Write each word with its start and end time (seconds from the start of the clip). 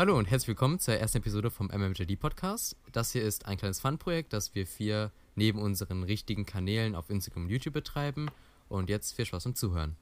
Hallo 0.00 0.16
und 0.16 0.30
herzlich 0.30 0.46
willkommen 0.46 0.78
zur 0.78 0.94
ersten 0.94 1.18
Episode 1.18 1.50
vom 1.50 1.72
MMJD 1.76 2.20
Podcast. 2.20 2.76
Das 2.92 3.10
hier 3.10 3.24
ist 3.24 3.46
ein 3.46 3.56
kleines 3.56 3.80
Fun-Projekt, 3.80 4.32
das 4.32 4.54
wir 4.54 4.64
vier 4.64 5.10
neben 5.34 5.60
unseren 5.60 6.04
richtigen 6.04 6.46
Kanälen 6.46 6.94
auf 6.94 7.10
Instagram 7.10 7.46
und 7.46 7.50
YouTube 7.50 7.74
betreiben. 7.74 8.30
Und 8.68 8.90
jetzt 8.90 9.16
viel 9.16 9.24
Spaß 9.24 9.42
beim 9.42 9.56
Zuhören. 9.56 9.96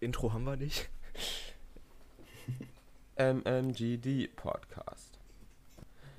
Intro 0.00 0.32
haben 0.32 0.42
wir 0.42 0.56
nicht. 0.56 0.90
MMGD 3.16 4.34
Podcast. 4.34 5.20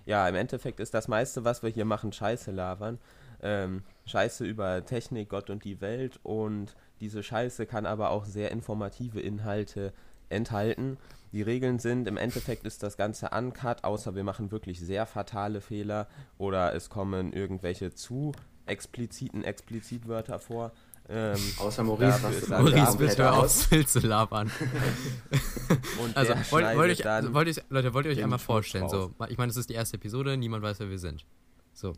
Ja, 0.06 0.26
im 0.30 0.36
Endeffekt 0.36 0.80
ist 0.80 0.94
das 0.94 1.10
meiste, 1.10 1.44
was 1.44 1.62
wir 1.62 1.70
hier 1.70 1.84
machen, 1.84 2.14
Scheiße 2.14 2.52
labern. 2.52 3.00
Ähm, 3.42 3.84
Scheiße 4.06 4.46
über 4.46 4.86
Technik, 4.86 5.28
Gott 5.28 5.50
und 5.50 5.66
die 5.66 5.82
Welt. 5.82 6.22
Und 6.24 6.78
diese 7.02 7.22
Scheiße 7.22 7.66
kann 7.66 7.86
aber 7.86 8.12
auch 8.12 8.24
sehr 8.24 8.52
informative 8.52 9.20
Inhalte 9.20 9.92
enthalten. 10.30 10.98
Die 11.32 11.42
Regeln 11.42 11.78
sind, 11.78 12.08
im 12.08 12.18
Endeffekt 12.18 12.66
ist 12.66 12.82
das 12.82 12.98
Ganze 12.98 13.30
uncut, 13.30 13.84
außer 13.84 14.16
wir 14.16 14.24
machen 14.24 14.52
wirklich 14.52 14.80
sehr 14.80 15.06
fatale 15.06 15.62
Fehler 15.62 16.08
oder 16.38 16.74
es 16.74 16.90
kommen 16.90 17.34
irgendwelche 17.34 17.94
zu 17.94 18.32
expliziten 18.66 19.44
Explizitwörter 19.44 20.40
vor. 20.40 20.72
Ähm, 21.12 21.40
Außer 21.58 21.84
Maurice, 21.84 22.22
was 22.22 22.36
ist 22.36 22.48
du 22.50 22.52
Maurice, 22.52 22.98
bitte 22.98 23.32
auf, 23.32 23.70
Bild 23.70 23.90
zu 23.90 24.00
labern. 24.00 24.52
und 26.04 26.16
also, 26.16 26.34
wollt, 26.52 26.78
wollt 26.78 27.00
ich, 27.00 27.06
wollt 27.06 27.48
ich, 27.48 27.64
Leute, 27.70 27.94
wollt 27.96 28.06
ihr 28.06 28.12
euch 28.12 28.24
einmal 28.24 28.38
vorstellen? 28.38 28.90
So, 28.90 29.14
ich 29.28 29.38
meine, 29.38 29.50
es 29.50 29.58
ist 29.58 29.70
die 29.70 29.74
erste 29.74 29.98
Episode, 29.98 30.38
niemand 30.38 30.64
weiß, 30.64 30.80
wer 30.80 30.90
wir 30.90 31.00
sind. 31.00 31.26
So. 31.74 31.94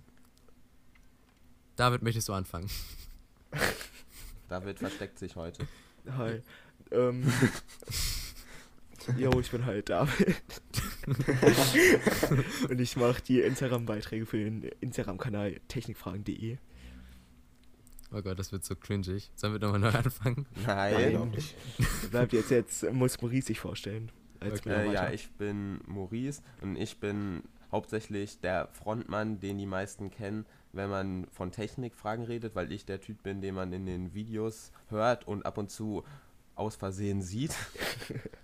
David, 1.76 2.04
möchtest 2.04 2.30
du 2.30 2.34
anfangen? 2.34 2.70
David 4.50 4.80
versteckt 4.80 5.20
sich 5.20 5.36
heute. 5.36 5.68
Hi. 6.18 6.42
Ähm. 6.92 7.32
Jo, 9.18 9.40
ich 9.40 9.52
bin 9.52 9.66
halt 9.66 9.90
David. 9.90 10.36
Und 12.70 12.80
ich 12.80 12.96
mache 12.96 13.22
die 13.22 13.42
Instagram-Beiträge 13.42 14.26
für 14.26 14.38
den 14.38 14.64
Instagram-Kanal 14.80 15.60
technikfragen.de. 15.68 16.58
Oh 18.14 18.22
Gott, 18.22 18.38
das 18.38 18.52
wird 18.52 18.66
so 18.66 18.76
cringig. 18.76 19.32
Sollen 19.36 19.54
wir 19.54 19.60
nochmal 19.60 19.80
neu 19.80 19.98
anfangen? 19.98 20.46
Nein. 20.66 21.14
Nein, 21.14 21.30
nicht. 21.32 21.56
Bleibt 22.12 22.34
jetzt, 22.34 22.52
jetzt 22.52 22.92
muss 22.92 23.22
Maurice 23.22 23.48
sich 23.48 23.60
vorstellen. 23.60 24.12
Als 24.40 24.60
Okay. 24.60 24.90
Äh, 24.90 24.94
ja, 24.94 25.12
ich 25.12 25.32
bin 25.32 25.80
Maurice 25.88 26.42
und 26.62 26.76
ich 26.76 27.00
bin 27.00 27.44
hauptsächlich 27.72 28.40
der 28.42 28.68
Frontmann, 28.74 29.40
den 29.40 29.58
die 29.58 29.66
meisten 29.66 30.12
kennen, 30.12 30.46
wenn 30.74 30.90
man 30.90 31.28
von 31.32 31.52
Technikfragen 31.52 32.26
redet, 32.26 32.56
weil 32.56 32.72
ich 32.72 32.86
der 32.86 33.00
Typ 33.00 33.24
bin, 33.24 33.42
den 33.42 33.56
man 33.56 33.72
in 33.72 33.86
den 33.86 34.14
Videos 34.14 34.72
hört 34.90 35.28
und 35.28 35.46
ab 35.46 35.58
und 35.58 35.70
zu 35.70 36.04
aus 36.62 36.76
Versehen 36.76 37.22
sieht. 37.22 37.54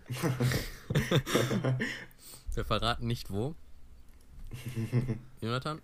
Wir 2.54 2.66
verraten 2.66 3.08
nicht 3.08 3.32
wo. 3.32 3.56
Jonathan? 5.42 5.82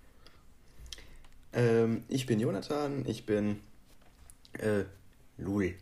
ähm, 1.54 2.04
ich 2.08 2.26
bin 2.26 2.40
Jonathan, 2.40 3.06
ich 3.08 3.26
bin 3.26 3.60
äh, 4.54 4.86
Lul. 5.38 5.76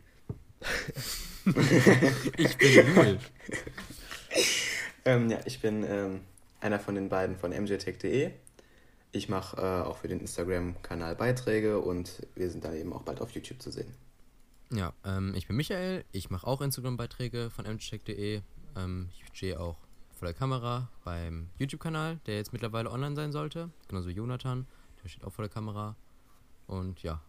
Ich 2.38 2.58
bin 2.58 2.96
Lul. 2.96 3.20
Ähm, 5.04 5.32
ja, 5.32 5.40
ich 5.46 5.60
bin 5.62 5.84
ähm, 5.84 6.22
einer 6.60 6.80
von 6.80 6.94
den 6.94 7.10
beiden 7.10 7.36
von 7.36 7.50
mjtech.de. 7.50 8.32
Ich 9.12 9.30
mache 9.30 9.58
äh, 9.58 9.88
auch 9.88 9.98
für 9.98 10.08
den 10.08 10.20
Instagram-Kanal 10.20 11.16
Beiträge 11.16 11.80
und 11.80 12.28
wir 12.36 12.52
sind 12.52 12.64
dann 12.64 12.76
eben 12.76 12.94
auch 12.94 13.02
bald 13.02 13.20
auf 13.20 13.32
YouTube 13.32 13.62
zu 13.62 13.72
sehen. 13.72 13.92
Ja, 14.74 14.94
ähm, 15.04 15.34
ich 15.36 15.48
bin 15.48 15.58
Michael. 15.58 16.06
Ich 16.14 16.30
mache 16.30 16.48
auch 16.48 16.62
Instagram-Beiträge 16.62 17.50
von 17.50 17.66
mcheck.de. 17.66 18.42
Ähm, 18.78 19.10
ich 19.12 19.38
stehe 19.38 19.60
auch 19.60 19.76
vor 20.12 20.28
der 20.28 20.34
Kamera 20.34 20.88
beim 21.04 21.50
YouTube-Kanal, 21.60 22.22
der 22.26 22.36
jetzt 22.36 22.54
mittlerweile 22.54 22.90
online 22.90 23.16
sein 23.16 23.34
sollte. 23.34 23.70
Genauso 23.90 24.10
Jonathan. 24.10 24.66
Der 25.04 25.10
steht 25.10 25.26
auch 25.26 25.34
vor 25.34 25.44
der 25.44 25.54
Kamera. 25.54 25.98
Und 26.68 27.04
ja, 27.04 27.22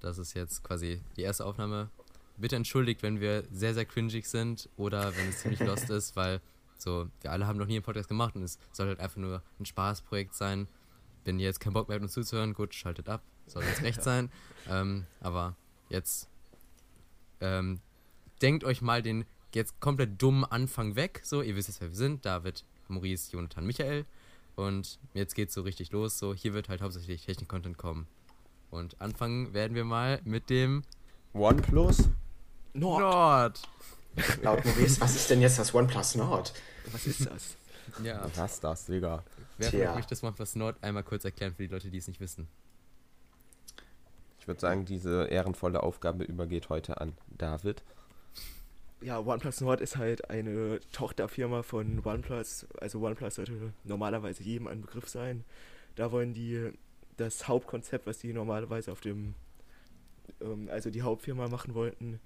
das 0.00 0.18
ist 0.18 0.34
jetzt 0.34 0.64
quasi 0.64 1.00
die 1.16 1.22
erste 1.22 1.44
Aufnahme. 1.46 1.90
Bitte 2.36 2.56
entschuldigt, 2.56 3.04
wenn 3.04 3.20
wir 3.20 3.44
sehr, 3.52 3.74
sehr 3.74 3.84
cringig 3.84 4.26
sind 4.26 4.68
oder 4.76 5.16
wenn 5.16 5.28
es 5.28 5.38
ziemlich 5.38 5.60
lost 5.60 5.90
ist, 5.90 6.16
weil 6.16 6.40
so, 6.76 7.08
wir 7.20 7.30
alle 7.30 7.46
haben 7.46 7.58
noch 7.58 7.66
nie 7.66 7.76
einen 7.76 7.84
Podcast 7.84 8.08
gemacht 8.08 8.34
und 8.34 8.42
es 8.42 8.58
soll 8.72 8.88
halt 8.88 8.98
einfach 8.98 9.16
nur 9.18 9.42
ein 9.60 9.64
Spaßprojekt 9.64 10.34
sein. 10.34 10.66
Wenn 11.24 11.38
ihr 11.38 11.46
jetzt 11.46 11.60
keinen 11.60 11.72
Bock 11.72 11.88
mehr 11.88 11.94
habt, 11.94 12.02
uns 12.02 12.12
zuzuhören, 12.12 12.52
gut, 12.52 12.74
schaltet 12.74 13.08
ab. 13.08 13.22
Soll 13.46 13.62
uns 13.62 13.82
recht 13.82 14.02
sein. 14.02 14.30
Ähm, 14.68 15.06
aber 15.20 15.54
jetzt 15.88 16.28
ähm, 17.40 17.80
denkt 18.42 18.64
euch 18.64 18.82
mal 18.82 19.02
den 19.02 19.24
jetzt 19.54 19.80
komplett 19.80 20.20
dummen 20.20 20.44
Anfang 20.44 20.96
weg. 20.96 21.20
So, 21.24 21.42
ihr 21.42 21.56
wisst 21.56 21.68
jetzt, 21.68 21.80
wer 21.80 21.88
wir 21.88 21.96
sind. 21.96 22.24
David, 22.24 22.64
Maurice, 22.88 23.32
Jonathan, 23.32 23.66
Michael. 23.66 24.04
Und 24.54 24.98
jetzt 25.14 25.34
geht's 25.34 25.54
so 25.54 25.62
richtig 25.62 25.92
los. 25.92 26.18
So, 26.18 26.34
hier 26.34 26.54
wird 26.54 26.68
halt 26.68 26.80
hauptsächlich 26.82 27.24
Technik-Content 27.24 27.76
kommen. 27.78 28.06
Und 28.70 29.00
anfangen 29.00 29.54
werden 29.54 29.74
wir 29.74 29.84
mal 29.84 30.20
mit 30.24 30.50
dem 30.50 30.82
OnePlus? 31.32 32.08
Nord. 32.74 33.00
Nord. 33.00 33.62
Laut 34.42 34.64
Maurice, 34.64 35.00
was 35.00 35.14
ist 35.14 35.30
denn 35.30 35.40
jetzt 35.40 35.58
das 35.58 35.74
OnePlus 35.74 36.14
Nord? 36.14 36.52
Was 36.92 37.06
ist 37.06 37.26
das? 37.26 37.56
Ja, 38.02 38.28
Was 38.34 38.60
das, 38.60 38.86
Digga? 38.86 39.22
wer 39.58 39.70
von 39.70 39.80
euch 39.80 39.94
möchte 39.94 40.10
das 40.10 40.22
OnePlus 40.22 40.56
Nord 40.56 40.82
einmal 40.82 41.02
kurz 41.02 41.24
erklären 41.24 41.54
für 41.54 41.62
die 41.62 41.72
Leute, 41.72 41.90
die 41.90 41.98
es 41.98 42.08
nicht 42.08 42.20
wissen? 42.20 42.48
Ich 44.46 44.48
würde 44.48 44.60
sagen, 44.60 44.84
diese 44.84 45.24
ehrenvolle 45.24 45.82
Aufgabe 45.82 46.22
übergeht 46.22 46.68
heute 46.68 47.00
an 47.00 47.14
David. 47.36 47.82
Ja, 49.00 49.18
OnePlus 49.18 49.60
Nord 49.60 49.80
ist 49.80 49.96
halt 49.96 50.30
eine 50.30 50.78
Tochterfirma 50.92 51.64
von 51.64 52.00
OnePlus. 52.04 52.68
Also 52.80 53.00
OnePlus 53.00 53.34
sollte 53.34 53.72
normalerweise 53.82 54.44
jedem 54.44 54.68
ein 54.68 54.82
Begriff 54.82 55.08
sein. 55.08 55.42
Da 55.96 56.12
wollen 56.12 56.32
die 56.32 56.70
das 57.16 57.48
Hauptkonzept, 57.48 58.06
was 58.06 58.18
die 58.18 58.32
normalerweise 58.32 58.92
auf 58.92 59.00
dem, 59.00 59.34
ähm, 60.40 60.68
also 60.70 60.90
die 60.90 61.02
Hauptfirma 61.02 61.48
machen 61.48 61.74
wollten, 61.74 62.20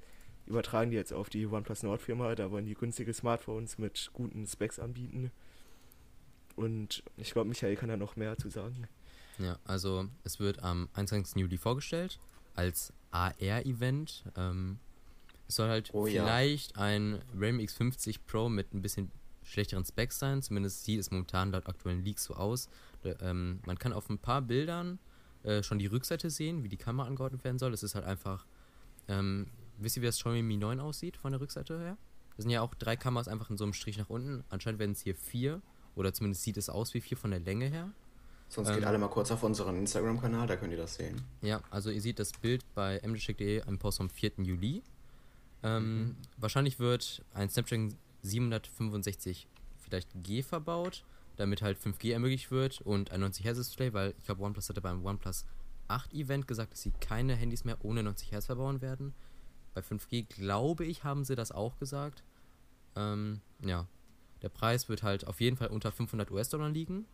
übertragen 0.45 0.91
die 0.91 0.99
jetzt 0.99 1.15
auf 1.15 1.31
die 1.31 1.47
OnePlus 1.47 1.85
Nord 1.85 2.03
Firma. 2.03 2.35
Da 2.35 2.51
wollen 2.51 2.67
die 2.67 2.75
günstige 2.75 3.15
Smartphones 3.15 3.79
mit 3.79 4.11
guten 4.13 4.47
Specs 4.47 4.79
anbieten. 4.79 5.31
Und 6.55 7.03
ich 7.17 7.33
glaube, 7.33 7.49
Michael 7.49 7.77
kann 7.77 7.89
da 7.89 7.97
noch 7.97 8.17
mehr 8.17 8.37
zu 8.37 8.51
sagen. 8.51 8.89
Ja, 9.41 9.59
also 9.65 10.07
es 10.25 10.39
wird 10.39 10.63
am 10.63 10.89
21. 10.95 11.37
Juli 11.37 11.57
vorgestellt 11.57 12.19
als 12.55 12.93
AR-Event. 13.11 14.25
Ähm, 14.37 14.79
es 15.49 15.57
soll 15.57 15.69
halt 15.69 15.91
Oh 15.93 16.07
ja. 16.07 16.25
vielleicht 16.25 16.77
ein 16.77 17.21
RAM 17.37 17.59
X50 17.59 18.21
Pro 18.27 18.49
mit 18.49 18.73
ein 18.75 18.83
bisschen 18.83 19.11
schlechteren 19.43 19.85
Specs 19.85 20.19
sein. 20.19 20.43
Zumindest 20.43 20.85
sieht 20.85 21.01
es 21.01 21.11
momentan 21.11 21.53
laut 21.53 21.67
aktuellen 21.67 22.05
Leaks 22.05 22.25
so 22.25 22.35
aus. 22.35 22.69
Da, 23.03 23.15
ähm, 23.21 23.61
man 23.67 23.79
kann 23.79 23.93
auf 23.93 24.09
ein 24.11 24.19
paar 24.19 24.43
Bildern 24.43 24.99
äh, 25.43 25.63
schon 25.63 25.79
die 25.79 25.87
Rückseite 25.87 26.29
sehen, 26.31 26.63
wie 26.63 26.69
die 26.69 26.77
Kamera 26.77 27.07
angeordnet 27.07 27.43
werden 27.43 27.59
soll. 27.59 27.73
Es 27.73 27.83
ist 27.83 27.95
halt 27.95 28.05
einfach. 28.05 28.47
Ähm, 29.09 29.47
wisst 29.79 29.97
ihr, 29.97 30.03
wie 30.03 30.07
das 30.07 30.19
Xiaomi 30.19 30.43
Mi 30.43 30.57
9 30.59 30.79
aussieht 30.81 31.17
von 31.17 31.33
der 31.33 31.41
Rückseite 31.41 31.79
her? 31.81 31.97
Das 32.37 32.45
sind 32.45 32.51
ja 32.51 32.61
auch 32.61 32.75
drei 32.75 32.97
Kameras 32.97 33.27
einfach 33.27 33.51
in 33.51 33.57
so 33.57 33.65
einem 33.65 33.73
Strich 33.73 33.99
nach 33.99 34.11
unten. 34.11 34.45
Anscheinend 34.51 34.79
werden 34.79 34.93
es 34.93 35.01
hier 35.01 35.15
vier. 35.15 35.63
Oder 35.97 36.13
zumindest 36.13 36.45
sieht 36.45 36.57
es 36.57 36.69
aus 36.69 36.95
wie 36.95 37.01
vier 37.01 37.17
von 37.17 37.31
der 37.31 37.41
Länge 37.41 37.67
her. 37.67 37.91
Sonst 38.51 38.69
Ähm. 38.71 38.75
geht 38.77 38.85
alle 38.85 38.99
mal 38.99 39.09
kurz 39.09 39.31
auf 39.31 39.43
unseren 39.45 39.77
Instagram-Kanal, 39.77 40.47
da 40.49 40.57
könnt 40.57 40.73
ihr 40.73 40.77
das 40.77 40.97
sehen. 40.97 41.23
Ja, 41.41 41.61
also 41.71 41.89
ihr 41.89 42.01
seht 42.03 42.19
das 42.19 42.33
Bild 42.33 42.65
bei 42.75 43.01
mdcheck.de 43.03 43.63
im 43.67 43.79
Post 43.79 43.99
vom 43.99 44.11
4. 44.11 44.33
Juli. 44.39 44.83
Ähm, 45.63 46.17
Wahrscheinlich 46.37 46.79
wird 46.81 47.23
ein 47.33 47.49
Snapdragon 47.49 47.95
765 48.23 49.47
vielleicht 49.79 50.09
G 50.23 50.43
verbaut, 50.43 51.05
damit 51.37 51.63
halt 51.63 51.79
5G 51.79 52.13
ermöglicht 52.13 52.51
wird 52.51 52.81
und 52.81 53.13
ein 53.13 53.21
90 53.21 53.47
Hz 53.47 53.57
Display, 53.57 53.93
weil 53.93 54.15
ich 54.19 54.25
glaube 54.25 54.43
OnePlus 54.43 54.69
hatte 54.69 54.81
beim 54.81 55.05
OnePlus 55.05 55.45
8 55.89 56.13
Event 56.13 56.49
gesagt, 56.49 56.73
dass 56.73 56.83
sie 56.83 56.93
keine 57.01 57.35
Handys 57.37 57.65
mehr 57.65 57.77
ohne 57.85 58.03
90 58.03 58.33
Hz 58.33 58.47
verbauen 58.47 58.81
werden. 58.83 59.15
Bei 59.75 59.81
5G 59.81 60.27
glaube 60.29 60.85
ich, 60.85 61.05
haben 61.05 61.25
sie 61.25 61.37
das 61.37 61.53
auch 61.53 61.79
gesagt. 61.79 62.25
Ähm, 62.97 63.41
ja, 63.65 63.87
der 64.43 64.49
Preis 64.49 64.89
wird 64.89 65.05
halt 65.05 65.27
auf 65.29 65.41
jeden 65.41 65.57
Fall 65.57 65.69
unter 65.69 65.93
500 65.93 66.31
US-Dollar 66.33 66.69
liegen. 66.69 67.07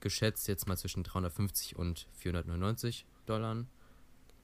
Geschätzt 0.00 0.48
jetzt 0.48 0.66
mal 0.66 0.76
zwischen 0.76 1.02
350 1.02 1.76
und 1.76 2.06
499 2.14 3.06
Dollar. 3.26 3.64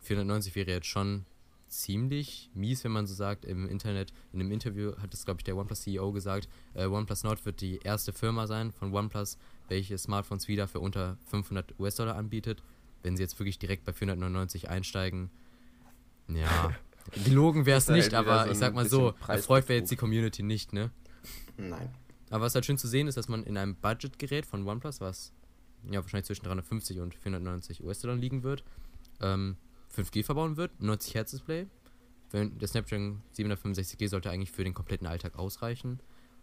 490 0.00 0.55
wäre 0.55 0.70
jetzt 0.70 0.87
schon 0.87 1.25
ziemlich 1.69 2.50
mies, 2.55 2.85
wenn 2.85 2.93
man 2.93 3.06
so 3.06 3.14
sagt. 3.14 3.44
Im 3.44 3.69
Internet, 3.69 4.12
in 4.32 4.41
einem 4.41 4.53
Interview 4.53 4.97
hat 4.99 5.12
es, 5.14 5.25
glaube 5.25 5.41
ich, 5.41 5.44
der 5.44 5.56
OnePlus 5.56 5.82
CEO 5.82 6.12
gesagt, 6.12 6.49
äh, 6.75 6.87
OnePlus 6.87 7.25
Nord 7.25 7.44
wird 7.44 7.61
die 7.61 7.79
erste 7.79 8.12
Firma 8.12 8.47
sein 8.47 8.73
von 8.73 8.94
OnePlus, 8.94 9.38
welche 9.69 9.99
Smartphones 9.99 10.49
wieder 10.49 10.69
für 10.69 10.81
unter 10.81 11.17
500 11.26 11.79
US-Dollar 11.79 12.17
anbietet. 12.17 12.62
Wenn 13.03 13.17
sie 13.17 13.23
jetzt 13.23 13.38
wirklich 13.38 13.58
direkt 13.58 13.85
bei 13.85 13.93
499 13.93 14.69
einsteigen, 14.69 15.31
ja, 16.29 16.75
gelogen 17.25 17.67
wäre 17.67 17.79
es 17.79 17.87
Das 17.87 17.97
nicht, 17.97 18.12
halt 18.12 18.26
aber 18.26 18.47
so 18.47 18.50
ich 18.50 18.58
sag 18.58 18.75
mal 18.75 18.88
so, 18.88 19.14
erfreut 19.29 19.69
wäre 19.69 19.81
jetzt 19.81 19.91
die. 19.91 19.97
Community 19.97 20.43
nicht, 20.43 20.73
ne? 20.73 20.91
Nein. 21.56 21.91
Aber 22.31 22.44
was 22.44 22.55
halt 22.55 22.67
schön 22.67 22.79
zu 22.79 22.88
sehen 22.88 23.06
ist, 23.06 23.17
dass 23.17 23.29
man 23.29 23.44
in 23.44 23.56
einem 23.56 23.76
Budgetgerät 23.76 24.47
von 24.47 24.67
OnePlus, 24.67 25.00
was 25.00 25.32
ja 25.91 26.03
wahrscheinlich 26.03 26.27
zwischen 26.27 26.44
350 26.44 27.00
und 27.00 27.15
490 27.15 27.83
US-Dollar 27.83 28.17
liegen 28.17 28.43
wird, 28.43 28.65
ähm, 29.21 29.56
5G 29.94 30.25
verbauen 30.25 30.56
wird, 30.56 30.81
90 30.81 31.15
Hertz 31.15 31.31
Display. 31.31 31.67
Wenn 32.31 32.59
der 32.59 32.69
Snapdragon 32.69 33.23
765G 33.37 34.09
sollte 34.09 34.31
eigentlich 34.31 34.50
für 34.50 34.65
den 34.65 34.75
kompletten 34.75 35.06
Alltag 35.06 35.38
ausreichen. 35.38 36.00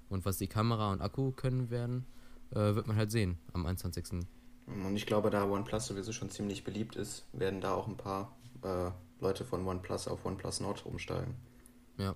Und 0.09 0.25
was 0.25 0.37
die 0.37 0.47
Kamera 0.47 0.91
und 0.91 1.01
Akku 1.01 1.31
können 1.31 1.69
werden, 1.69 2.05
äh, 2.51 2.75
wird 2.75 2.87
man 2.87 2.95
halt 2.95 3.11
sehen 3.11 3.37
am 3.51 3.65
21. 3.65 4.25
Und 4.67 4.95
ich 4.95 5.05
glaube, 5.05 5.29
da 5.29 5.43
OnePlus 5.43 5.87
sowieso 5.87 6.13
schon 6.13 6.29
ziemlich 6.29 6.63
beliebt 6.63 6.95
ist, 6.95 7.25
werden 7.33 7.59
da 7.61 7.73
auch 7.73 7.87
ein 7.87 7.97
paar 7.97 8.35
äh, 8.63 8.91
Leute 9.19 9.43
von 9.43 9.65
OnePlus 9.67 10.07
auf 10.07 10.25
OnePlus 10.25 10.61
Nord 10.61 10.85
umsteigen. 10.85 11.35
Ja. 11.97 12.15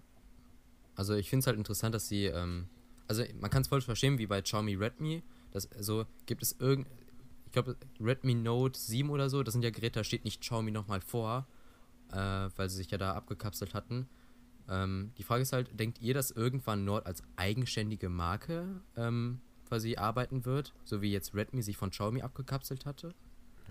Also 0.95 1.13
ich 1.15 1.29
finde 1.29 1.41
es 1.41 1.47
halt 1.47 1.57
interessant, 1.57 1.93
dass 1.93 2.07
sie, 2.07 2.25
ähm, 2.25 2.67
also 3.07 3.23
man 3.39 3.49
kann 3.49 3.61
es 3.61 3.67
voll 3.67 3.81
verstehen, 3.81 4.17
wie 4.17 4.27
bei 4.27 4.41
Xiaomi 4.41 4.75
Redmi, 4.75 5.23
dass 5.51 5.71
also 5.71 6.05
gibt 6.25 6.41
es 6.41 6.55
irgend, 6.59 6.87
ich 7.47 7.53
glaube 7.53 7.77
Redmi 8.01 8.35
Note 8.35 8.77
7 8.77 9.09
oder 9.09 9.29
so, 9.29 9.41
das 9.41 9.53
sind 9.53 9.63
ja 9.63 9.69
Geräte, 9.69 9.99
da 9.99 10.03
steht 10.03 10.25
nicht 10.25 10.41
Xiaomi 10.41 10.69
nochmal 10.71 10.99
vor, 10.99 11.47
äh, 12.11 12.17
weil 12.17 12.69
sie 12.69 12.75
sich 12.75 12.91
ja 12.91 12.97
da 12.97 13.13
abgekapselt 13.13 13.73
hatten. 13.73 14.09
Ähm, 14.67 15.11
die 15.17 15.23
Frage 15.23 15.43
ist 15.43 15.53
halt, 15.53 15.79
denkt 15.79 16.01
ihr, 16.01 16.13
dass 16.13 16.29
irgendwann 16.29 16.83
Nord 16.83 17.05
als 17.05 17.23
eigenständige 17.37 18.09
Marke 18.09 18.81
ähm, 18.97 19.39
quasi 19.65 19.95
arbeiten 19.95 20.43
wird, 20.43 20.73
so 20.83 21.01
wie 21.01 21.11
jetzt 21.11 21.33
Redmi 21.35 21.61
sich 21.61 21.77
von 21.77 21.89
Xiaomi 21.89 22.21
abgekapselt 22.21 22.85
hatte? 22.85 23.13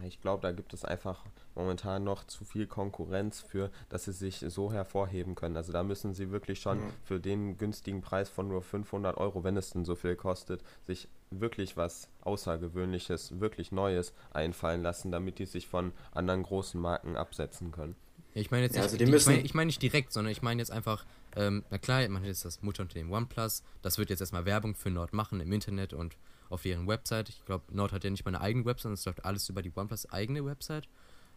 Ich 0.05 0.21
glaube, 0.21 0.43
da 0.43 0.53
gibt 0.53 0.73
es 0.75 0.85
einfach 0.85 1.25
momentan 1.55 2.05
noch 2.05 2.25
zu 2.25 2.45
viel 2.45 2.67
Konkurrenz 2.67 3.41
für, 3.41 3.71
dass 3.89 4.05
sie 4.05 4.13
sich 4.13 4.45
so 4.49 4.73
hervorheben 4.73 5.35
können. 5.35 5.57
Also 5.57 5.73
da 5.73 5.83
müssen 5.83 6.13
sie 6.15 6.31
wirklich 6.31 6.61
schon 6.61 6.79
Mhm. 6.79 6.91
für 7.05 7.21
den 7.21 7.57
günstigen 7.57 8.03
Preis 8.03 8.29
von 8.29 8.49
nur 8.49 8.63
500 8.63 9.17
Euro, 9.17 9.43
wenn 9.45 9.57
es 9.57 9.71
denn 9.71 9.85
so 9.85 9.95
viel 9.95 10.17
kostet, 10.17 10.63
sich 10.87 11.09
wirklich 11.31 11.77
was 11.77 12.09
Außergewöhnliches, 12.23 13.41
wirklich 13.41 13.73
Neues 13.73 14.13
einfallen 14.33 14.83
lassen, 14.83 15.11
damit 15.11 15.39
die 15.39 15.47
sich 15.47 15.67
von 15.67 15.93
anderen 16.13 16.43
großen 16.43 16.81
Marken 16.81 17.17
absetzen 17.17 17.73
können. 17.73 17.97
Ja, 18.35 18.41
ich 18.43 18.51
meine 18.51 18.65
jetzt 18.65 18.77
Ja, 18.77 18.83
nicht, 18.83 18.93
also 18.93 18.97
die 18.99 19.05
ich 19.13 19.27
meine 19.27 19.41
ich 19.41 19.55
mein 19.55 19.67
nicht 19.67 19.83
direkt, 19.83 20.13
sondern 20.13 20.31
ich 20.31 20.43
meine 20.43 20.61
jetzt 20.61 20.71
einfach, 20.71 21.05
ähm, 21.35 21.65
na 21.71 21.79
klar, 21.79 22.07
man 22.09 22.21
hat 22.23 22.29
jetzt 22.29 22.45
das 22.45 22.63
Mutterunternehmen 22.63 23.13
OnePlus, 23.13 23.63
das 23.83 23.99
wird 23.99 24.11
jetzt 24.11 24.21
erstmal 24.21 24.45
Werbung 24.45 24.75
für 24.75 24.91
Nord 24.91 25.13
machen 25.13 25.41
im 25.41 25.51
Internet 25.53 25.93
und 25.95 26.17
auf 26.51 26.63
deren 26.63 26.87
Website. 26.87 27.29
Ich 27.29 27.45
glaube, 27.45 27.65
Nord 27.75 27.93
hat 27.93 28.05
ja 28.05 28.11
nicht 28.11 28.25
mal 28.25 28.35
eine 28.35 28.41
eigene 28.41 28.65
Website, 28.65 28.83
sondern 28.83 28.95
es 28.95 29.05
läuft 29.05 29.25
alles 29.25 29.49
über 29.49 29.63
die 29.63 29.73
OnePlus 29.75 30.07
eigene 30.11 30.45
Website, 30.45 30.89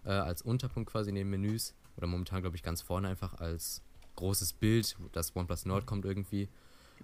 äh, 0.05 0.09
als 0.09 0.41
Unterpunkt 0.41 0.91
quasi 0.91 1.09
in 1.09 1.15
den 1.15 1.29
Menüs 1.29 1.73
oder 1.97 2.07
momentan 2.07 2.41
glaube 2.41 2.55
ich 2.55 2.63
ganz 2.63 2.81
vorne 2.81 3.07
einfach 3.09 3.33
als 3.35 3.81
großes 4.15 4.53
Bild, 4.53 4.95
das 5.13 5.35
OnePlus 5.35 5.65
Nord 5.65 5.85
kommt 5.85 6.05
irgendwie. 6.05 6.49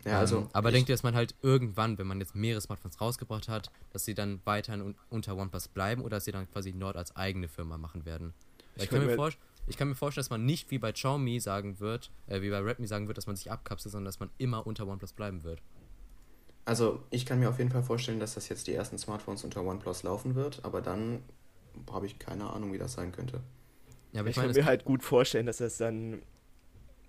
Ja, 0.03 0.19
also 0.19 0.39
ähm, 0.39 0.49
aber 0.51 0.71
denkt 0.71 0.89
ihr, 0.89 0.93
dass 0.95 1.03
man 1.03 1.15
halt 1.15 1.35
irgendwann, 1.41 1.97
wenn 1.97 2.07
man 2.07 2.19
jetzt 2.19 2.35
mehrere 2.35 2.59
Smartphones 2.59 2.99
rausgebracht 2.99 3.47
hat, 3.47 3.71
dass 3.93 4.03
sie 4.03 4.13
dann 4.13 4.41
weiterhin 4.43 4.81
un 4.81 4.95
unter 5.09 5.37
OnePlus 5.37 5.69
bleiben 5.69 6.01
oder 6.01 6.17
dass 6.17 6.25
sie 6.25 6.31
dann 6.33 6.49
quasi 6.51 6.73
Nord 6.73 6.97
als 6.97 7.15
eigene 7.15 7.47
Firma 7.47 7.77
machen 7.77 8.05
werden? 8.05 8.33
Ich 8.75 8.83
Ich, 8.83 8.89
kann 8.89 8.99
mir 9.05 9.15
mir- 9.15 9.31
ich 9.67 9.77
kann 9.77 9.87
mir 9.87 9.95
vorstellen, 9.95 10.23
dass 10.23 10.29
man 10.29 10.45
nicht 10.45 10.69
wie 10.69 10.77
bei 10.79 10.91
Xiaomi 10.91 11.39
sagen 11.39 11.79
wird, 11.79 12.11
äh, 12.27 12.41
wie 12.41 12.49
bei 12.49 12.59
Redmi 12.59 12.87
sagen 12.87 13.07
wird, 13.07 13.17
dass 13.17 13.25
man 13.25 13.37
sich 13.37 13.49
abkapselt, 13.51 13.93
sondern 13.93 14.05
dass 14.05 14.19
man 14.19 14.29
immer 14.37 14.67
unter 14.67 14.85
OnePlus 14.85 15.13
bleiben 15.13 15.43
wird. 15.43 15.61
Also 16.65 17.03
ich 17.11 17.25
kann 17.25 17.39
mir 17.39 17.49
auf 17.49 17.59
jeden 17.59 17.71
Fall 17.71 17.83
vorstellen, 17.83 18.19
dass 18.19 18.33
das 18.33 18.49
jetzt 18.49 18.67
die 18.67 18.73
ersten 18.73 18.97
Smartphones 18.97 19.43
unter 19.43 19.63
OnePlus 19.63 20.03
laufen 20.03 20.35
wird, 20.35 20.65
aber 20.65 20.81
dann 20.81 21.23
habe 21.91 22.07
ich 22.07 22.17
keine 22.19 22.49
Ahnung, 22.49 22.73
wie 22.73 22.77
das 22.77 22.93
sein 22.93 23.11
könnte. 23.11 23.41
Ja, 24.13 24.21
aber 24.21 24.29
ich 24.29 24.35
ich 24.35 24.37
meine, 24.37 24.53
kann 24.53 24.61
mir 24.61 24.65
halt 24.65 24.85
gut 24.85 25.03
vorstellen, 25.03 25.45
dass 25.45 25.57
das 25.57 25.77
dann 25.77 26.21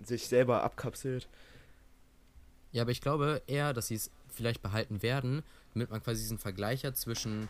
sich 0.03 0.29
selber 0.29 0.63
abkapselt. 0.63 1.29
ja, 2.73 2.83
aber 2.83 2.91
ich 2.91 3.01
glaube 3.01 3.43
eher, 3.47 3.73
dass 3.73 3.87
sie 3.87 3.95
es 3.95 4.11
vielleicht 4.29 4.63
behalten 4.63 5.03
werden, 5.03 5.43
damit 5.73 5.91
man 5.91 6.03
quasi 6.03 6.21
diesen 6.21 6.39
Vergleicher 6.39 6.93
zwischen 6.95 7.49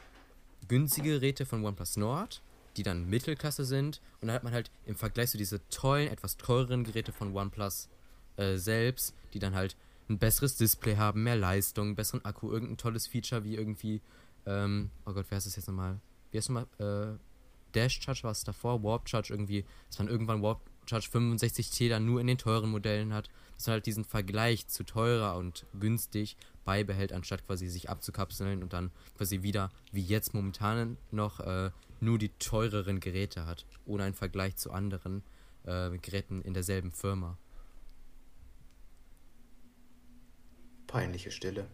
günstige 0.69 1.11
Geräte 1.11 1.45
von 1.47 1.65
OnePlus 1.65 1.97
Nord, 1.97 2.43
die 2.77 2.83
dann 2.83 3.09
Mittelklasse 3.09 3.65
sind, 3.65 4.01
und 4.21 4.29
dann 4.29 4.37
hat 4.37 4.45
man 4.45 4.53
halt 4.53 4.71
im 4.85 4.95
Vergleich 4.95 5.31
zu 5.31 5.39
diese 5.39 5.67
tollen, 5.71 6.09
etwas 6.09 6.37
teureren 6.37 6.85
Geräte 6.85 7.13
von 7.13 7.35
OnePlus 7.35 7.89
äh, 8.37 8.57
selbst, 8.57 9.15
die 9.33 9.39
dann 9.39 9.55
halt 9.55 9.77
ein 10.09 10.19
besseres 10.19 10.57
Display 10.57 10.97
haben, 10.97 11.23
mehr 11.23 11.37
Leistung, 11.37 11.95
besseren 11.95 12.25
Akku, 12.25 12.51
irgendein 12.51 12.77
tolles 12.77 13.07
Feature 13.07 13.45
wie 13.45 13.57
irgendwie, 13.57 14.01
ähm, 14.47 14.91
oh 15.05 15.13
Gott, 15.13 15.27
wer 15.29 15.37
heißt 15.37 15.47
das 15.47 15.57
jetzt 15.57 15.69
nochmal? 15.69 16.01
Wie 16.31 16.39
heißt 16.39 16.51
nochmal, 16.51 16.67
äh, 17.15 17.19
Dash 17.75 18.01
Charge 18.01 18.23
war 18.23 18.31
es 18.31 18.45
davor, 18.45 18.83
Warp 18.83 19.09
Charge 19.09 19.33
irgendwie, 19.33 19.65
dass 19.89 19.99
man 19.99 20.09
irgendwann 20.09 20.43
Warp 20.43 20.61
Charge 20.89 21.09
65T 21.13 21.89
dann 21.89 22.07
nur 22.07 22.21
in 22.21 22.27
den 22.27 22.39
teuren 22.39 22.71
Modellen 22.71 23.13
hat, 23.13 23.29
dass 23.57 23.67
man 23.67 23.75
halt 23.75 23.87
diesen 23.87 24.05
Vergleich 24.05 24.69
zu 24.69 24.85
teurer 24.85 25.37
und 25.37 25.67
günstig 25.79 26.37
beibehält, 26.65 27.13
anstatt 27.13 27.47
quasi 27.47 27.69
sich 27.69 27.91
abzukapseln 27.91 28.63
und 28.63 28.73
dann 28.73 28.91
quasi 29.17 29.43
wieder, 29.43 29.71
wie 29.93 30.03
jetzt 30.03 30.35
momentan 30.35 30.97
noch, 31.11 31.41
äh, 31.41 31.71
nur 32.01 32.19
die 32.19 32.29
teureren 32.39 33.01
Geräte 33.01 33.47
hat, 33.47 33.65
ohne 33.85 34.05
einen 34.05 34.15
Vergleich 34.15 34.57
zu 34.57 34.71
anderen 34.71 35.23
äh, 35.65 35.97
Geräten 35.99 36.43
in 36.43 36.55
derselben 36.55 36.93
Firma. 36.93 37.39
Peinliche 40.87 41.31
Stille. 41.31 41.67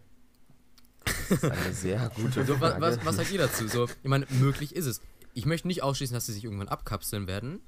Das 1.04 1.30
ist 1.30 1.44
eine 1.44 1.72
sehr 1.72 2.10
gute 2.16 2.44
So, 2.44 2.56
Frage. 2.56 2.80
was, 2.80 3.04
was 3.04 3.16
sagt 3.16 3.32
ihr 3.32 3.38
dazu? 3.38 3.66
So, 3.68 3.84
ich 3.86 4.08
meine, 4.08 4.26
möglich 4.30 4.74
ist 4.74 4.86
es. 4.86 5.00
Ich 5.34 5.46
möchte 5.46 5.66
nicht 5.68 5.82
ausschließen, 5.82 6.14
dass 6.14 6.26
sie 6.26 6.32
sich 6.32 6.44
irgendwann 6.44 6.68
abkapseln 6.68 7.26
werden, 7.26 7.60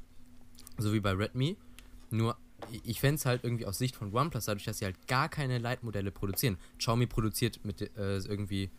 so 0.79 0.93
wie 0.93 1.01
bei 1.01 1.13
Redmi. 1.13 1.57
Nur, 2.11 2.37
ich 2.85 3.01
fände 3.01 3.17
es 3.17 3.27
halt 3.27 3.43
irgendwie 3.43 3.67
aus 3.67 3.79
Sicht 3.79 3.97
von 3.97 4.15
OnePlus, 4.15 4.45
dadurch, 4.45 4.65
dass 4.65 4.79
sie 4.79 4.85
halt 4.85 5.07
gar 5.09 5.29
keine 5.29 5.59
Leitmodelle 5.59 6.11
produzieren. 6.11 6.59
Xiaomi 6.79 7.07
produziert 7.07 7.65
mit 7.65 7.81
äh, 7.81 8.19
irgendwie, 8.19 8.71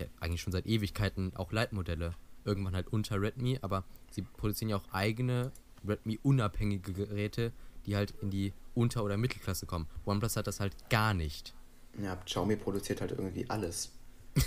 ja, 0.00 0.06
eigentlich 0.20 0.40
schon 0.42 0.52
seit 0.52 0.66
Ewigkeiten 0.66 1.34
auch 1.36 1.52
Leitmodelle. 1.52 2.12
Irgendwann 2.44 2.74
halt 2.74 2.88
unter 2.88 3.20
Redmi, 3.20 3.58
aber 3.62 3.84
sie 4.10 4.22
produzieren 4.22 4.70
ja 4.70 4.76
auch 4.76 4.92
eigene 4.92 5.52
Redmi-unabhängige 5.86 6.92
Geräte, 6.92 7.52
die 7.86 7.94
halt 7.96 8.12
in 8.22 8.30
die 8.30 8.52
Unter- 8.74 9.04
oder 9.04 9.16
Mittelklasse 9.16 9.66
kommen. 9.66 9.86
OnePlus 10.06 10.36
hat 10.36 10.46
das 10.46 10.60
halt 10.60 10.74
gar 10.90 11.14
nicht. 11.14 11.54
Ja, 12.02 12.16
Xiaomi 12.16 12.56
produziert 12.56 13.00
halt 13.00 13.12
irgendwie 13.12 13.48
alles. 13.48 13.92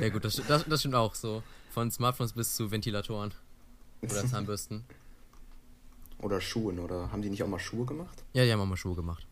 Ja 0.00 0.08
gut, 0.08 0.24
das, 0.24 0.40
das, 0.48 0.64
das 0.66 0.80
stimmt 0.80 0.94
auch 0.94 1.14
so. 1.14 1.42
Von 1.70 1.90
Smartphones 1.90 2.32
bis 2.32 2.56
zu 2.56 2.70
Ventilatoren 2.70 3.32
oder 4.02 4.26
Zahnbürsten. 4.30 4.84
Oder 6.18 6.40
Schuhen, 6.40 6.78
oder 6.78 7.12
haben 7.12 7.22
die 7.22 7.30
nicht 7.30 7.42
auch 7.42 7.48
mal 7.48 7.58
Schuhe 7.58 7.84
gemacht? 7.86 8.24
Ja, 8.32 8.44
die 8.44 8.52
haben 8.52 8.60
auch 8.60 8.66
mal 8.66 8.76
Schuhe 8.76 8.96
gemacht. 8.96 9.26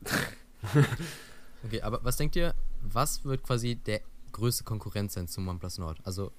okay, 1.65 1.81
aber 1.83 2.05
was 2.05 2.17
denkt 2.17 2.37
ihr, 2.37 2.55
was 2.83 3.25
wird 3.25 3.43
quasi 3.43 3.77
der 3.77 4.01
größte 4.33 4.65
Konkurrent 4.65 5.11
sein 5.11 5.27
zum 5.29 5.49
OnePlus 5.49 5.79
Nord? 5.79 5.99
Also, 6.05 6.33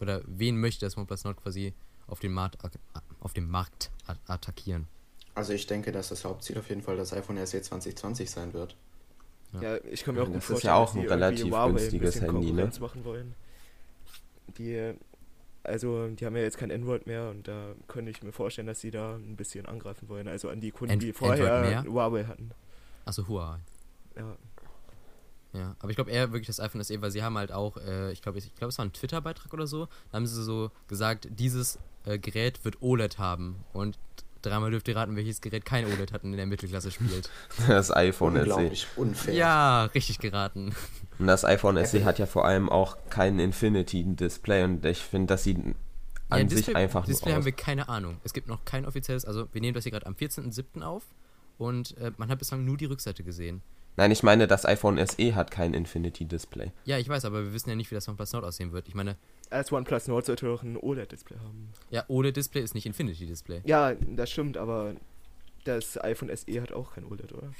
oder 0.00 0.22
wen 0.26 0.58
möchte 0.58 0.86
das 0.86 0.96
OnePlus 0.96 1.24
Nord 1.24 1.36
quasi 1.36 1.74
auf 2.06 2.20
dem 2.20 2.32
Markt, 2.32 2.58
auf 3.20 3.32
dem 3.34 3.48
Markt 3.48 3.90
attackieren? 4.26 4.88
Also 5.34 5.52
ich 5.52 5.66
denke, 5.66 5.92
dass 5.92 6.08
das 6.08 6.24
Hauptziel 6.24 6.58
auf 6.58 6.68
jeden 6.68 6.82
Fall 6.82 6.96
das 6.96 7.12
iPhone 7.12 7.44
SE 7.46 7.60
2020 7.60 8.30
sein 8.30 8.52
wird. 8.52 8.76
Ja. 9.60 9.76
Ich 9.90 10.02
kann 10.04 10.14
mir 10.14 10.22
auch 10.22 10.26
Das 10.26 10.32
gut 10.34 10.42
ist 10.42 10.46
vorstellen, 10.46 10.74
ja 10.74 10.78
auch 10.80 10.94
ein 10.94 11.00
die 11.02 11.06
relativ 11.06 11.54
ein 11.54 11.70
günstiges 11.74 12.14
bisschen 12.14 12.30
Handy, 12.32 12.52
ne? 12.52 12.70
Machen 12.80 13.04
wollen. 13.04 13.34
Die, 14.58 14.94
also, 15.62 16.08
die 16.08 16.24
haben 16.26 16.36
ja 16.36 16.42
jetzt 16.42 16.58
kein 16.58 16.70
Android 16.72 17.06
mehr 17.06 17.30
und 17.30 17.46
da 17.48 17.74
könnte 17.86 18.10
ich 18.10 18.22
mir 18.22 18.32
vorstellen, 18.32 18.66
dass 18.66 18.80
sie 18.80 18.90
da 18.90 19.14
ein 19.16 19.36
bisschen 19.36 19.66
angreifen 19.66 20.08
wollen. 20.08 20.26
Also 20.28 20.48
an 20.48 20.60
die 20.60 20.70
Kunden, 20.70 20.92
And- 20.94 21.02
die 21.02 21.12
vorher? 21.12 21.84
Huawei 21.84 22.24
hatten. 22.24 22.50
Achso, 23.04 23.26
Huawei. 23.28 23.58
Ja. 24.16 24.36
Ja, 25.54 25.76
aber 25.80 25.90
ich 25.90 25.96
glaube 25.96 26.10
eher 26.10 26.32
wirklich 26.32 26.46
das 26.46 26.60
iPhone 26.60 26.82
SE, 26.82 27.02
weil 27.02 27.10
sie 27.10 27.22
haben 27.22 27.36
halt 27.36 27.52
auch, 27.52 27.76
äh, 27.76 28.10
ich 28.10 28.22
glaube, 28.22 28.38
ich 28.38 28.54
glaube, 28.54 28.70
es 28.70 28.78
war 28.78 28.86
ein 28.86 28.92
Twitter-Beitrag 28.94 29.52
oder 29.52 29.66
so, 29.66 29.86
da 30.10 30.16
haben 30.16 30.26
sie 30.26 30.42
so 30.42 30.70
gesagt, 30.88 31.28
dieses 31.30 31.78
äh, 32.06 32.18
Gerät 32.18 32.64
wird 32.64 32.80
OLED 32.80 33.18
haben 33.18 33.56
und 33.74 33.98
dreimal 34.42 34.70
dürft 34.70 34.88
ihr 34.88 34.96
raten, 34.96 35.16
welches 35.16 35.40
Gerät 35.40 35.64
kein 35.64 35.86
OLED 35.86 36.12
hat 36.12 36.24
und 36.24 36.32
in 36.32 36.36
der 36.36 36.46
Mittelklasse 36.46 36.90
spielt. 36.90 37.30
Das 37.68 37.94
iPhone 37.94 38.34
SE. 38.34 38.40
Unglaublich 38.40 38.86
unfair. 38.96 39.34
Ja, 39.34 39.84
richtig 39.86 40.18
geraten. 40.18 40.74
Und 41.18 41.26
das 41.26 41.44
iPhone 41.44 41.84
SE 41.84 42.04
hat 42.04 42.18
ja 42.18 42.26
vor 42.26 42.44
allem 42.44 42.68
auch 42.68 42.96
kein 43.10 43.38
Infinity-Display 43.38 44.64
und 44.64 44.84
ich 44.84 44.98
finde, 44.98 45.34
das 45.34 45.44
sieht 45.44 45.58
an 45.58 45.74
ja, 46.30 46.48
sich 46.48 46.58
Display, 46.58 46.74
einfach 46.74 47.04
Display 47.04 47.30
nur 47.30 47.36
haben 47.36 47.44
wir 47.44 47.52
keine 47.52 47.88
Ahnung. 47.88 48.18
Es 48.24 48.32
gibt 48.32 48.48
noch 48.48 48.64
kein 48.64 48.86
offizielles, 48.86 49.24
also 49.24 49.48
wir 49.52 49.60
nehmen 49.60 49.74
das 49.74 49.84
hier 49.84 49.92
gerade 49.92 50.06
am 50.06 50.14
14.07. 50.14 50.82
auf 50.82 51.04
und 51.58 51.96
äh, 51.98 52.10
man 52.16 52.28
hat 52.28 52.38
bislang 52.38 52.64
nur 52.64 52.76
die 52.76 52.86
Rückseite 52.86 53.22
gesehen. 53.22 53.62
Nein, 53.96 54.10
ich 54.10 54.22
meine, 54.22 54.46
das 54.46 54.64
iPhone 54.64 54.98
SE 55.06 55.34
hat 55.34 55.50
kein 55.50 55.74
Infinity-Display. 55.74 56.72
Ja, 56.86 56.98
ich 56.98 57.08
weiß, 57.08 57.26
aber 57.26 57.44
wir 57.44 57.52
wissen 57.52 57.68
ja 57.68 57.76
nicht, 57.76 57.90
wie 57.90 57.94
das 57.94 58.08
OnePlus 58.08 58.32
Nord 58.32 58.44
aussehen 58.44 58.72
wird. 58.72 58.88
Ich 58.88 58.94
meine, 58.94 59.16
Als 59.52 59.70
OnePlus 59.70 60.08
Nord 60.08 60.26
sollte 60.26 60.46
doch 60.46 60.62
ein 60.62 60.76
OLED-Display 60.76 61.38
haben. 61.38 61.68
ja, 61.90 62.04
OLED-Display 62.08 62.62
ist 62.62 62.74
nicht 62.74 62.86
Infinity-Display. 62.86 63.62
Ja, 63.64 63.94
das 63.94 64.30
stimmt, 64.30 64.56
aber 64.56 64.94
das 65.64 66.02
iPhone 66.02 66.34
SE 66.34 66.60
hat 66.60 66.72
auch 66.72 66.94
kein 66.94 67.04
OLED, 67.04 67.32
oder? 67.32 67.52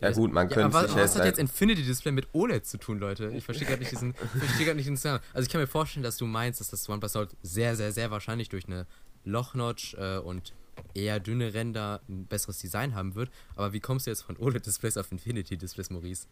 Ja 0.00 0.10
gut, 0.12 0.32
man 0.32 0.48
Ja, 0.48 0.54
könnte 0.54 0.76
aber 0.76 0.88
sich 0.88 0.96
was 0.96 1.02
jetzt... 1.02 1.14
hat 1.16 1.22
halt- 1.22 1.26
jetzt 1.36 1.38
Infinity 1.38 1.82
Display 1.84 2.12
mit 2.12 2.26
OLED 2.32 2.64
zu 2.66 2.78
tun, 2.78 2.98
Leute? 2.98 3.30
Ich 3.34 3.44
verstehe 3.44 3.66
gerade 3.68 3.80
nicht 3.80 3.92
diesen, 3.92 4.10
ich 4.10 4.16
verstehe 4.42 4.64
gerade 4.66 4.76
nicht 4.76 4.88
den 4.88 4.96
Zusammenhang. 4.96 5.22
Also 5.34 5.46
ich 5.46 5.52
kann 5.52 5.60
mir 5.60 5.66
vorstellen, 5.66 6.02
dass 6.02 6.16
du 6.16 6.24
meinst, 6.26 6.60
dass 6.60 6.70
das 6.70 6.88
OnePlus 6.88 7.14
Nord 7.14 7.36
sehr, 7.42 7.76
sehr, 7.76 7.92
sehr 7.92 8.10
wahrscheinlich 8.10 8.48
durch 8.48 8.66
eine 8.66 8.86
Lochnotch 9.24 9.94
äh, 9.98 10.16
und 10.18 10.54
eher 10.94 11.20
dünne 11.20 11.52
Ränder 11.52 12.00
ein 12.08 12.24
besseres 12.26 12.58
Design 12.58 12.94
haben 12.94 13.14
wird. 13.14 13.30
Aber 13.56 13.72
wie 13.74 13.80
kommst 13.80 14.06
du 14.06 14.10
jetzt 14.10 14.22
von 14.22 14.36
OLED-Displays 14.38 14.96
auf 14.96 15.12
Infinity-Displays, 15.12 15.90
Maurice? 15.90 16.26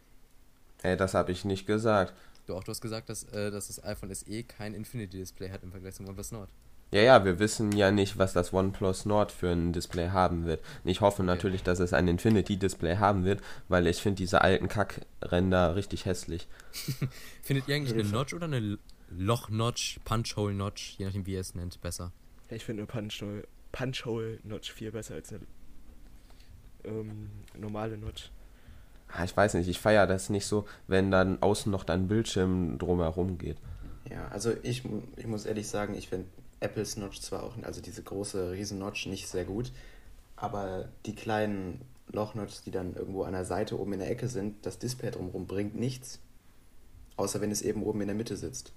Hey, 0.83 0.97
das 0.97 1.15
habe 1.15 1.31
ich 1.33 1.45
nicht 1.45 1.67
gesagt. 1.67 2.15
Du 2.47 2.55
auch, 2.55 2.65
du 2.65 2.71
hast 2.71 2.81
gesagt, 2.81 3.09
dass, 3.09 3.25
äh, 3.25 3.51
dass 3.51 3.67
das 3.69 3.83
iPhone 3.85 4.15
SE 4.15 4.45
kein 4.45 4.75
Infinity-Display 4.75 5.51
hat 5.51 5.63
im 5.63 5.71
Vergleich 5.71 5.95
zum 5.95 6.07
OnePlus 6.07 6.33
Nord. 6.33 6.49
Ja, 6.93 7.03
ja, 7.03 7.25
wir 7.25 7.41
wissen 7.41 7.73
ja 7.73 7.91
nicht, 7.91 8.17
was 8.17 8.33
das 8.33 8.53
OnePlus 8.53 9.07
Nord 9.07 9.33
für 9.33 9.51
ein 9.51 9.73
Display 9.73 10.11
haben 10.11 10.47
wird. 10.47 10.63
Ich 10.85 11.01
hoffe 11.01 11.25
natürlich, 11.25 11.65
dass 11.65 11.81
es 11.81 11.93
ein 11.93 12.07
Infinity-Display 12.07 12.99
haben 12.99 13.25
wird, 13.25 13.43
weil 13.69 13.89
ich 13.89 14.01
finde 14.01 14.19
diese 14.19 14.41
alten 14.43 14.69
Kackränder 14.69 15.75
richtig 15.75 16.05
hässlich. 16.05 16.47
Findet 17.43 17.67
ihr 17.67 17.75
eigentlich 17.75 17.93
eine 17.93 18.05
Notch 18.05 18.35
oder 18.35 18.45
eine 18.45 18.79
Loch-Notch, 19.11 19.99
Punch-Hole-Notch, 20.05 20.97
je 20.99 21.07
nachdem 21.07 21.27
wie 21.27 21.33
ihr 21.33 21.41
es 21.41 21.57
nennt, 21.57 21.81
besser? 21.81 22.13
Ich 22.49 22.65
finde 22.65 22.83
eine 22.83 22.87
Punch-Hole 22.87 23.49
Punch 23.77 24.07
Notch 24.45 24.73
viel 24.73 24.91
besser 24.91 25.15
als 25.17 25.33
eine 25.33 25.41
ähm, 26.85 27.31
normale 27.59 27.99
Notch. 27.99 28.31
Ah, 29.09 29.25
ich 29.25 29.37
weiß 29.37 29.55
nicht, 29.55 29.69
ich 29.69 29.81
feiere 29.81 30.07
das 30.07 30.31
nicht 30.31 30.47
so, 30.47 30.67
wenn 30.89 31.11
dann 31.11 31.41
außen 31.43 31.71
noch 31.71 31.85
dein 31.85 32.09
Bildschirm 32.09 32.79
drumherum 32.79 33.39
geht. 33.39 33.57
Ja, 34.11 34.29
also 34.29 34.53
ich, 34.63 34.83
ich 35.17 35.27
muss 35.27 35.47
ehrlich 35.47 35.69
sagen, 35.69 35.95
ich 35.95 36.09
finde 36.09 36.27
Apples 36.61 36.97
Notch 36.97 37.21
zwar 37.21 37.43
auch, 37.43 37.55
also 37.63 37.81
diese 37.81 38.03
große 38.03 38.53
Riesen-Notch 38.53 39.07
nicht 39.07 39.29
sehr 39.29 39.45
gut, 39.45 39.73
aber 40.37 40.89
die 41.07 41.15
kleinen 41.15 41.81
Loch-Notches, 42.09 42.63
die 42.63 42.71
dann 42.71 42.95
irgendwo 42.95 43.25
an 43.25 43.33
der 43.33 43.45
Seite 43.45 43.79
oben 43.79 43.95
in 43.95 43.99
der 43.99 44.11
Ecke 44.11 44.29
sind, 44.29 44.65
das 44.65 44.79
Display 44.79 45.11
drumherum 45.11 45.47
bringt 45.47 45.75
nichts, 45.75 46.21
außer 47.17 47.41
wenn 47.41 47.51
es 47.51 47.63
eben 47.63 47.83
oben 47.83 48.01
in 48.01 48.07
der 48.07 48.17
Mitte 48.17 48.37
sitzt. 48.37 48.73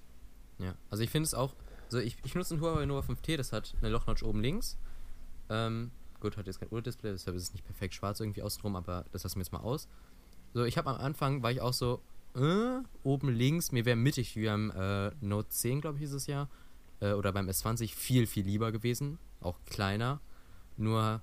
Ja, 0.58 0.74
also 0.90 1.02
ich 1.02 1.10
finde 1.10 1.26
es 1.26 1.34
auch, 1.34 1.54
also 1.86 1.98
ich, 1.98 2.16
ich 2.24 2.34
nutze 2.34 2.54
ein 2.54 2.60
Huawei 2.60 2.86
Nova 2.86 3.00
5T, 3.00 3.36
das 3.36 3.52
hat 3.52 3.74
eine 3.80 3.90
Loch-Notch 3.90 4.22
oben 4.22 4.40
links. 4.40 4.76
Ähm, 5.48 5.90
gut, 6.20 6.36
hat 6.36 6.46
jetzt 6.46 6.60
kein 6.60 6.68
ULED-Display, 6.70 7.12
deshalb 7.12 7.36
ist 7.36 7.44
es 7.44 7.52
nicht 7.52 7.64
perfekt 7.64 7.94
schwarz 7.94 8.20
irgendwie 8.20 8.42
außenrum, 8.42 8.76
aber 8.76 9.04
das 9.12 9.22
lassen 9.22 9.36
wir 9.36 9.42
jetzt 9.42 9.52
mal 9.52 9.60
aus. 9.60 9.88
So, 10.52 10.64
ich 10.64 10.76
habe 10.78 10.90
am 10.90 10.96
Anfang, 10.96 11.42
war 11.42 11.52
ich 11.52 11.60
auch 11.60 11.72
so, 11.72 12.00
äh, 12.34 12.80
oben 13.02 13.28
links, 13.28 13.72
mir 13.72 13.84
wäre 13.84 13.96
mittig 13.96 14.36
wie 14.36 14.46
beim 14.46 14.70
äh, 14.70 15.10
Note 15.20 15.48
10, 15.48 15.80
glaube 15.80 15.98
ich, 15.98 16.04
ist 16.04 16.12
es 16.12 16.26
ja, 16.26 16.48
äh, 17.00 17.12
oder 17.12 17.32
beim 17.32 17.48
S20 17.48 17.94
viel, 17.94 18.26
viel 18.26 18.44
lieber 18.44 18.72
gewesen, 18.72 19.18
auch 19.40 19.56
kleiner. 19.66 20.20
Nur, 20.76 21.20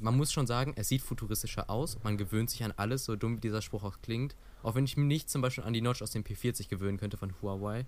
man 0.00 0.16
muss 0.16 0.32
schon 0.32 0.46
sagen, 0.46 0.72
es 0.76 0.88
sieht 0.88 1.02
futuristischer 1.02 1.70
aus, 1.70 2.02
man 2.02 2.16
gewöhnt 2.16 2.50
sich 2.50 2.64
an 2.64 2.72
alles, 2.76 3.04
so 3.04 3.16
dumm 3.16 3.36
wie 3.36 3.40
dieser 3.40 3.62
Spruch 3.62 3.84
auch 3.84 4.00
klingt. 4.02 4.34
Auch 4.62 4.74
wenn 4.74 4.84
ich 4.84 4.96
mich 4.96 5.06
nicht 5.06 5.30
zum 5.30 5.42
Beispiel 5.42 5.64
an 5.64 5.72
die 5.72 5.80
Notch 5.80 6.02
aus 6.02 6.10
dem 6.10 6.24
P40 6.24 6.68
gewöhnen 6.68 6.98
könnte 6.98 7.16
von 7.16 7.32
Huawei, 7.40 7.86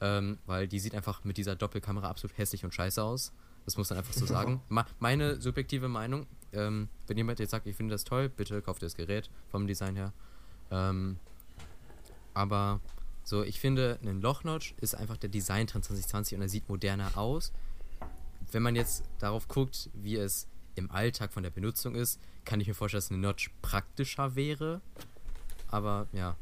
ähm, 0.00 0.38
weil 0.46 0.68
die 0.68 0.78
sieht 0.78 0.94
einfach 0.94 1.24
mit 1.24 1.36
dieser 1.36 1.56
Doppelkamera 1.56 2.08
absolut 2.08 2.36
hässlich 2.38 2.64
und 2.64 2.74
scheiße 2.74 3.02
aus. 3.02 3.32
Das 3.70 3.76
muss 3.76 3.90
man 3.90 4.00
einfach 4.00 4.12
so 4.12 4.26
sagen. 4.26 4.60
meine 4.98 5.40
subjektive 5.40 5.86
Meinung, 5.86 6.26
ähm, 6.52 6.88
wenn 7.06 7.16
jemand 7.16 7.38
jetzt 7.38 7.52
sagt, 7.52 7.68
ich 7.68 7.76
finde 7.76 7.94
das 7.94 8.02
toll, 8.02 8.28
bitte 8.28 8.60
kauft 8.62 8.82
ihr 8.82 8.86
das 8.86 8.96
Gerät 8.96 9.30
vom 9.48 9.68
Design 9.68 9.94
her. 9.94 10.12
Ähm, 10.72 11.18
aber 12.34 12.80
so, 13.22 13.44
ich 13.44 13.60
finde, 13.60 14.00
ein 14.02 14.20
Lochnotch 14.20 14.74
ist 14.80 14.96
einfach 14.96 15.16
der 15.16 15.30
Design-Trend 15.30 15.84
2020 15.84 16.36
und 16.36 16.42
er 16.42 16.48
sieht 16.48 16.68
moderner 16.68 17.16
aus. 17.16 17.52
Wenn 18.50 18.64
man 18.64 18.74
jetzt 18.74 19.04
darauf 19.20 19.46
guckt, 19.46 19.88
wie 19.94 20.16
es 20.16 20.48
im 20.74 20.90
Alltag 20.90 21.32
von 21.32 21.44
der 21.44 21.50
Benutzung 21.50 21.94
ist, 21.94 22.18
kann 22.44 22.60
ich 22.60 22.66
mir 22.66 22.74
vorstellen, 22.74 23.02
dass 23.02 23.10
eine 23.12 23.20
Notch 23.20 23.50
praktischer 23.62 24.34
wäre. 24.34 24.80
Aber 25.68 26.08
ja. 26.12 26.34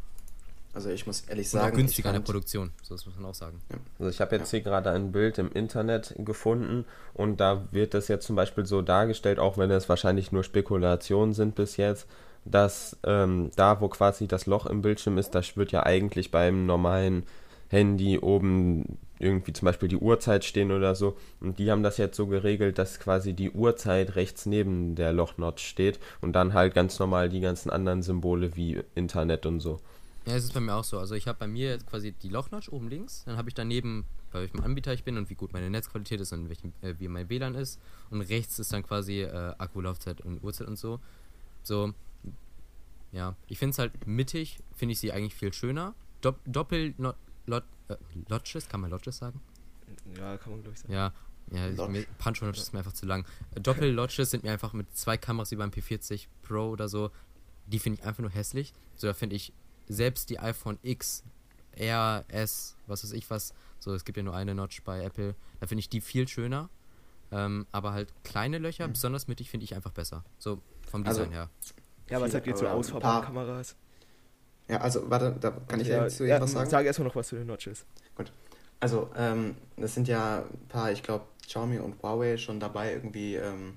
Also 0.75 0.91
ich 0.91 1.07
muss 1.07 1.23
ehrlich 1.23 1.49
sagen. 1.49 1.67
Und 1.67 1.73
auch 1.73 1.77
günstiger 1.77 2.11
in 2.11 2.15
der 2.17 2.21
Produktion, 2.21 2.71
so 2.83 2.95
das 2.95 3.07
muss 3.07 3.17
man 3.17 3.27
auch 3.27 3.35
sagen. 3.35 3.61
Ja. 3.71 3.79
Also 3.99 4.11
ich 4.11 4.21
habe 4.21 4.37
jetzt 4.37 4.53
ja. 4.53 4.59
hier 4.59 4.65
gerade 4.65 4.91
ein 4.91 5.13
Bild 5.13 5.39
im 5.39 5.51
Internet 5.53 6.15
gefunden 6.19 6.85
und 7.15 7.41
da 7.41 7.67
wird 7.73 7.95
das 7.95 8.09
jetzt 8.09 8.27
zum 8.27 8.37
Beispiel 8.37 8.67
so 8.67 8.83
dargestellt, 8.83 9.39
auch 9.39 9.59
wenn 9.59 9.71
es 9.71 9.89
wahrscheinlich 9.89 10.31
nur 10.31 10.45
Spekulationen 10.45 11.33
sind 11.33 11.55
bis 11.55 11.77
jetzt, 11.79 12.07
dass 12.45 12.97
ähm, 13.05 13.51
da, 13.57 13.81
wo 13.81 13.89
quasi 13.89 14.29
das 14.29 14.47
Loch 14.47 14.67
im 14.67 14.83
Bildschirm 14.83 15.19
ist, 15.19 15.35
das 15.35 15.57
wird 15.57 15.73
ja 15.73 15.85
eigentlich 15.85 16.31
beim 16.31 16.67
normalen 16.67 17.25
Handy 17.69 18.19
oben 18.19 18.99
irgendwie 19.19 19.53
zum 19.53 19.67
Beispiel 19.67 19.89
die 19.89 19.97
Uhrzeit 19.97 20.45
stehen 20.45 20.71
oder 20.71 20.95
so. 20.95 21.17
Und 21.41 21.59
die 21.59 21.71
haben 21.71 21.83
das 21.83 21.97
jetzt 21.97 22.17
so 22.17 22.27
geregelt, 22.27 22.79
dass 22.79 23.01
quasi 23.01 23.33
die 23.33 23.51
Uhrzeit 23.51 24.17
rechts 24.17 24.47
neben 24.47 24.95
der 24.95 25.13
Lochnotch 25.13 25.67
steht 25.67 25.99
und 26.21 26.35
dann 26.35 26.55
halt 26.55 26.75
ganz 26.75 26.99
normal 26.99 27.29
die 27.29 27.41
ganzen 27.41 27.71
anderen 27.71 28.03
Symbole 28.03 28.57
wie 28.57 28.81
Internet 28.95 29.45
und 29.47 29.61
so. 29.61 29.81
Ja, 30.29 30.37
es 30.37 30.45
ist 30.45 30.53
bei 30.53 30.61
mir 30.61 30.75
auch 30.75 30.85
so. 30.85 30.99
Also 30.99 31.15
ich 31.15 31.27
habe 31.27 31.39
bei 31.39 31.47
mir 31.47 31.71
jetzt 31.71 31.87
quasi 31.87 32.13
die 32.13 32.29
Lochnotch 32.29 32.69
oben 32.71 32.91
links, 32.91 33.25
dann 33.25 33.39
habe 33.39 33.49
ich 33.49 33.55
daneben, 33.55 34.05
bei 34.31 34.41
welchem 34.41 34.61
Anbieter 34.61 34.93
ich 34.93 35.03
bin 35.03 35.17
und 35.17 35.31
wie 35.31 35.35
gut 35.35 35.55
meine 35.55 35.71
Netzqualität 35.71 36.21
ist 36.21 36.33
und 36.33 36.51
welchen, 36.51 36.75
äh, 36.83 36.95
wie 36.99 37.09
mein 37.09 37.31
WLAN 37.31 37.55
ist. 37.55 37.81
Und 38.11 38.21
rechts 38.21 38.59
ist 38.59 38.71
dann 38.71 38.83
quasi 38.83 39.23
äh, 39.23 39.55
Akkulaufzeit 39.57 40.21
und 40.21 40.45
Uhrzeit 40.45 40.69
und 40.69 40.79
so. 40.79 41.01
So, 41.63 41.95
ja, 43.11 43.37
ich 43.47 43.59
finde 43.59 43.71
es 43.73 43.79
halt 43.79 44.07
mittig, 44.07 44.59
finde 44.77 44.93
ich 44.93 44.99
sie 44.99 45.13
eigentlich 45.13 45.35
viel 45.35 45.55
schöner. 45.55 45.95
Dopp 46.21 46.39
Doppel 46.45 46.93
not, 46.99 47.17
lot, 47.47 47.65
äh, 47.89 47.97
Lodges, 48.29 48.69
kann 48.69 48.83
man 48.83 48.91
Lodges 48.91 49.17
sagen? 49.17 49.41
Ja, 50.19 50.37
kann 50.37 50.53
man 50.53 50.61
glaube 50.61 50.75
ich 50.75 50.81
sagen. 50.81 50.93
Ja, 50.93 51.15
ja, 51.51 51.71
Punch 52.19 52.43
Lodges 52.43 52.65
ist 52.65 52.73
mir 52.75 52.81
einfach 52.81 52.93
zu 52.93 53.07
lang. 53.07 53.25
Doppel 53.55 53.91
Lodges 53.91 54.31
sind 54.31 54.45
mir 54.45 54.53
einfach 54.53 54.75
mit 54.75 54.95
zwei 54.95 55.17
Kameras 55.17 55.51
wie 55.53 55.57
beim 55.57 55.71
P40 55.71 56.27
Pro 56.43 56.69
oder 56.69 56.87
so, 56.87 57.11
die 57.65 57.79
finde 57.79 58.01
ich 58.01 58.07
einfach 58.07 58.21
nur 58.21 58.31
hässlich. 58.31 58.75
So, 58.97 59.07
da 59.07 59.15
finde 59.15 59.37
ich 59.37 59.55
selbst 59.89 60.31
die 60.31 60.39
iPhone 60.39 60.79
X, 60.83 61.25
R, 61.73 62.25
S, 62.29 62.77
was 62.87 63.05
weiß 63.05 63.13
ich 63.13 63.29
was, 63.31 63.55
so, 63.79 63.95
es 63.95 64.05
gibt 64.05 64.17
ja 64.17 64.23
nur 64.23 64.35
eine 64.35 64.55
Notch 64.55 64.83
bei 64.83 65.03
Apple, 65.03 65.35
da 65.61 65.67
finde 65.67 65.81
ich 65.81 65.89
die 65.89 66.01
viel 66.01 66.27
schöner. 66.29 66.69
Ähm, 67.31 67.67
aber 67.73 67.93
halt 67.93 68.13
kleine 68.25 68.59
Löcher, 68.59 68.89
mhm. 68.89 68.93
besonders 68.93 69.29
mittig, 69.29 69.51
finde 69.51 69.65
ich 69.65 69.75
einfach 69.75 69.93
besser. 69.93 70.25
So 70.39 70.63
vom 70.91 71.07
also 71.07 71.25
Design 71.25 71.39
also, 71.39 71.51
her. 71.51 71.51
Ja, 72.09 72.21
was 72.21 72.33
sagt 72.33 72.47
ihr 72.47 72.55
zu 72.55 72.67
ausfahrbaren 72.67 73.25
Kameras? 73.25 73.77
Ja, 74.67 74.79
also 74.79 75.11
warte, 75.11 75.37
da 75.41 75.51
kann 75.51 75.81
ich 75.81 75.89
ja, 75.89 76.09
zu 76.09 76.27
ja, 76.27 76.41
was 76.41 76.53
sagen. 76.53 76.71
Sag 76.71 76.87
erstmal 76.87 77.09
noch 77.09 77.17
was 77.17 77.29
zu 77.29 77.37
den 77.37 77.47
Notches. 77.47 77.85
Gut. 78.15 78.33
Also, 78.81 79.11
ähm, 79.17 79.57
das 79.77 79.95
sind 79.95 80.09
ja 80.09 80.39
ein 80.39 80.69
paar, 80.69 80.93
ich 80.93 81.03
glaube, 81.03 81.25
Xiaomi 81.47 81.79
und 81.79 82.03
Huawei 82.03 82.37
schon 82.37 82.61
dabei, 82.61 82.93
irgendwie 82.93 83.35
ähm, 83.35 83.77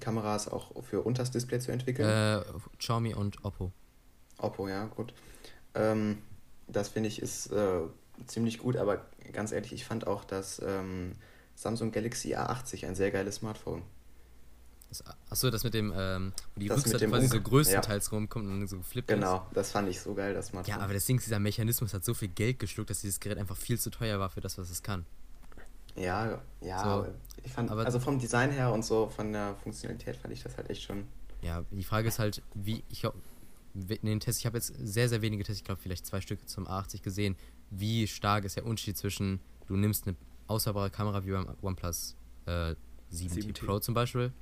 Kameras 0.00 0.48
auch 0.48 0.72
für 0.82 1.02
unters 1.02 1.30
Display 1.30 1.58
zu 1.58 1.72
entwickeln. 1.72 2.08
Äh, 2.08 2.42
Xiaomi 2.78 3.14
und 3.14 3.44
Oppo. 3.44 3.72
Oppo, 4.38 4.68
ja, 4.68 4.86
gut. 4.86 5.14
Ähm, 5.74 6.18
das 6.68 6.88
finde 6.88 7.08
ich 7.08 7.20
ist 7.20 7.50
äh, 7.52 7.80
ziemlich 8.26 8.58
gut, 8.58 8.76
aber 8.76 9.04
ganz 9.32 9.52
ehrlich, 9.52 9.72
ich 9.72 9.84
fand 9.84 10.06
auch 10.06 10.24
das 10.24 10.60
ähm, 10.64 11.12
Samsung 11.54 11.92
Galaxy 11.92 12.34
A80 12.34 12.86
ein 12.86 12.94
sehr 12.94 13.10
geiles 13.10 13.36
Smartphone. 13.36 13.82
Achso, 15.30 15.50
das 15.50 15.64
mit 15.64 15.72
dem, 15.72 15.92
ähm, 15.96 16.32
wo 16.54 16.60
die 16.60 16.68
das 16.68 16.78
Rückseite 16.78 17.08
quasi 17.08 17.26
so 17.26 17.40
größtenteils 17.40 18.06
ja. 18.06 18.12
rumkommt 18.12 18.46
und 18.46 18.66
so 18.68 18.82
flippt 18.82 19.08
Genau, 19.08 19.36
ist. 19.36 19.56
das 19.56 19.70
fand 19.70 19.88
ich 19.88 19.98
so 20.00 20.12
geil, 20.12 20.34
das 20.34 20.48
Smartphone. 20.48 20.76
Ja, 20.76 20.82
aber 20.82 20.92
das 20.92 21.06
Ding, 21.06 21.18
dieser 21.18 21.38
Mechanismus 21.38 21.94
hat 21.94 22.04
so 22.04 22.12
viel 22.12 22.28
Geld 22.28 22.58
geschluckt, 22.58 22.90
dass 22.90 23.00
dieses 23.00 23.18
Gerät 23.18 23.38
einfach 23.38 23.56
viel 23.56 23.78
zu 23.78 23.90
teuer 23.90 24.20
war 24.20 24.28
für 24.28 24.42
das, 24.42 24.58
was 24.58 24.68
es 24.70 24.82
kann. 24.82 25.06
Ja, 25.96 26.40
ja, 26.60 26.84
so, 26.84 27.06
ich 27.42 27.52
fand, 27.52 27.70
also 27.70 28.00
vom 28.00 28.18
Design 28.18 28.50
her 28.50 28.72
und 28.72 28.84
so, 28.84 29.08
von 29.08 29.32
der 29.32 29.54
Funktionalität 29.62 30.16
fand 30.16 30.32
ich 30.32 30.42
das 30.42 30.56
halt 30.56 30.70
echt 30.70 30.82
schon. 30.82 31.06
Ja, 31.42 31.64
die 31.70 31.84
Frage 31.84 32.08
ist 32.08 32.18
halt, 32.18 32.42
wie, 32.54 32.82
ich 32.90 33.04
in 33.74 34.06
den 34.06 34.20
Tests, 34.20 34.40
ich 34.40 34.46
habe 34.46 34.58
jetzt 34.58 34.74
sehr, 34.78 35.08
sehr 35.08 35.22
wenige 35.22 35.44
Tests, 35.44 35.60
ich 35.60 35.64
glaube 35.64 35.80
vielleicht 35.80 36.06
zwei 36.06 36.20
Stücke 36.20 36.44
zum 36.46 36.66
A80 36.66 37.02
gesehen, 37.02 37.36
wie 37.70 38.06
stark 38.06 38.44
ist 38.44 38.56
der 38.56 38.66
Unterschied 38.66 38.96
zwischen, 38.96 39.40
du 39.66 39.76
nimmst 39.76 40.06
eine 40.06 40.16
auswahlbare 40.46 40.90
Kamera 40.90 41.24
wie 41.24 41.30
beim 41.30 41.46
OnePlus 41.62 42.16
äh, 42.46 42.74
7T, 43.12 43.46
7T 43.46 43.64
Pro 43.64 43.78
zum 43.78 43.94
Beispiel 43.94 44.32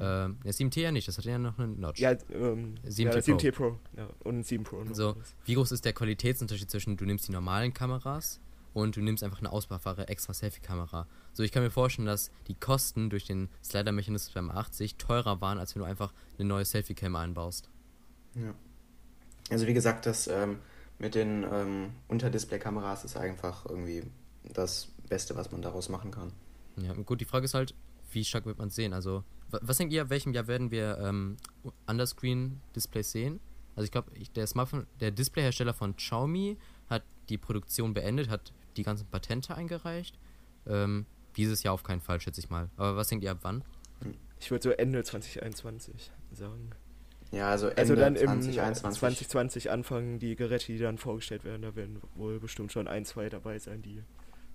ähm, 0.00 0.38
der 0.44 0.52
7T 0.52 0.80
ja 0.80 0.92
nicht, 0.92 1.08
das 1.08 1.18
hat 1.18 1.24
ja 1.24 1.38
noch 1.38 1.58
eine 1.58 1.68
Notch. 1.68 2.00
Ja, 2.00 2.12
ähm, 2.30 2.74
7T, 2.86 3.02
ja, 3.02 3.12
7T 3.12 3.52
Pro. 3.52 3.70
Pro. 3.70 3.80
Ja, 3.96 4.08
und 4.24 4.44
7 4.44 4.64
Pro. 4.64 4.84
So, 4.92 5.16
wie 5.44 5.54
groß 5.54 5.72
ist 5.72 5.84
der 5.84 5.92
Qualitätsunterschied 5.92 6.70
zwischen, 6.70 6.96
du 6.96 7.04
nimmst 7.04 7.28
die 7.28 7.32
normalen 7.32 7.72
Kameras 7.72 8.40
und 8.74 8.96
du 8.96 9.00
nimmst 9.00 9.22
einfach 9.22 9.38
eine 9.38 9.50
ausbaufbare 9.50 10.08
extra 10.08 10.34
Selfie-Kamera. 10.34 11.06
So, 11.32 11.42
ich 11.42 11.52
kann 11.52 11.62
mir 11.62 11.70
vorstellen, 11.70 12.06
dass 12.06 12.30
die 12.46 12.54
Kosten 12.54 13.08
durch 13.08 13.24
den 13.24 13.48
Slider-Mechanismus 13.64 14.34
beim 14.34 14.50
80 14.50 14.96
teurer 14.96 15.40
waren, 15.40 15.58
als 15.58 15.74
wenn 15.74 15.80
du 15.80 15.86
einfach 15.86 16.12
eine 16.38 16.46
neue 16.46 16.64
Selfie-Cam 16.64 17.16
einbaust. 17.16 17.70
Ja. 18.36 18.54
Also 19.50 19.66
wie 19.66 19.74
gesagt, 19.74 20.06
das 20.06 20.26
ähm, 20.26 20.58
mit 20.98 21.14
den 21.14 21.44
ähm, 21.50 21.90
Unterdisplay-Kameras 22.08 23.04
ist 23.04 23.16
einfach 23.16 23.66
irgendwie 23.66 24.04
das 24.52 24.88
Beste, 25.08 25.36
was 25.36 25.52
man 25.52 25.62
daraus 25.62 25.88
machen 25.88 26.10
kann. 26.10 26.32
Ja, 26.76 26.92
gut, 26.92 27.20
die 27.20 27.24
Frage 27.24 27.44
ist 27.44 27.54
halt, 27.54 27.74
wie 28.12 28.24
stark 28.24 28.46
wird 28.46 28.58
man 28.58 28.68
es 28.68 28.74
sehen? 28.74 28.92
Also 28.92 29.24
was 29.50 29.76
denkt 29.78 29.92
ihr, 29.92 30.10
welchem 30.10 30.32
Jahr 30.32 30.48
werden 30.48 30.70
wir 30.70 30.98
ähm, 30.98 31.36
Underscreen-Displays 31.86 33.12
sehen? 33.12 33.40
Also 33.76 33.84
ich 33.84 33.92
glaube, 33.92 34.10
der 34.34 34.46
Smartphone, 34.46 34.86
der 35.00 35.10
Displayhersteller 35.10 35.74
von 35.74 35.96
Xiaomi 35.96 36.56
hat 36.88 37.04
die 37.28 37.38
Produktion 37.38 37.94
beendet, 37.94 38.28
hat 38.28 38.52
die 38.76 38.82
ganzen 38.82 39.06
Patente 39.06 39.54
eingereicht. 39.54 40.18
Ähm, 40.66 41.06
dieses 41.36 41.62
Jahr 41.62 41.74
auf 41.74 41.82
keinen 41.82 42.00
Fall, 42.00 42.20
schätze 42.20 42.40
ich 42.40 42.50
mal. 42.50 42.70
Aber 42.76 42.96
was 42.96 43.08
denkt 43.08 43.24
ihr 43.24 43.30
ab 43.30 43.38
wann? 43.42 43.62
Ich 44.40 44.50
würde 44.50 44.62
so 44.62 44.70
Ende 44.70 45.04
2021 45.04 46.10
sagen. 46.32 46.70
Ja, 47.32 47.50
also 47.50 47.66
Ende 47.68 47.80
also 47.80 47.94
dann 47.96 48.16
2021. 48.16 48.84
im 48.84 48.92
2020 48.94 49.70
anfangen 49.70 50.18
die 50.18 50.36
Geräte, 50.36 50.66
die 50.66 50.78
dann 50.78 50.96
vorgestellt 50.98 51.44
werden, 51.44 51.62
da 51.62 51.74
werden 51.74 52.00
wohl 52.14 52.38
bestimmt 52.38 52.72
schon 52.72 52.86
ein, 52.88 53.04
zwei 53.04 53.28
dabei 53.28 53.58
sein, 53.58 53.82
die 53.82 54.02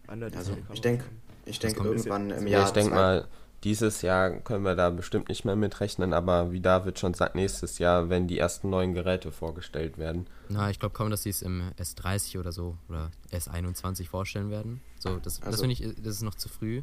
andere 0.08 0.36
also 0.38 0.56
ich 0.74 0.82
denke, 0.82 1.06
ich 1.46 1.60
denke 1.60 1.84
irgendwann 1.84 2.32
im 2.32 2.48
Jahr. 2.48 2.66
Ich 2.66 2.72
denke 2.72 2.94
mal, 2.94 3.28
dieses 3.64 4.02
Jahr 4.02 4.32
können 4.32 4.64
wir 4.66 4.76
da 4.76 4.90
bestimmt 4.90 5.30
nicht 5.30 5.46
mehr 5.46 5.56
mitrechnen, 5.56 6.14
aber 6.14 6.52
wie 6.52 6.60
David 6.62 6.98
schon 6.98 7.14
sagt, 7.14 7.36
nächstes 7.36 7.78
Jahr, 7.78 8.10
wenn 8.10 8.28
die 8.28 8.40
ersten 8.40 8.70
neuen 8.72 8.94
Geräte 8.94 9.32
vorgestellt 9.32 9.98
werden. 10.00 10.26
Na, 10.50 10.70
ich 10.72 10.80
glaube 10.80 10.94
kaum, 10.96 11.12
dass 11.12 11.24
sie 11.24 11.30
es 11.30 11.42
im 11.44 11.62
S30 11.78 12.40
oder 12.40 12.52
so 12.52 12.78
oder 12.90 13.12
S21 13.32 14.08
vorstellen 14.08 14.50
werden. 14.50 14.82
So, 14.98 15.18
das, 15.20 15.42
also, 15.42 15.52
das 15.52 15.60
finde 15.62 15.74
ich, 15.74 15.96
das 16.04 16.16
ist 16.16 16.24
noch 16.24 16.36
zu 16.36 16.50
früh. 16.50 16.82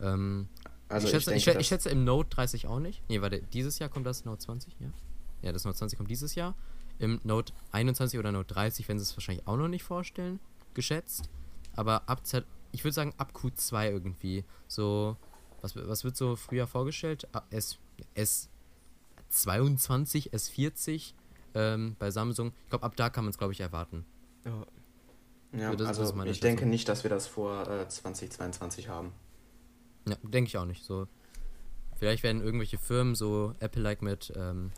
Ähm, 0.00 0.48
Also 0.88 1.06
ich, 1.08 1.14
ich, 1.14 1.22
schätze, 1.24 1.30
denke, 1.30 1.36
ich, 1.38 1.44
schä- 1.44 1.52
dass- 1.54 1.60
ich 1.62 1.68
schätze 1.68 1.88
im 1.90 2.04
Note 2.04 2.28
30 2.30 2.66
auch 2.66 2.80
nicht. 2.80 3.02
Nee, 3.08 3.22
warte, 3.22 3.40
dieses 3.40 3.78
Jahr 3.78 3.88
kommt 3.88 4.06
das 4.06 4.24
Note 4.26 4.40
20, 4.44 4.76
ja? 4.80 4.88
Ja, 5.42 5.52
das 5.52 5.64
Note 5.64 5.78
20 5.78 5.98
kommt 5.98 6.10
dieses 6.10 6.34
Jahr. 6.34 6.54
Im 6.98 7.20
Note 7.24 7.52
21 7.72 8.18
oder 8.18 8.32
Note 8.32 8.54
30 8.54 8.88
werden 8.88 8.98
sie 8.98 9.04
es 9.04 9.16
wahrscheinlich 9.16 9.46
auch 9.46 9.56
noch 9.56 9.68
nicht 9.68 9.82
vorstellen, 9.82 10.40
geschätzt. 10.74 11.28
Aber 11.74 12.08
ab 12.08 12.26
Z, 12.26 12.44
ich 12.70 12.84
würde 12.84 12.94
sagen 12.94 13.14
ab 13.16 13.32
Q2 13.34 13.90
irgendwie. 13.90 14.44
So, 14.68 15.16
was, 15.60 15.76
was 15.76 16.04
wird 16.04 16.16
so 16.16 16.36
früher 16.36 16.66
vorgestellt? 16.66 17.26
S, 17.50 17.78
S22, 18.16 20.32
S40 20.32 21.14
ähm, 21.54 21.96
bei 21.98 22.10
Samsung. 22.10 22.52
Ich 22.64 22.70
glaube, 22.70 22.84
ab 22.84 22.96
da 22.96 23.10
kann 23.10 23.24
man 23.24 23.30
es, 23.30 23.38
glaube 23.38 23.52
ich, 23.52 23.60
erwarten. 23.60 24.04
Ja, 24.44 24.66
ja, 25.52 25.76
so, 25.76 25.84
also 25.84 26.02
ist 26.02 26.14
meine 26.14 26.30
ich 26.30 26.40
denke 26.40 26.66
nicht, 26.66 26.88
dass 26.88 27.04
wir 27.04 27.10
das 27.10 27.26
vor 27.26 27.68
äh, 27.68 27.86
2022 27.86 28.88
haben. 28.88 29.12
Ja, 30.08 30.16
denke 30.22 30.48
ich 30.48 30.56
auch 30.56 30.64
nicht. 30.64 30.84
So, 30.84 31.06
vielleicht 31.96 32.22
werden 32.22 32.42
irgendwelche 32.42 32.78
Firmen 32.78 33.14
so 33.14 33.54
Apple-like 33.60 34.02
mit 34.02 34.32
ähm, 34.34 34.72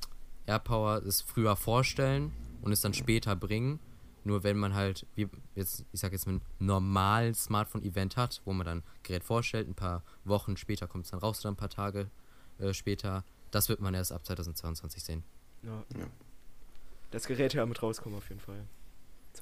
AirPower 0.46 1.02
es 1.06 1.20
früher 1.20 1.56
vorstellen 1.56 2.32
und 2.62 2.72
es 2.72 2.80
dann 2.80 2.94
später 2.94 3.34
bringen. 3.36 3.78
Nur 4.26 4.42
wenn 4.42 4.56
man 4.56 4.74
halt, 4.74 5.06
wie 5.16 5.28
jetzt, 5.54 5.84
ich 5.92 6.00
sag 6.00 6.12
jetzt 6.12 6.26
mal, 6.26 6.34
ein 6.36 6.40
normales 6.58 7.44
Smartphone-Event 7.44 8.16
hat, 8.16 8.40
wo 8.46 8.52
man 8.54 8.64
dann 8.64 8.82
Gerät 9.02 9.22
vorstellt, 9.22 9.68
ein 9.68 9.74
paar 9.74 10.02
Wochen 10.24 10.56
später 10.56 10.86
kommt 10.86 11.04
es 11.04 11.10
dann 11.10 11.20
raus 11.20 11.40
oder 11.40 11.50
ein 11.52 11.56
paar 11.56 11.68
Tage 11.68 12.08
äh, 12.58 12.72
später, 12.72 13.22
das 13.50 13.68
wird 13.68 13.80
man 13.80 13.92
erst 13.92 14.12
ab 14.12 14.24
2022 14.24 15.02
sehen. 15.02 15.24
ja. 15.62 15.82
Ja. 15.98 16.06
Das 17.10 17.26
Gerät 17.28 17.54
ja 17.54 17.64
mit 17.64 17.80
rauskommen 17.80 18.18
auf 18.18 18.28
jeden 18.28 18.40
Fall. 18.40 18.64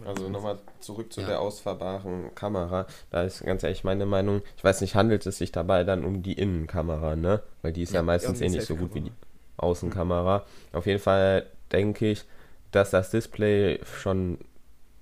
Also 0.05 0.29
nochmal 0.29 0.59
zurück 0.81 1.11
zu 1.11 1.23
Ja. 1.23 1.27
der 1.27 1.41
ausfahrbaren 1.41 2.35
Kamera. 2.35 2.87
Da 3.11 3.23
ist 3.23 3.43
ganz 3.45 3.63
ehrlich 3.63 3.83
meine 3.83 4.05
Meinung, 4.05 4.43
ich 4.59 4.65
weiß 4.65 4.83
nicht, 4.83 4.95
handelt 4.95 5.25
es 5.25 5.39
sich 5.39 5.53
dabei 5.53 5.83
dann 5.85 6.05
um 6.05 6.23
die 6.23 6.35
Innenkamera, 6.35 7.17
ne? 7.17 7.43
Weil 7.63 7.73
die 7.73 7.83
ist 7.83 7.93
ja, 7.93 8.01
Ja, 8.01 8.03
meistens 8.03 8.43
eh 8.43 8.49
nicht 8.51 8.67
so 8.67 8.77
gut 8.77 8.95
wie 8.95 9.01
die. 9.03 9.13
Außenkamera. 9.62 10.45
Auf 10.73 10.87
jeden 10.87 11.00
Fall 11.00 11.47
denke 11.71 12.11
ich, 12.11 12.25
dass 12.71 12.90
das 12.90 13.11
Display 13.11 13.81
schon 13.85 14.38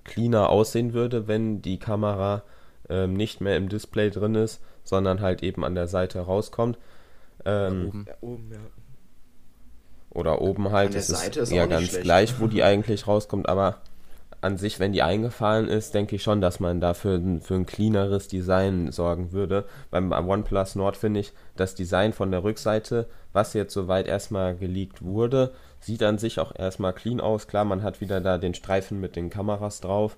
cleaner 0.05 0.51
aussehen 0.51 0.93
würde, 0.93 1.29
wenn 1.29 1.63
die 1.63 1.79
Kamera 1.79 2.43
ähm, 2.89 3.15
nicht 3.15 3.41
mehr 3.41 3.57
im 3.57 3.69
Display 3.69 4.11
drin 4.11 4.35
ist, 4.35 4.61
sondern 4.85 5.21
halt 5.21 5.43
eben 5.43 5.65
an 5.65 5.75
der 5.75 5.87
Seite 5.87 6.21
rauskommt. 6.21 6.79
Ähm, 7.45 7.87
oben. 7.89 8.05
Ja, 8.09 8.15
oben, 8.21 8.51
ja. 8.53 8.59
Oder 10.11 10.41
oben 10.41 10.73
halt. 10.73 10.89
An 10.89 10.93
der 10.93 11.01
es 11.01 11.11
ist 11.11 11.21
Seite 11.23 11.41
ist 11.41 11.53
ja 11.53 11.67
ganz 11.67 11.89
schlecht. 11.89 12.03
gleich, 12.03 12.41
wo 12.41 12.49
die 12.49 12.63
eigentlich 12.63 13.07
rauskommt, 13.07 13.49
aber 13.49 13.81
an 14.43 14.57
sich, 14.57 14.79
wenn 14.81 14.93
die 14.93 15.03
eingefallen 15.03 15.69
ist, 15.69 15.93
denke 15.95 16.17
ich 16.17 16.23
schon, 16.23 16.41
dass 16.41 16.61
man 16.61 16.81
dafür 16.81 17.17
ein- 17.17 17.41
für 17.43 17.55
ein 17.55 17.67
cleaneres 17.67 18.27
Design 18.29 18.91
sorgen 18.91 19.33
würde. 19.33 19.67
Beim 19.91 20.11
OnePlus 20.13 20.77
Nord 20.77 20.97
finde 20.97 21.21
ich 21.21 21.33
das 21.57 21.75
Design 21.75 22.13
von 22.13 22.31
der 22.31 22.43
Rückseite, 22.43 23.07
was 23.33 23.53
jetzt 23.53 23.75
soweit 23.75 24.07
erstmal 24.07 24.57
geleakt 24.57 25.03
wurde, 25.03 25.53
sieht 25.81 26.03
an 26.03 26.17
sich 26.19 26.41
auch 26.41 26.55
erstmal 26.59 26.93
clean 26.95 27.21
aus. 27.21 27.49
Klar, 27.49 27.65
man 27.65 27.83
hat 27.83 28.01
wieder 28.01 28.21
da 28.21 28.39
den 28.39 28.55
Streifen 28.55 28.99
mit 29.01 29.15
den 29.15 29.29
Kameras 29.31 29.81
drauf. 29.81 30.17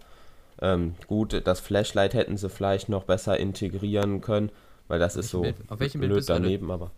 Ähm, 0.60 0.94
gut, 1.08 1.42
das 1.44 1.58
Flashlight 1.60 2.14
hätten 2.14 2.36
sie 2.36 2.48
vielleicht 2.48 2.88
noch 2.88 3.04
besser 3.04 3.36
integrieren 3.38 4.20
können, 4.20 4.50
weil 4.86 5.00
das 5.00 5.16
ist 5.16 5.30
so 5.30 5.42
Bild- 5.42 5.56
auf 5.68 5.80
welchem 5.80 6.00
Bild 6.00 6.10
blöd 6.10 6.18
bist 6.20 6.28
du 6.28 6.32
daneben, 6.34 6.70
aber. 6.70 6.90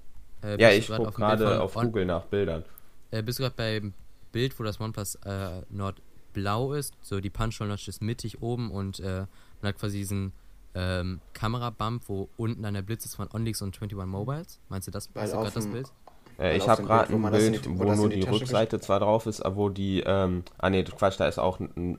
Äh, 0.42 0.60
Ja, 0.60 0.70
ich 0.70 0.88
gucke 0.88 1.08
auf 1.08 1.14
gerade 1.14 1.60
auf 1.62 1.74
On- 1.76 1.86
Google 1.86 2.04
nach 2.04 2.24
Bildern. 2.24 2.64
Äh, 3.10 3.22
bist 3.22 3.38
du 3.38 3.44
gerade 3.44 3.54
beim 3.56 3.94
Bild, 4.32 4.58
wo 4.58 4.64
das 4.64 4.78
OnePlus 4.78 5.14
äh, 5.24 5.62
Nord 5.70 5.96
blau 6.34 6.74
ist? 6.74 6.92
So 7.00 7.20
die 7.20 7.30
Punch-Hole-Notch 7.30 7.88
ist 7.88 8.02
mittig 8.02 8.42
oben 8.42 8.70
und 8.70 9.00
äh, 9.00 9.24
man 9.62 9.68
hat 9.70 9.78
quasi 9.78 9.96
diesen 9.98 10.32
ähm, 10.74 11.20
Kamerabump, 11.32 12.02
wo 12.08 12.28
unten 12.36 12.64
an 12.66 12.74
der 12.74 12.82
Blitz 12.82 13.06
ist 13.06 13.14
von 13.14 13.28
OnLeaks 13.32 13.62
und 13.62 13.74
21 13.80 13.96
Mobiles. 14.06 14.58
Meinst 14.68 14.88
du 14.88 14.90
das? 14.92 15.08
Weil 15.14 15.22
hast 15.22 15.32
du 15.32 15.36
auf 15.38 15.42
grad 15.44 15.56
das 15.56 15.66
Bild? 15.66 15.92
Äh, 16.38 16.56
ich 16.56 16.68
habe 16.68 16.82
gerade 16.82 17.06
Bild, 17.08 17.22
wo 17.22 17.26
ein 17.26 17.32
Bild, 17.32 17.64
die- 17.64 17.78
wo 17.78 17.84
wo 17.86 17.94
nur 17.94 18.08
die 18.10 18.20
die 18.20 18.28
Rückseite 18.28 18.80
zwar 18.80 19.00
drauf 19.00 19.26
ist, 19.26 19.40
aber 19.40 19.56
wo 19.56 19.68
die, 19.68 20.00
ähm, 20.04 20.42
ah 20.58 20.68
nee, 20.70 20.82
Quatsch, 20.82 21.18
da 21.18 21.28
ist 21.28 21.38
auch 21.38 21.60
ein, 21.60 21.70
ein 21.76 21.98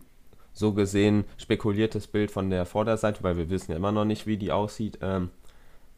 so 0.54 0.74
gesehen 0.74 1.24
spekuliertes 1.38 2.08
Bild 2.08 2.32
von 2.32 2.50
der 2.50 2.65
Vorderseite, 2.65 3.24
weil 3.24 3.38
wir 3.38 3.50
wissen 3.50 3.71
ja 3.71 3.78
immer 3.78 3.91
noch 3.93 4.06
nicht, 4.06 4.28
wie 4.28 4.38
die 4.38 4.52
aussieht. 4.52 5.00
Ähm, 5.02 5.30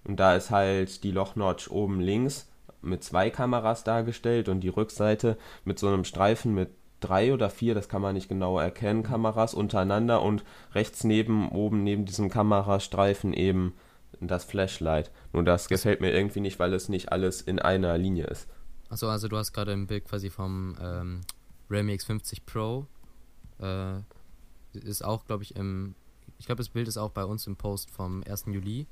und 0.04 0.20
da 0.20 0.36
ist 0.36 0.52
halt 0.52 1.04
die 1.04 1.12
Lochnotch 1.12 1.70
oben 1.70 2.00
links 2.00 2.48
mit 2.84 3.04
zwei 3.04 3.30
Kameras 3.32 3.84
dargestellt 3.84 4.50
und 4.50 4.62
die 4.62 4.70
Rückseite 4.70 5.38
mit 5.66 5.80
so 5.80 5.88
einem 5.88 6.04
Streifen 6.06 6.54
mit 6.54 6.70
drei 7.00 7.34
oder 7.34 7.50
vier, 7.50 7.76
das 7.76 7.90
kann 7.90 8.02
man 8.02 8.16
nicht 8.16 8.30
genau 8.30 8.60
erkennen, 8.60 9.04
Kameras 9.04 9.54
untereinander 9.54 10.22
und 10.22 10.44
rechts 10.74 11.04
neben, 11.04 11.50
oben 11.50 11.84
neben 11.84 12.06
diesem 12.06 12.30
Kamerastreifen 12.30 13.34
eben 13.34 13.74
das 14.20 14.46
Flashlight. 14.46 15.12
Nur 15.34 15.44
das 15.44 15.68
gefällt 15.68 16.02
mir 16.02 16.12
irgendwie 16.12 16.40
nicht, 16.40 16.60
weil 16.60 16.74
es 16.74 16.90
nicht 16.90 17.12
alles 17.12 17.42
in 17.42 17.60
einer 17.60 17.98
Linie 17.98 18.26
ist. 18.26 18.48
Achso, 18.90 19.08
also 19.10 19.28
du 19.28 19.38
hast 19.38 19.54
gerade 19.54 19.74
ein 19.74 19.86
Bild 19.88 20.06
quasi 20.06 20.30
vom 20.30 20.76
ähm, 20.82 21.22
Realme 21.70 21.94
X50 21.94 22.40
Pro. 22.46 22.88
Äh, 23.60 24.00
ist 24.74 25.04
auch, 25.04 25.26
glaube 25.26 25.44
ich, 25.44 25.56
im. 25.56 25.96
Ich 26.40 26.46
glaube, 26.46 26.60
das 26.60 26.70
Bild 26.70 26.88
ist 26.88 26.98
auch 26.98 27.10
bei 27.12 27.26
uns 27.26 27.48
im 27.48 27.56
Post 27.56 27.92
vom 27.92 28.24
1. 28.24 28.46
Juli. 28.48 28.88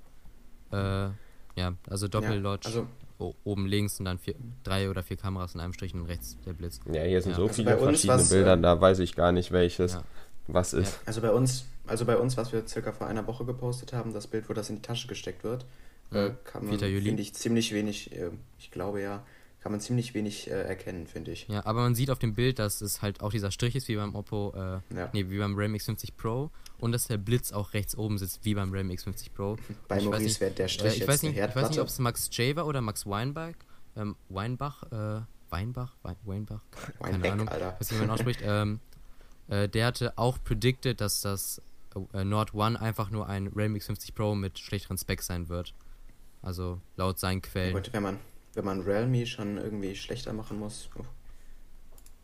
Äh, 0.72 1.10
ja, 1.56 1.74
also 1.90 2.08
Doppellodge 2.08 2.66
also 2.68 2.82
o- 2.82 2.88
oben 3.18 3.66
links 3.66 4.00
und 4.00 4.06
dann 4.06 4.18
vier, 4.20 4.36
drei 4.64 4.90
oder 4.90 5.02
vier 5.04 5.18
Kameras 5.18 5.56
in 5.56 5.62
einem 5.62 5.74
Strich 5.74 5.94
und 5.94 6.04
rechts 6.06 6.38
der 6.46 6.54
Blitz. 6.54 6.80
Ja, 6.92 7.04
hier 7.04 7.22
sind 7.22 7.32
Ja. 7.32 7.38
so 7.38 7.44
Also 7.44 7.54
viele 7.56 7.78
verschiedene 7.78 8.20
was, 8.20 8.30
Bilder, 8.30 8.54
ähm, 8.54 8.62
da 8.62 8.80
weiß 8.82 9.00
ich 9.00 9.16
gar 9.16 9.32
nicht, 9.32 9.52
welches 9.52 9.94
Ja. 9.94 10.04
was 10.48 10.74
ist. 10.74 11.00
Also 11.06 11.22
bei 11.22 11.32
uns, 11.32 11.66
also 11.88 12.06
bei 12.06 12.18
uns, 12.18 12.36
was 12.38 12.52
wir 12.52 12.68
circa 12.68 12.92
vor 12.92 13.08
einer 13.08 13.26
Woche 13.28 13.46
gepostet 13.46 13.94
haben, 13.94 14.14
das 14.14 14.28
Bild, 14.28 14.50
wo 14.50 14.54
das 14.54 14.70
in 14.70 14.78
die 14.78 14.82
Tasche 14.82 15.08
gesteckt 15.08 15.44
wird, 15.44 15.66
äh, 16.12 16.32
kann 16.44 16.66
man, 16.66 16.78
4. 16.78 16.90
Juli. 16.90 17.06
finde 17.06 17.22
ich, 17.22 17.34
ziemlich 17.34 17.74
wenig, 17.74 18.12
äh, 18.12 18.30
ich 18.60 18.70
glaube 18.72 19.02
ja, 19.02 19.24
kann 19.66 19.72
man 19.72 19.82
ziemlich 19.82 20.14
wenig 20.14 20.48
äh, 20.48 20.62
erkennen, 20.62 21.08
finde 21.08 21.32
ich. 21.32 21.48
Ja, 21.48 21.66
aber 21.66 21.82
man 21.82 21.96
sieht 21.96 22.12
auf 22.12 22.20
dem 22.20 22.36
Bild, 22.36 22.60
dass 22.60 22.82
es 22.82 23.02
halt 23.02 23.22
auch 23.22 23.32
dieser 23.32 23.50
Strich 23.50 23.76
ist 23.76 23.88
wie 23.88 23.96
beim 23.96 24.14
Oppo, 24.14 24.54
äh, 24.56 24.96
Ja. 24.96 25.10
nee, 25.12 25.28
wie 25.32 25.40
beim 25.40 25.56
Realme 25.56 25.76
X50 25.80 26.10
Pro 26.16 26.52
und 26.78 26.92
dass 26.92 27.08
der 27.08 27.18
Blitz 27.18 27.52
auch 27.52 27.74
rechts 27.74 27.98
oben 27.98 28.20
sitzt, 28.20 28.46
wie 28.46 28.54
beim 28.54 28.72
Realme 28.72 28.94
X50 28.94 29.32
Pro. 29.34 29.56
Bei 29.88 29.98
Ich 29.98 30.02
weiß 30.02 30.04
Maurice 30.04 30.24
nicht, 30.26 30.40
wäre 30.42 30.52
der 30.52 30.66
Äh, 30.66 30.70
Strich 30.70 30.94
ich, 30.94 31.00
jetzt 31.00 31.08
weiß 31.08 31.24
nicht, 31.24 31.32
ich 31.32 31.38
weiß 31.40 31.54
nicht, 31.56 31.56
Herdplatte. 31.56 31.82
ob 31.82 31.88
es 31.88 31.98
Max 31.98 32.30
J 32.38 32.56
war 32.56 32.68
oder 32.68 32.82
Max 32.82 33.08
Weinbach. 33.08 33.54
Ähm, 33.98 34.16
Weinbach, 34.30 34.84
äh, 34.92 35.22
Weinbach, 35.50 35.96
Wein, 36.04 36.16
Weinbach, 36.26 36.62
keine 37.00 37.14
Weinbeck, 37.14 37.32
Ahnung, 37.32 37.48
Alter. 37.50 37.76
was 37.80 37.90
jemand 37.90 38.12
ausspricht. 38.12 38.42
ähm, 38.46 38.80
äh, 39.48 39.68
der 39.68 39.88
hatte 39.88 40.16
auch 40.16 40.38
predicted, 40.44 41.02
dass 41.02 41.22
das 41.22 41.60
äh, 42.14 42.24
Nord 42.24 42.54
One 42.54 42.80
einfach 42.80 43.10
nur 43.10 43.28
ein 43.28 43.48
Realme 43.48 43.80
X50 43.80 44.14
Pro 44.14 44.36
mit 44.36 44.60
schlechteren 44.60 45.00
Specs 45.00 45.26
sein 45.26 45.50
wird. 45.50 45.74
Also 46.44 46.80
laut 46.98 47.18
seinen 47.20 47.42
Quellen. 47.42 47.74
Gut, 47.74 47.92
wenn 47.94 48.04
man, 48.04 48.20
wenn 48.56 48.66
man 48.66 48.82
Realme 48.82 49.26
schon 49.26 49.58
irgendwie 49.58 49.96
schlechter 49.96 50.34
machen 50.34 50.60
muss. 50.60 50.90
Oh. 50.98 51.04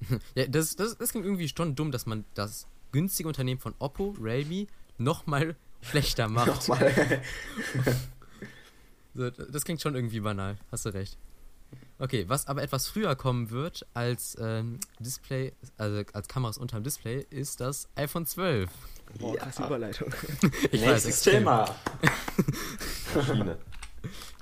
Ja, 0.36 0.48
das, 0.48 0.76
das, 0.76 0.98
das 0.98 1.12
klingt 1.12 1.26
irgendwie 1.26 1.48
schon 1.48 1.76
dumm, 1.76 1.92
dass 1.92 2.08
man 2.08 2.26
das 2.34 2.66
günstige 2.92 3.30
Unternehmen 3.30 3.60
von 3.60 3.76
Oppo, 3.78 4.16
Realme, 4.20 4.66
nochmal 4.98 5.56
schlechter 5.82 6.28
macht. 6.28 6.48
Nochmal. 6.48 7.22
So, 9.14 9.30
das 9.30 9.66
klingt 9.66 9.82
schon 9.82 9.94
irgendwie 9.94 10.22
banal, 10.22 10.58
hast 10.72 10.86
du 10.86 10.90
recht. 10.94 11.18
Okay, 12.00 12.24
was 12.30 12.48
aber 12.48 12.64
etwas 12.64 12.88
früher 12.88 13.14
kommen 13.18 13.50
wird 13.50 13.86
als 13.94 14.38
ähm, 14.40 14.80
Display, 15.00 15.52
also 15.78 16.04
als 16.14 16.30
Kameras 16.30 16.58
unterm 16.58 16.82
Display, 16.82 17.26
ist 17.30 17.60
das 17.60 17.90
iPhone 17.96 18.26
12. 18.26 18.70
Boah, 19.20 19.36
krasse 19.36 19.66
Überleitung. 19.66 20.14
Ich 20.72 20.82
weiß, 20.82 21.04
Nächstes 21.04 21.06
extrem. 21.08 21.40
Thema. 21.40 21.76
Schiene. 23.26 23.58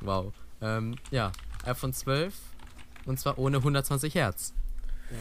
Wow. 0.01 0.33
Ähm, 0.61 0.95
ja, 1.09 1.31
iPhone 1.65 1.93
12 1.93 2.33
und 3.05 3.19
zwar 3.19 3.37
ohne 3.37 3.57
120 3.57 4.15
Hertz. 4.15 4.53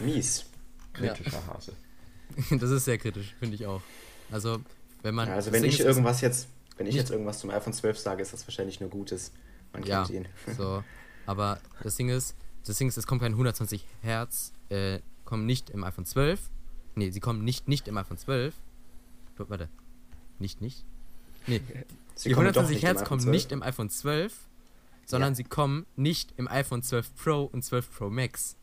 Mies. 0.03 0.45
Kritischer 0.93 1.45
Hase. 1.47 1.73
Das 2.51 2.69
ist 2.69 2.85
sehr 2.85 2.97
kritisch, 2.99 3.33
finde 3.39 3.55
ich 3.55 3.65
auch. 3.65 3.81
Also, 4.31 4.61
wenn 5.01 5.15
man. 5.15 5.27
Ja, 5.27 5.33
also 5.35 5.51
wenn 5.51 5.63
ich 5.63 5.79
irgendwas 5.79 6.21
jetzt, 6.21 6.47
wenn 6.77 6.85
ich 6.85 6.93
jetzt 6.93 7.09
irgendwas 7.09 7.39
zum 7.39 7.49
iPhone 7.49 7.73
12 7.73 7.97
sage, 7.97 8.21
ist 8.21 8.33
das 8.33 8.45
wahrscheinlich 8.47 8.79
nur 8.79 8.89
Gutes. 8.89 9.31
Man 9.73 9.83
Ja. 9.83 10.03
kennt 10.05 10.15
ihn. 10.15 10.27
So, 10.57 10.83
aber 11.25 11.59
das 11.81 11.95
Ding 11.95 12.09
ist, 12.09 12.35
das 12.65 12.77
Ding 12.77 12.87
ist, 12.87 12.97
es 12.97 13.07
kommt 13.07 13.21
kein 13.21 13.31
120 13.31 13.83
Hertz, 14.03 14.53
äh, 14.69 14.99
kommen 15.25 15.47
nicht 15.47 15.71
im 15.71 15.83
iPhone 15.83 16.05
12. 16.05 16.39
Nee, 16.95 17.09
sie 17.09 17.19
kommen 17.19 17.43
nicht, 17.43 17.67
nicht 17.67 17.87
im 17.87 17.97
iPhone 17.97 18.17
12. 18.19 18.53
Du, 19.35 19.49
warte. 19.49 19.67
Nicht, 20.37 20.61
nicht? 20.61 20.85
Nee, 21.47 21.61
Sie 22.15 22.29
die 22.29 22.35
kommen 22.35 22.45
doch 22.53 22.61
120 22.61 22.75
nicht 22.75 22.83
im 22.83 22.87
Hertz 22.87 23.07
kommen 23.07 23.21
12. 23.21 23.31
nicht 23.31 23.51
im 23.51 23.63
iPhone 23.63 23.89
12, 23.89 24.33
sondern 25.09 25.31
Ja. 25.31 25.35
sie 25.35 25.43
kommen 25.43 25.85
nicht 25.95 26.33
im 26.37 26.47
iPhone 26.47 26.83
12 26.83 27.15
Pro 27.15 27.43
und 27.45 27.63
12 27.63 27.89
Pro 27.97 28.09
Max. 28.09 28.55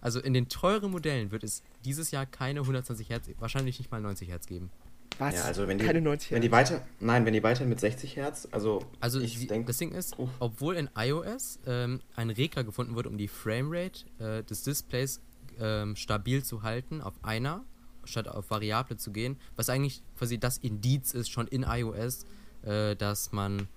Also 0.00 0.18
in 0.20 0.32
den 0.32 0.48
teuren 0.48 0.90
Modellen 0.90 1.30
wird 1.30 1.44
es 1.44 1.62
dieses 1.84 2.10
Jahr 2.10 2.24
keine 2.26 2.60
120 2.60 3.08
Hertz, 3.10 3.28
wahrscheinlich 3.38 3.78
nicht 3.78 3.90
mal 3.90 4.00
90 4.00 4.28
Hertz 4.28 4.46
geben. 4.46 4.70
Was? 5.18 5.34
Ja, 5.34 5.42
also 5.42 5.68
wenn 5.68 5.76
die, 5.76 5.84
Keine 5.84 6.00
90 6.00 6.30
wenn 6.30 6.40
die 6.40 6.50
Hertz. 6.50 6.70
weiter, 6.70 6.86
nein, 7.00 7.26
wenn 7.26 7.34
die 7.34 7.42
weiter 7.42 7.66
mit 7.66 7.78
60 7.78 8.16
Hertz, 8.16 8.48
also, 8.52 8.82
Also 9.00 9.20
ich 9.20 9.46
denke, 9.48 9.66
das 9.66 9.76
Ding 9.76 9.92
ist, 9.92 10.18
Uff. 10.18 10.30
obwohl 10.38 10.76
in 10.76 10.88
iOS 10.96 11.58
ähm, 11.66 12.00
ein 12.16 12.30
Regler 12.30 12.64
gefunden 12.64 12.94
wurde, 12.94 13.10
um 13.10 13.18
die 13.18 13.28
Framerate 13.28 14.04
äh, 14.18 14.42
des 14.44 14.62
Displays 14.62 15.20
ähm, 15.58 15.94
stabil 15.96 16.42
zu 16.42 16.62
halten 16.62 17.02
auf 17.02 17.22
einer, 17.22 17.62
statt 18.04 18.28
auf 18.28 18.48
Variable 18.50 18.96
zu 18.96 19.10
gehen, 19.12 19.36
was 19.56 19.68
eigentlich 19.68 20.02
quasi 20.16 20.38
das 20.38 20.56
Indiz 20.56 21.12
ist 21.12 21.28
schon 21.30 21.46
in 21.48 21.64
iOS, 21.64 22.24
äh, 22.62 22.96
dass 22.96 23.32
man 23.32 23.68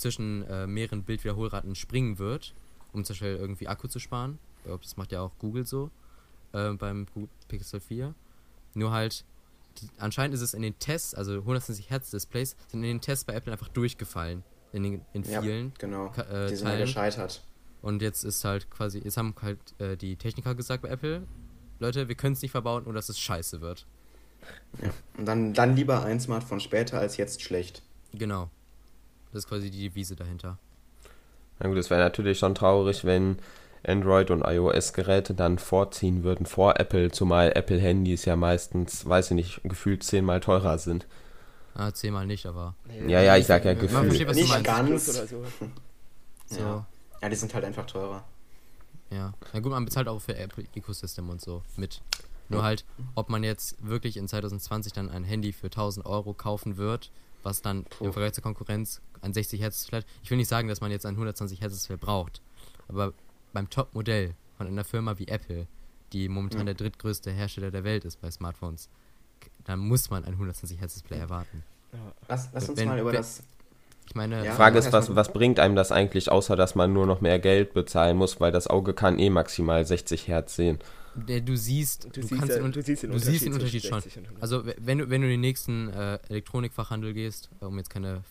zwischen 0.00 0.46
äh, 0.48 0.66
mehreren 0.66 1.02
Bildwiederholraten 1.04 1.74
springen 1.74 2.18
wird, 2.18 2.54
um 2.92 3.04
zum 3.04 3.14
Beispiel 3.14 3.36
irgendwie 3.36 3.68
Akku 3.68 3.88
zu 3.88 3.98
sparen. 3.98 4.38
Ich 4.58 4.64
glaube, 4.64 4.82
das 4.82 4.96
macht 4.96 5.12
ja 5.12 5.20
auch 5.22 5.32
Google 5.38 5.66
so 5.66 5.90
äh, 6.52 6.70
beim 6.72 7.06
Google 7.14 7.28
Pixel 7.48 7.80
4. 7.80 8.14
Nur 8.74 8.92
halt, 8.92 9.24
die, 9.80 9.88
anscheinend 9.98 10.34
ist 10.34 10.40
es 10.42 10.54
in 10.54 10.62
den 10.62 10.78
Tests, 10.78 11.14
also 11.14 11.32
120 11.34 11.90
Hertz 11.90 12.10
Displays, 12.10 12.56
sind 12.68 12.82
in 12.82 12.88
den 12.88 13.00
Tests 13.00 13.24
bei 13.24 13.34
Apple 13.34 13.52
einfach 13.52 13.68
durchgefallen. 13.68 14.42
In, 14.72 14.82
den, 14.84 15.00
in 15.12 15.22
Ja, 15.24 15.42
vielen. 15.42 15.72
genau. 15.78 16.10
Ka- 16.10 16.22
äh, 16.22 16.48
Die 16.48 16.56
sind 16.56 16.66
ja 16.66 16.72
Teilen. 16.74 16.86
gescheitert. 16.86 17.44
Und 17.82 18.02
jetzt 18.02 18.24
ist 18.24 18.44
halt 18.44 18.70
quasi, 18.70 18.98
jetzt 18.98 19.16
haben 19.16 19.34
halt 19.42 19.58
äh, 19.80 19.96
die 19.96 20.16
Techniker 20.16 20.54
gesagt 20.54 20.82
bei 20.82 20.88
Apple, 20.90 21.26
Leute, 21.78 22.08
wir 22.08 22.14
können 22.14 22.34
es 22.34 22.42
nicht 22.42 22.50
verbauen, 22.50 22.84
nur 22.84 22.92
dass 22.92 23.08
es 23.08 23.18
scheiße 23.18 23.60
wird. 23.62 23.86
Und 25.16 25.26
dann, 25.26 25.54
dann 25.54 25.76
lieber 25.76 26.04
ein 26.04 26.20
Smartphone 26.20 26.60
später 26.60 26.98
als 27.00 27.16
jetzt 27.16 27.42
schlecht. 27.42 27.82
Genau. 28.12 28.50
Das 29.32 29.44
ist 29.44 29.48
quasi 29.48 29.70
die 29.70 29.88
Devise 29.88 30.16
dahinter. 30.16 30.58
Na 31.58 31.68
gut, 31.68 31.78
es 31.78 31.90
wäre 31.90 32.00
natürlich 32.00 32.38
schon 32.38 32.54
traurig, 32.54 33.04
wenn 33.04 33.38
Android- 33.86 34.30
und 34.30 34.42
iOS-Geräte 34.42 35.34
dann 35.34 35.58
vorziehen 35.58 36.22
würden 36.24 36.46
vor 36.46 36.78
Apple, 36.80 37.10
zumal 37.10 37.52
Apple-Handys 37.54 38.24
ja 38.24 38.36
meistens, 38.36 39.06
weiß 39.06 39.30
ich 39.30 39.34
nicht, 39.34 39.60
gefühlt 39.64 40.02
zehnmal 40.02 40.40
teurer 40.40 40.78
sind. 40.78 41.06
Ah, 41.74 41.92
zehnmal 41.92 42.26
nicht, 42.26 42.46
aber 42.46 42.74
Ja, 43.06 43.20
ja, 43.22 43.36
ich 43.36 43.46
sag 43.46 43.64
ja 43.64 43.72
Man 43.72 43.80
gefühlt. 43.80 44.06
versteht, 44.06 44.28
was 44.28 44.36
du 44.36 44.42
Nicht 44.42 44.64
ganz. 44.64 45.08
Oder 45.08 45.26
so. 45.26 45.44
so. 46.46 46.60
Ja. 46.60 46.86
Ja, 47.22 47.28
die 47.28 47.36
sind 47.36 47.54
halt 47.54 47.64
einfach 47.64 47.86
teurer. 47.86 48.24
Ja. 49.10 49.32
Na 49.52 49.60
gut, 49.60 49.70
man 49.72 49.84
bezahlt 49.84 50.08
auch 50.08 50.18
für 50.20 50.36
Apple 50.36 50.64
Ecosystem 50.74 51.28
und 51.30 51.40
so 51.40 51.62
mit. 51.76 52.00
Nur 52.48 52.64
halt, 52.64 52.84
ob 53.14 53.28
man 53.28 53.44
jetzt 53.44 53.76
wirklich 53.86 54.16
in 54.16 54.26
2020 54.26 54.92
dann 54.92 55.08
ein 55.08 55.22
Handy 55.24 55.52
für 55.52 55.66
1000 55.66 56.04
Euro 56.06 56.34
kaufen 56.34 56.76
wird, 56.76 57.10
was 57.44 57.62
dann 57.62 57.86
im 58.00 58.12
Vergleich 58.12 58.32
zur 58.32 58.42
Konkurrenz 58.42 59.00
ein 59.22 59.32
60 59.32 59.60
Hertz 59.60 59.88
hat. 59.92 60.04
Ich 60.22 60.30
will 60.30 60.38
nicht 60.38 60.48
sagen, 60.48 60.68
dass 60.68 60.80
man 60.80 60.90
jetzt 60.90 61.06
ein 61.06 61.14
120 61.14 61.60
Hertz 61.60 61.74
Display 61.74 61.96
braucht, 61.96 62.40
aber 62.88 63.12
beim 63.52 63.68
Top-Modell 63.70 64.34
von 64.56 64.66
einer 64.66 64.84
Firma 64.84 65.18
wie 65.18 65.28
Apple, 65.28 65.66
die 66.12 66.28
momentan 66.28 66.62
Mhm. 66.62 66.66
der 66.66 66.74
drittgrößte 66.74 67.30
Hersteller 67.30 67.70
der 67.70 67.84
Welt 67.84 68.04
ist 68.04 68.20
bei 68.20 68.30
Smartphones, 68.30 68.88
dann 69.64 69.78
muss 69.78 70.10
man 70.10 70.24
ein 70.24 70.36
120 70.38 70.80
Hertz 70.80 70.94
Display 70.94 71.18
erwarten. 71.18 71.62
Ja. 71.92 71.98
Lass, 72.28 72.48
lass 72.52 72.68
uns 72.68 72.78
Wenn- 72.78 72.88
mal 72.88 72.98
über 72.98 73.10
wenn- 73.12 73.16
das. 73.18 73.42
Ich 74.06 74.14
meine, 74.16 74.38
Ja. 74.44 74.50
Die 74.50 74.56
Frage 74.56 74.76
ist, 74.78 74.92
was, 74.92 75.14
was 75.14 75.32
bringt 75.32 75.60
einem 75.60 75.76
das 75.76 75.92
eigentlich, 75.92 76.32
außer 76.32 76.56
dass 76.56 76.74
man 76.74 76.92
nur 76.92 77.06
noch 77.06 77.20
mehr 77.20 77.38
Geld 77.38 77.74
bezahlen 77.74 78.16
muss, 78.16 78.40
weil 78.40 78.50
das 78.50 78.66
Auge 78.66 78.92
kann 78.92 79.18
eh 79.20 79.30
maximal 79.30 79.84
60 79.86 80.26
Hertz 80.26 80.56
sehen. 80.56 80.80
Der, 81.14 81.40
du 81.40 81.56
siehst, 81.56 82.04
Du, 82.04 82.08
du, 82.10 82.22
siehst, 82.22 82.30
kannst 82.40 82.56
ja, 82.56 82.62
den, 82.62 82.72
du 82.72 82.82
siehst 82.82 83.02
den 83.02 83.10
du 83.10 83.14
Unterschied, 83.16 83.32
siehst 83.32 83.46
den 83.46 83.52
Unterschied 83.54 83.82
schon. 83.84 84.00
60 84.00 84.18
und 84.18 84.24
100. 84.26 84.42
Also 84.42 84.64
wenn 84.78 84.98
du, 84.98 85.10
wenn 85.10 85.20
du 85.20 85.26
in 85.26 85.32
den 85.32 85.40
nächsten 85.40 85.88
äh, 85.88 86.18
Elektronikfachhandel 86.28 87.12
gehst, 87.14 87.50
äh, 87.60 87.64
um 87.64 87.76
jetzt 87.78 87.90
keine 87.90 88.22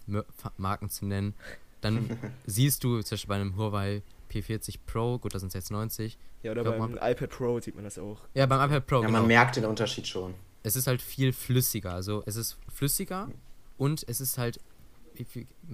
Marken 0.57 0.89
zu 0.89 1.05
nennen, 1.05 1.33
dann 1.81 2.09
siehst 2.45 2.83
du 2.83 3.01
zum 3.01 3.15
Beispiel 3.15 3.27
bei 3.29 3.35
einem 3.35 3.55
Huawei 3.57 4.01
P40 4.31 4.75
Pro, 4.85 5.17
gut, 5.19 5.33
das 5.33 5.41
sind 5.41 5.53
jetzt 5.53 5.71
90. 5.71 6.17
ja, 6.43 6.51
oder 6.51 6.61
glaub, 6.63 6.77
beim 6.77 6.93
man- 6.95 7.11
iPad 7.11 7.29
Pro 7.29 7.59
sieht 7.59 7.75
man 7.75 7.83
das 7.83 7.97
auch. 7.97 8.19
Ja, 8.33 8.45
beim 8.45 8.59
iPad 8.69 8.85
Pro, 8.85 8.95
Ja, 9.01 9.07
genau. 9.07 9.19
man 9.19 9.27
merkt 9.27 9.55
den 9.55 9.65
Unterschied 9.65 10.07
schon. 10.07 10.33
es 10.63 10.75
ist 10.75 10.87
halt 10.87 11.01
viel 11.01 11.33
flüssiger. 11.33 11.93
Also 11.93 12.23
es 12.25 12.35
ist 12.35 12.57
flüssiger 12.73 13.29
und 13.77 14.03
es 14.07 14.21
ist 14.21 14.37
halt, 14.37 14.59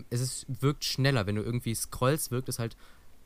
es 0.09 0.21
ist, 0.21 0.45
wirkt 0.61 0.83
schneller. 0.85 1.27
Wenn 1.27 1.35
du 1.35 1.43
irgendwie 1.43 1.75
scrollst, 1.75 2.31
wirkt 2.31 2.49
es 2.49 2.57
halt, 2.59 2.75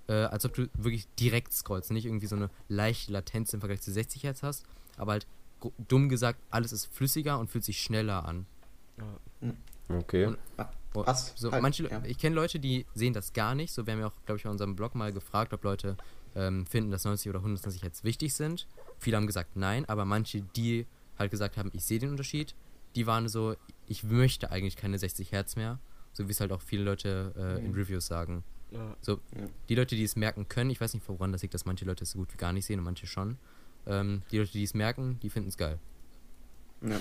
äh, 0.09 0.13
als 0.25 0.43
ob 0.43 0.53
du 0.53 0.67
wirklich 0.73 1.07
direkt 1.19 1.53
scrollst. 1.53 1.91
Nicht 1.91 2.05
irgendwie 2.05 2.25
so 2.27 2.35
eine 2.35 2.49
leichte 2.67 3.13
Latenz 3.13 3.53
im 3.53 3.61
Vergleich 3.61 3.81
zu 3.81 3.91
60 3.93 4.23
Hertz 4.23 4.43
hast, 4.43 4.65
aber 4.97 5.13
halt 5.13 5.27
dumm 5.87 6.09
gesagt, 6.09 6.39
alles 6.49 6.71
ist 6.73 6.85
flüssiger 6.87 7.39
und 7.39 7.49
fühlt 7.49 7.63
sich 7.63 7.81
schneller 7.81 8.25
an. 8.25 8.45
Okay. 9.89 10.25
Und- 10.25 10.37
Oh, 10.95 11.05
Was? 11.05 11.33
So, 11.35 11.51
Halt, 11.51 11.61
manche, 11.61 11.87
ja. 11.87 12.01
Ich 12.03 12.17
kenne 12.17 12.35
Leute, 12.35 12.59
die 12.59 12.87
sehen 12.95 13.13
das 13.13 13.33
gar 13.33 13.53
nicht. 13.53 13.71
So, 13.71 13.85
wir 13.85 13.93
haben 13.93 13.99
ja 13.99 14.07
auch, 14.07 14.25
glaube 14.25 14.37
ich, 14.37 14.43
bei 14.43 14.49
unserem 14.49 14.75
Blog 14.75 14.95
mal 14.95 15.13
gefragt, 15.13 15.53
ob 15.53 15.63
Leute 15.63 15.95
ähm, 16.35 16.65
finden, 16.65 16.89
dass 16.89 17.03
90 17.05 17.29
oder 17.29 17.39
120 17.39 17.83
Hertz 17.83 18.03
wichtig 18.03 18.33
sind. 18.33 18.65
Viele 18.97 19.15
haben 19.17 19.27
gesagt 19.27 19.55
nein, 19.55 19.85
aber 19.87 20.03
manche, 20.05 20.41
die 20.41 20.87
halt 21.19 21.29
gesagt 21.29 21.57
haben, 21.57 21.69
ich 21.73 21.85
sehe 21.85 21.99
den 21.99 22.09
Unterschied, 22.09 22.55
die 22.95 23.05
waren 23.05 23.29
so, 23.29 23.55
ich 23.85 24.03
möchte 24.03 24.49
eigentlich 24.49 24.77
keine 24.77 24.97
60 24.97 25.31
Hertz 25.31 25.55
mehr. 25.55 25.77
So 26.11 26.27
wie 26.27 26.31
es 26.31 26.39
halt 26.39 26.51
auch 26.51 26.61
viele 26.61 26.83
Leute 26.83 27.33
äh, 27.37 27.63
in 27.63 27.71
Mhm. 27.71 27.77
Reviews 27.77 28.07
sagen. 28.07 28.43
Ja. 28.71 28.95
So, 29.01 29.13
Ja. 29.35 29.47
die 29.67 29.75
Leute, 29.75 29.95
die 29.95 30.03
es 30.03 30.15
merken 30.15 30.47
können, 30.47 30.69
ich 30.69 30.79
weiß 30.79 30.93
nicht, 30.93 31.07
woran 31.09 31.31
das 31.31 31.41
liegt, 31.41 31.53
dass 31.53 31.65
manche 31.65 31.85
Leute 31.85 32.03
es 32.03 32.11
so 32.11 32.19
gut 32.19 32.31
wie 32.33 32.37
gar 32.37 32.53
nicht 32.53 32.65
sehen 32.65 32.79
und 32.79 32.85
manche 32.85 33.07
schon. 33.07 33.37
Ähm, 33.87 34.21
die 34.31 34.37
Leute, 34.37 34.51
die 34.51 34.63
es 34.63 34.73
merken, 34.73 35.19
die 35.23 35.29
finden 35.29 35.49
es 35.49 35.57
geil. 35.57 35.79
Ja. 36.81 36.97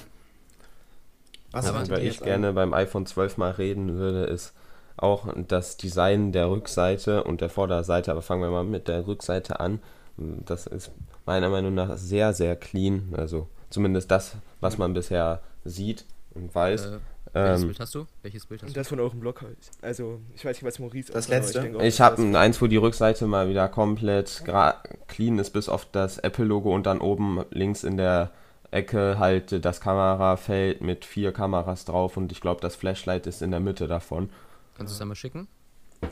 Was 1.50 1.66
Aber- 1.66 1.83
ich 1.98 2.04
jetzt 2.04 2.22
gerne 2.22 2.52
beim 2.52 2.74
iPhone 2.74 3.07
12 3.07 3.37
mal 3.38 3.50
reden 3.52 3.94
würde, 3.94 4.24
ist 4.24 4.54
auch 4.96 5.33
das 5.46 5.76
Design 5.76 6.33
der 6.33 6.50
Rückseite 6.50 7.24
und 7.24 7.40
der 7.40 7.48
Vorderseite. 7.48 8.11
Aber 8.11 8.20
fangen 8.22 8.42
wir 8.42 8.50
mal 8.50 8.64
mit 8.64 8.88
der 8.88 9.07
Rückseite 9.07 9.61
an. 9.61 9.81
Das 10.16 10.66
ist 10.66 10.90
meiner 11.24 11.48
Meinung 11.48 11.74
nach 11.74 11.96
sehr, 11.96 12.33
sehr 12.35 12.57
clean. 12.57 13.14
Also 13.16 13.48
zumindest 13.70 14.11
das, 14.11 14.37
was 14.61 14.76
man 14.76 14.92
bisher 14.94 15.40
sieht 15.64 16.04
und 16.35 16.54
weiß. 16.54 16.87
Äh, 16.87 16.98
welches 17.32 17.60
Ähm, 17.62 17.68
Bild 17.68 17.80
hast 17.80 17.94
du? 17.94 18.06
Welches 18.22 18.46
Bild 18.46 18.62
hast 18.62 18.70
du? 18.70 18.74
das 18.74 18.88
von 18.88 19.00
eurem 19.00 19.20
Blog 19.20 19.42
halt. 19.42 19.58
Also, 19.82 20.20
ich 20.34 20.44
weiß 20.44 20.56
nicht, 20.56 20.64
was 20.64 20.78
Maurice 20.78 21.12
Das 21.12 21.28
letzte? 21.28 21.66
Ich 21.82 21.96
dass 21.96 22.00
habe 22.00 22.38
eins, 22.38 22.60
wo 22.62 22.66
die 22.66 22.76
Rückseite 22.76 23.26
mal 23.26 23.48
wieder 23.48 23.68
komplett 23.68 24.28
gra- 24.46 24.76
clean 25.06 25.38
ist, 25.38 25.50
bis 25.50 25.68
auf 25.68 25.86
das 25.90 26.18
Apple-Logo 26.18 26.74
und 26.74 26.86
dann 26.86 27.00
oben 27.00 27.44
links 27.50 27.84
in 27.84 27.96
der 27.96 28.30
Ecke 28.70 29.18
halt 29.18 29.64
das 29.64 29.80
Kamerafeld 29.80 30.80
mit 30.82 31.04
vier 31.04 31.32
Kameras 31.32 31.84
drauf 31.86 32.16
und 32.16 32.32
ich 32.32 32.40
glaube, 32.40 32.60
das 32.60 32.76
Flashlight 32.76 33.26
ist 33.26 33.40
in 33.42 33.50
der 33.50 33.60
Mitte 33.60 33.86
davon. 33.88 34.28
Kannst 34.76 34.92
du 34.92 34.94
es 34.96 35.00
einmal 35.00 35.16
schicken? 35.16 35.48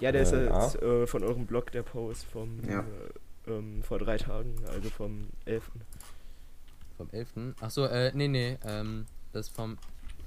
Ja, 0.01 0.11
der 0.11 0.23
ist 0.23 0.33
Äh, 0.33 0.47
ja. 0.47 0.63
jetzt 0.65 0.83
äh, 0.83 1.07
von 1.07 1.23
eurem 1.23 1.47
Blog 1.47 1.71
der 1.73 1.83
Post 1.83 2.25
vom 2.25 2.59
Ja. 2.69 2.81
äh, 2.81 3.51
ähm, 3.51 3.83
vor 3.83 3.99
drei 3.99 4.17
Tagen, 4.17 4.55
also 4.73 4.89
vom 4.91 5.29
11. 5.45 5.71
Vom 6.97 7.09
11. 7.13 7.29
Achso, 7.61 7.85
äh, 7.85 8.11
nee, 8.15 8.27
nee, 8.29 8.59
ähm, 8.65 9.07
das 9.33 9.49
vom 9.49 9.77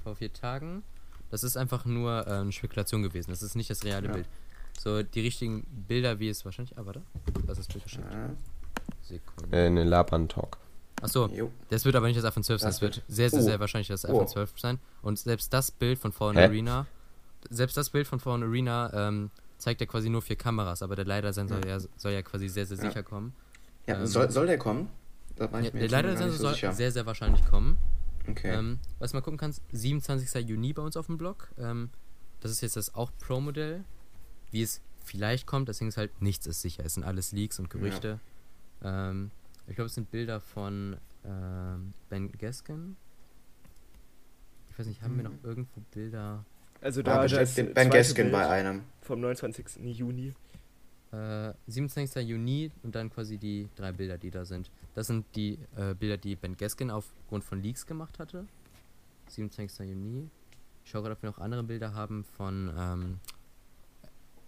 vor 0.02 0.16
vier 0.16 0.32
Tagen. 0.32 0.82
Das 1.30 1.44
ist 1.44 1.56
einfach 1.56 1.84
nur 1.84 2.26
äh, 2.26 2.30
eine 2.30 2.52
Spekulation 2.52 3.02
gewesen. 3.02 3.30
Das 3.30 3.42
ist 3.42 3.54
nicht 3.54 3.70
das 3.70 3.84
reale 3.84 4.08
Ja. 4.08 4.12
Bild. 4.14 4.26
So, 4.78 5.02
die 5.02 5.20
richtigen 5.20 5.64
Bilder, 5.88 6.18
wie 6.18 6.28
es 6.28 6.44
wahrscheinlich. 6.44 6.76
Ah, 6.78 6.86
warte. 6.86 7.02
Das 7.46 7.58
ist 7.58 7.68
das 7.68 7.74
Bild 7.74 7.84
geschickt. 7.84 8.06
Ja. 8.10 8.30
Sekunde. 9.02 9.56
Äh, 9.56 9.66
eine 9.66 9.84
Laban-Talk. 9.84 10.58
Achso, 11.02 11.30
das 11.70 11.84
wird 11.84 11.96
aber 11.96 12.06
nicht 12.08 12.18
das 12.18 12.24
iPhone 12.24 12.42
12 12.44 12.60
sein. 12.60 12.68
Das 12.68 12.76
Das 12.76 12.82
wird 12.82 12.96
wird- 12.96 13.04
sehr, 13.08 13.30
sehr, 13.30 13.40
Oh. 13.40 13.42
sehr 13.42 13.60
wahrscheinlich 13.60 13.88
das 13.88 14.04
Oh. 14.04 14.08
iPhone 14.08 14.28
12 14.28 14.52
sein. 14.58 14.78
Und 15.02 15.18
selbst 15.18 15.52
das 15.52 15.70
Bild 15.70 15.98
von 15.98 16.12
Fallen 16.12 16.36
Hä? 16.36 16.44
Arena, 16.44 16.86
selbst 17.48 17.76
das 17.76 17.90
Bild 17.90 18.06
von 18.06 18.20
Fallen 18.20 18.42
Arena 18.42 18.90
ähm, 19.08 19.30
zeigt 19.58 19.80
ja 19.80 19.86
quasi 19.86 20.10
nur 20.10 20.20
vier 20.22 20.36
Kameras, 20.36 20.82
aber 20.82 20.96
der 20.96 21.04
LiDAR-Sensor 21.06 21.64
ja. 21.66 21.78
soll 21.96 22.12
ja 22.12 22.22
quasi 22.22 22.48
sehr, 22.48 22.66
sehr 22.66 22.76
Ja. 22.78 22.84
sicher 22.84 23.02
kommen. 23.02 23.34
Ja, 23.86 23.96
Ähm, 23.98 24.06
soll, 24.06 24.30
soll 24.30 24.46
der 24.46 24.58
kommen? 24.58 24.88
Da 25.36 25.50
war 25.50 25.60
ich 25.60 25.66
Ja, 25.68 25.72
mir 25.72 25.80
der 25.80 25.88
LiDAR-Sensor 25.88 26.26
nicht 26.26 26.36
so 26.36 26.42
soll 26.44 26.54
sicher. 26.54 26.72
sehr, 26.72 26.92
sehr 26.92 27.06
wahrscheinlich 27.06 27.44
kommen. 27.46 27.78
Okay. 28.30 28.54
Ähm, 28.54 28.78
was 28.98 29.12
mal 29.12 29.20
gucken 29.20 29.38
kannst, 29.38 29.62
27. 29.72 30.48
Juni 30.48 30.72
bei 30.72 30.82
uns 30.82 30.96
auf 30.96 31.06
dem 31.06 31.18
Blog. 31.18 31.50
Ähm, 31.58 31.90
das 32.40 32.50
ist 32.50 32.60
jetzt 32.60 32.76
das 32.76 32.94
auch 32.94 33.10
Pro-Modell. 33.18 33.84
Wie 34.50 34.62
es 34.62 34.80
vielleicht 35.04 35.46
kommt, 35.46 35.68
deswegen 35.68 35.88
ist 35.88 35.96
halt 35.96 36.22
nichts 36.22 36.46
ist 36.46 36.60
sicher. 36.60 36.84
Es 36.84 36.94
sind 36.94 37.04
alles 37.04 37.32
Leaks 37.32 37.58
und 37.58 37.70
Gerüchte. 37.70 38.18
Ähm, 38.82 39.30
ich 39.66 39.76
glaube, 39.76 39.86
es 39.86 39.94
sind 39.94 40.10
Bilder 40.10 40.40
von 40.40 40.96
ähm, 41.24 41.92
Ben 42.08 42.32
Gaskin. 42.32 42.96
Ich 44.70 44.78
weiß 44.78 44.86
nicht, 44.86 45.02
haben 45.02 45.16
wir 45.16 45.24
noch 45.24 45.44
irgendwo 45.44 45.80
Bilder? 45.92 46.44
Also 46.80 47.02
da 47.02 47.26
da 47.26 47.26
den 47.26 47.46
zweite 47.46 47.64
Ben 47.74 47.90
Gaskin 47.90 48.24
Bild 48.24 48.32
bei 48.32 48.48
einem. 48.48 48.82
vom 49.02 49.20
29. 49.20 49.66
Juni. 49.84 50.32
Äh, 51.12 51.52
27. 51.66 52.26
Juni 52.26 52.70
und 52.82 52.94
dann 52.94 53.10
quasi 53.10 53.36
die 53.36 53.68
drei 53.76 53.92
Bilder, 53.92 54.16
die 54.16 54.30
da 54.30 54.44
sind. 54.44 54.70
Das 54.94 55.06
sind 55.06 55.24
die 55.36 55.58
äh, 55.76 55.94
Bilder, 55.94 56.16
die 56.16 56.36
Ben 56.36 56.56
Gaskin 56.56 56.90
aufgrund 56.90 57.44
von 57.44 57.62
Leaks 57.62 57.86
gemacht 57.86 58.18
hatte. 58.18 58.46
27. 59.28 59.88
Juni. 59.88 60.28
Ich 60.84 60.90
schaue 60.90 61.02
gerade, 61.02 61.14
ob 61.14 61.22
wir 61.22 61.30
noch 61.30 61.38
andere 61.38 61.62
Bilder 61.62 61.94
haben 61.94 62.24
von 62.24 62.72
ähm, 62.76 63.20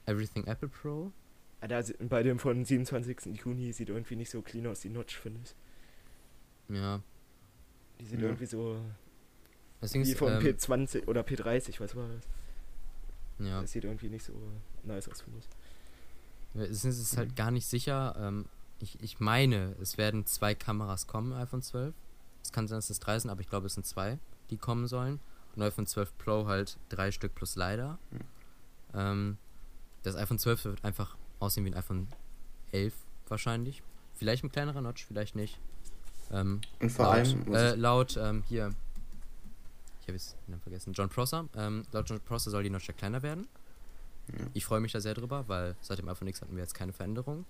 Everything 0.07 0.45
Apple 0.47 0.69
Pro. 0.69 1.13
Ah, 1.61 1.69
Da, 1.69 1.83
bei 2.09 2.23
dem 2.25 2.39
von 2.39 2.65
27. 2.65 3.41
Juni 3.45 3.73
sieht 3.73 3.89
irgendwie 3.89 4.17
nicht 4.17 4.31
so 4.31 4.43
clean 4.43 4.67
aus, 4.67 4.81
die 4.81 4.89
Notch, 4.89 5.17
finde 5.17 5.41
ich. 5.45 6.77
Ja. 6.77 7.01
Die 8.01 8.05
sieht 8.07 8.19
Ja. 8.21 8.27
irgendwie 8.27 8.47
so 8.47 8.81
Deswegen 9.81 10.05
wie 10.05 10.15
von 10.15 10.33
ähm, 10.33 10.39
P20 10.41 11.07
oder 11.07 11.23
P30, 11.23 11.79
was 11.81 11.95
war 11.95 12.09
das? 12.09 12.27
ja. 13.47 13.61
Das 13.61 13.73
sieht 13.73 13.85
irgendwie 13.85 14.09
nicht 14.09 14.25
so 14.25 14.33
nice 14.85 15.09
aus, 15.09 15.21
finde 15.23 15.39
ich. 15.41 15.49
Es 16.61 16.71
ist, 16.71 16.85
es 16.85 17.01
ist 17.01 17.17
halt 17.17 17.35
gar 17.37 17.51
nicht 17.51 17.67
sicher. 17.67 18.15
Ähm, 18.19 18.47
ich, 18.83 19.01
ich 19.01 19.21
meine, 19.21 19.77
es 19.81 19.97
werden 19.97 20.27
zwei 20.27 20.55
Kameras 20.55 21.07
kommen, 21.07 21.33
iPhone 21.33 21.63
12. 21.63 21.95
Es 22.43 22.51
kann 22.51 22.67
sein, 22.67 22.79
dass 22.79 22.91
es 22.91 22.99
drei 22.99 23.19
sind, 23.19 23.31
aber 23.31 23.41
ich 23.41 23.49
glaube, 23.49 23.67
es 23.67 23.75
sind 23.75 23.87
zwei, 23.87 24.19
die 24.51 24.59
kommen 24.59 24.89
sollen. 24.89 25.21
Und 25.55 25.63
iPhone 25.63 25.87
12 25.87 26.19
Pro 26.19 26.47
halt 26.47 26.79
drei 26.89 27.13
Stück 27.13 27.35
plus 27.35 27.57
LiDAR. 27.57 27.99
Hm. 28.11 28.21
Ähm, 28.95 29.39
das 30.03 30.17
iPhone 30.17 30.39
12 30.39 30.65
wird 30.65 30.85
einfach 30.85 31.17
aussehen 31.39 31.65
wie 31.65 31.71
ein 31.71 31.77
iPhone 31.77 32.09
11 32.73 32.95
wahrscheinlich. 33.29 33.83
Vielleicht 34.15 34.43
mit 34.43 34.53
kleinerer 34.53 34.81
Notch, 34.81 35.07
vielleicht 35.07 35.37
nicht. 35.37 35.61
Ähm, 36.33 36.61
Und 36.81 36.91
vor 36.91 37.07
laut, 37.07 37.15
allem 37.15 37.55
äh, 37.55 37.75
laut 37.75 38.17
ähm, 38.17 38.43
hier, 38.49 38.71
ich 40.01 40.09
habe 40.09 40.17
es 40.17 40.35
vergessen, 40.63 40.93
John 40.93 41.09
Prosser. 41.09 41.49
Ähm, 41.55 41.85
laut 41.93 42.09
John 42.09 42.21
Prosser 42.21 42.51
soll 42.51 42.65
die 42.65 42.71
Notch 42.71 42.89
ja 42.89 42.95
kleiner 42.95 43.23
werden. 43.23 43.47
Ja. 44.29 44.47
Ich 44.55 44.65
freue 44.65 44.81
mich 44.81 44.93
da 44.93 45.01
sehr 45.01 45.15
drüber, 45.15 45.45
weil 45.47 45.77
seit 45.81 45.99
dem 45.99 46.09
iPhone 46.09 46.29
X 46.29 46.41
hatten 46.41 46.57
wir 46.57 46.63
jetzt 46.63 46.75
keine 46.75 46.93
Veränderung. 46.93 47.45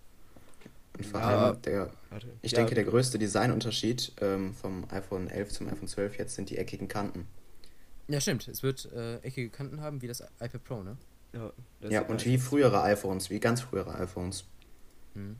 Und 0.98 1.06
vor 1.06 1.20
Ja, 1.20 1.26
allem, 1.46 1.62
der, 1.62 1.90
Warte. 2.10 2.26
ich 2.42 2.52
ja, 2.52 2.58
denke, 2.58 2.74
der 2.74 2.84
größte 2.84 3.18
Designunterschied 3.18 4.12
ähm, 4.20 4.54
vom 4.54 4.84
iPhone 4.90 5.28
11 5.30 5.50
zum 5.50 5.68
iPhone 5.68 5.88
12 5.88 6.18
jetzt 6.18 6.34
sind 6.34 6.50
die 6.50 6.58
eckigen 6.58 6.88
Kanten. 6.88 7.26
Ja, 8.08 8.20
stimmt. 8.20 8.48
Es 8.48 8.62
wird 8.62 8.90
äh, 8.92 9.16
eckige 9.18 9.48
Kanten 9.50 9.80
haben 9.80 10.02
wie 10.02 10.08
das 10.08 10.20
iPad 10.40 10.64
Pro, 10.64 10.82
ne? 10.82 10.96
Ja, 11.32 11.50
das 11.80 11.90
Ja, 11.92 12.02
und 12.02 12.24
wie 12.26 12.36
frühere 12.38 12.82
iPhones, 12.82 13.30
wie 13.30 13.40
ganz 13.40 13.62
frühere 13.62 13.94
iPhones. 13.98 14.44
Hm. 15.14 15.36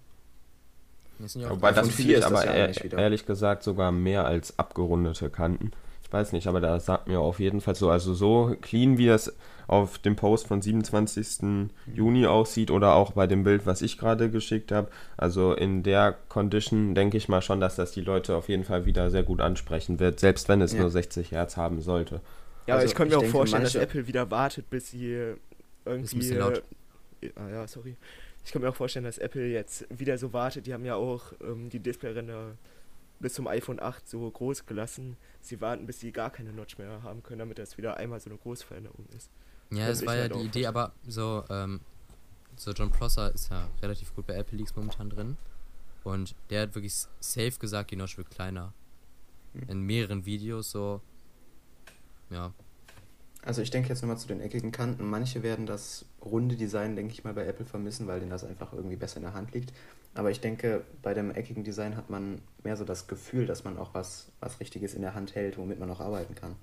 Das 1.19 1.35
ja 1.35 1.49
auch 1.49 1.51
Wobei 1.53 1.71
das 1.73 1.89
iPhone 1.89 1.91
finde 1.91 2.03
4 2.09 2.19
ich 2.19 2.25
ist 2.25 2.31
das 2.31 2.43
aber 2.47 2.57
ja 2.57 2.85
wieder. 2.85 2.99
ehrlich 2.99 3.27
gesagt 3.27 3.63
sogar 3.63 3.93
mehr 3.93 4.25
als 4.25 4.59
abgerundete 4.59 5.31
Kanten. 5.31 5.73
Ich 6.03 6.13
weiß 6.13 6.33
nicht, 6.33 6.47
aber 6.47 6.61
da 6.61 6.79
sagt 6.81 7.09
mir 7.09 7.21
auf 7.21 7.39
jeden 7.41 7.61
Fall 7.61 7.75
so, 7.75 7.91
also 7.91 8.15
so 8.15 8.57
clean 8.61 8.99
wie 8.99 9.09
es 9.09 9.33
auf 9.73 9.99
dem 9.99 10.17
Post 10.17 10.47
von 10.49 10.61
27. 10.61 11.71
Juni 11.95 12.27
aussieht 12.27 12.71
oder 12.71 12.95
auch 12.95 13.13
bei 13.13 13.27
dem 13.27 13.43
Bild, 13.43 13.65
was 13.65 13.81
ich 13.81 13.97
gerade 13.97 14.31
geschickt 14.31 14.71
habe. 14.71 14.91
Also 15.17 15.55
in 15.55 15.83
der 15.83 16.13
Condition 16.29 16.95
denke 16.95 17.17
ich 17.17 17.29
mal 17.29 17.41
schon, 17.43 17.59
dass 17.61 17.77
das 17.77 17.93
die 17.93 18.03
Leute 18.03 18.37
auf 18.37 18.49
jeden 18.49 18.65
Fall 18.65 18.85
wieder 18.85 19.11
sehr 19.11 19.23
gut 19.23 19.41
ansprechen 19.41 19.99
wird, 19.99 20.21
selbst 20.21 20.49
wenn 20.49 20.61
es 20.61 20.73
Ja. 20.75 20.81
nur 20.81 20.91
60 20.91 21.31
Hertz 21.33 21.57
haben 21.57 21.81
sollte. 21.81 22.17
Ja, 22.67 22.75
aber 22.75 22.83
Also, 22.83 22.87
ich 22.93 22.95
kann 22.95 23.09
mir 23.09 23.13
ich 23.13 23.17
auch 23.17 23.21
denke, 23.23 23.33
vorstellen, 23.33 23.63
manche- 23.63 23.79
dass 23.79 23.85
Apple 23.89 24.07
wieder 24.07 24.31
wartet, 24.31 24.69
bis 24.71 24.91
sie 24.91 25.35
irgendwie. 25.87 26.17
bisschen 26.19 26.39
laut. 26.39 26.63
äh, 27.23 27.31
Ah 27.37 27.49
ja, 27.49 27.67
sorry. 27.67 27.97
Ich 28.45 28.53
kann 28.53 28.61
mir 28.63 28.69
auch 28.69 28.75
vorstellen, 28.77 29.05
dass 29.05 29.19
Apple 29.19 29.47
jetzt 29.47 29.87
wieder 29.97 30.19
so 30.19 30.33
wartet. 30.33 30.67
Die 30.67 30.75
haben 30.75 30.85
ja 30.85 30.97
auch 30.97 31.33
ähm, 31.43 31.71
die 31.71 31.79
Displayränder 31.81 32.57
bis 33.21 33.35
zum 33.35 33.47
iPhone 33.47 33.81
8 33.81 34.09
so 34.09 34.29
groß 34.31 34.67
gelassen. 34.67 35.17
Sie 35.41 35.61
warten, 35.61 35.87
bis 35.87 36.01
sie 36.01 36.11
gar 36.13 36.31
keine 36.31 36.53
Notch 36.53 36.77
mehr 36.79 37.03
haben 37.05 37.23
können, 37.23 37.39
damit 37.39 37.59
das 37.59 37.79
wieder 37.79 37.97
einmal 37.97 38.19
so 38.21 38.29
eine 38.29 38.39
Großveränderung 38.39 39.07
ist. 39.17 39.31
Ja, 39.73 39.89
es 39.89 40.05
war 40.05 40.15
ja 40.15 40.23
halt 40.23 40.35
die 40.35 40.41
Idee, 40.41 40.67
aber 40.67 40.93
so, 41.07 41.45
ähm, 41.49 41.81
so 42.57 42.73
John 42.73 42.91
Prosser 42.91 43.35
ist 43.35 43.51
ja 43.51 43.69
relativ 43.81 44.15
gut 44.15 44.27
bei 44.27 44.35
Apple 44.35 44.59
Leaks 44.59 44.77
momentan 44.77 45.11
drin. 45.11 45.37
Und 46.05 46.35
der 46.51 46.63
hat 46.63 46.75
wirklich 46.75 46.95
safe 47.21 47.59
gesagt, 47.59 47.91
die 47.91 47.97
Notch 47.97 48.19
wird 48.19 48.31
kleiner. 48.31 48.75
Hm. 49.55 49.69
In 49.69 49.81
mehreren 49.83 50.27
Videos 50.27 50.71
so. 50.71 51.01
Ja. 52.31 52.53
Also 53.45 53.61
ich 53.61 53.71
denke 53.71 53.89
jetzt 53.89 54.03
nochmal 54.03 54.19
zu 54.19 54.29
den 54.29 54.41
eckigen 54.41 54.73
Kanten. 54.73 55.09
Manche 55.09 55.43
werden 55.43 55.67
das 55.67 56.05
runde 56.25 56.57
Design, 56.57 56.95
denke 56.95 57.13
ich 57.13 57.25
mal, 57.25 57.35
bei 57.35 57.45
Apple 57.47 57.67
vermissen, 57.67 58.07
weil 58.07 58.21
denen 58.21 58.31
das 58.31 58.45
einfach 58.45 58.73
irgendwie 58.73 58.97
besser 58.97 59.17
in 59.17 59.23
der 59.23 59.35
Hand 59.35 59.53
liegt. 59.53 59.73
Aber 60.15 60.31
ich 60.31 60.41
denke, 60.41 60.85
bei 61.03 61.15
dem 61.15 61.31
eckigen 61.31 61.65
Design 61.65 61.97
hat 61.97 62.11
man 62.11 62.41
mehr 62.63 62.77
so 62.77 62.85
das 62.85 63.07
Gefühl, 63.09 63.47
dass 63.47 63.65
man 63.65 63.79
auch 63.79 63.95
was, 63.95 64.31
was 64.41 64.61
Richtiges 64.61 64.95
in 64.95 65.03
der 65.03 65.15
Hand 65.15 65.35
hält, 65.35 65.57
womit 65.57 65.81
man 65.81 65.91
auch 65.91 66.01
arbeiten 66.01 66.35
kann. 66.35 66.57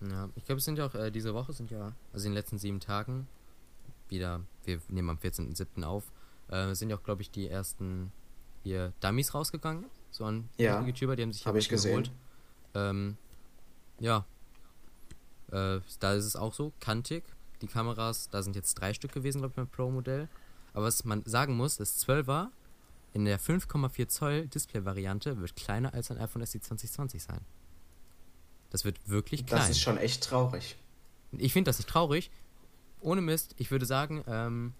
Ja, 0.00 0.28
ich 0.34 0.44
glaube, 0.44 0.58
es 0.58 0.64
sind 0.64 0.78
ja 0.78 0.86
auch, 0.86 0.94
äh, 0.94 1.10
diese 1.10 1.34
Woche 1.34 1.52
sind 1.52 1.70
ja, 1.70 1.92
also 2.12 2.26
in 2.26 2.32
den 2.32 2.34
letzten 2.34 2.58
sieben 2.58 2.80
Tagen, 2.80 3.26
wieder, 4.08 4.40
wir 4.64 4.80
nehmen 4.88 5.10
am 5.10 5.18
14.07. 5.18 5.84
auf, 5.84 6.10
äh, 6.48 6.74
sind 6.74 6.90
ja 6.90 6.96
auch, 6.96 7.02
glaube 7.02 7.22
ich, 7.22 7.30
die 7.30 7.48
ersten 7.48 8.12
hier 8.62 8.92
Dummies 9.00 9.34
rausgegangen. 9.34 9.86
So 10.10 10.24
an 10.24 10.48
Ja, 10.56 10.84
YouTuber, 10.84 11.16
die 11.16 11.22
haben 11.22 11.32
sich 11.32 11.46
hab 11.46 11.54
ich 11.54 11.68
gesehen. 11.68 12.08
Ähm, 12.74 13.16
ja. 13.98 14.24
Äh, 15.52 15.80
da 16.00 16.14
ist 16.14 16.24
es 16.24 16.36
auch 16.36 16.52
so, 16.52 16.72
kantig. 16.80 17.24
Die 17.62 17.66
Kameras, 17.66 18.28
da 18.30 18.42
sind 18.42 18.56
jetzt 18.56 18.74
drei 18.74 18.94
Stück 18.94 19.12
gewesen, 19.12 19.38
glaube 19.38 19.52
ich, 19.52 19.56
beim 19.56 19.68
Pro-Modell. 19.68 20.28
Aber 20.72 20.86
was 20.86 21.04
man 21.04 21.22
sagen 21.24 21.56
muss, 21.56 21.76
das 21.76 22.06
12er 22.06 22.48
in 23.12 23.24
der 23.24 23.40
5,4 23.40 24.08
Zoll 24.08 24.46
Display-Variante 24.46 25.40
wird 25.40 25.56
kleiner 25.56 25.92
als 25.92 26.10
ein 26.10 26.18
iPhone 26.18 26.44
SE 26.46 26.60
2020 26.60 27.22
sein. 27.22 27.40
Das 28.70 28.84
wird 28.84 29.08
wirklich 29.08 29.46
klein. 29.46 29.60
Das 29.60 29.70
ist 29.70 29.80
schon 29.80 29.98
echt 29.98 30.22
traurig. 30.24 30.76
Ich 31.32 31.52
finde 31.52 31.68
das 31.68 31.78
nicht 31.78 31.88
traurig. 31.88 32.30
Ohne 33.00 33.20
Mist, 33.20 33.54
ich 33.58 33.70
würde 33.70 33.86
sagen, 33.86 34.22
ähm, 34.26 34.74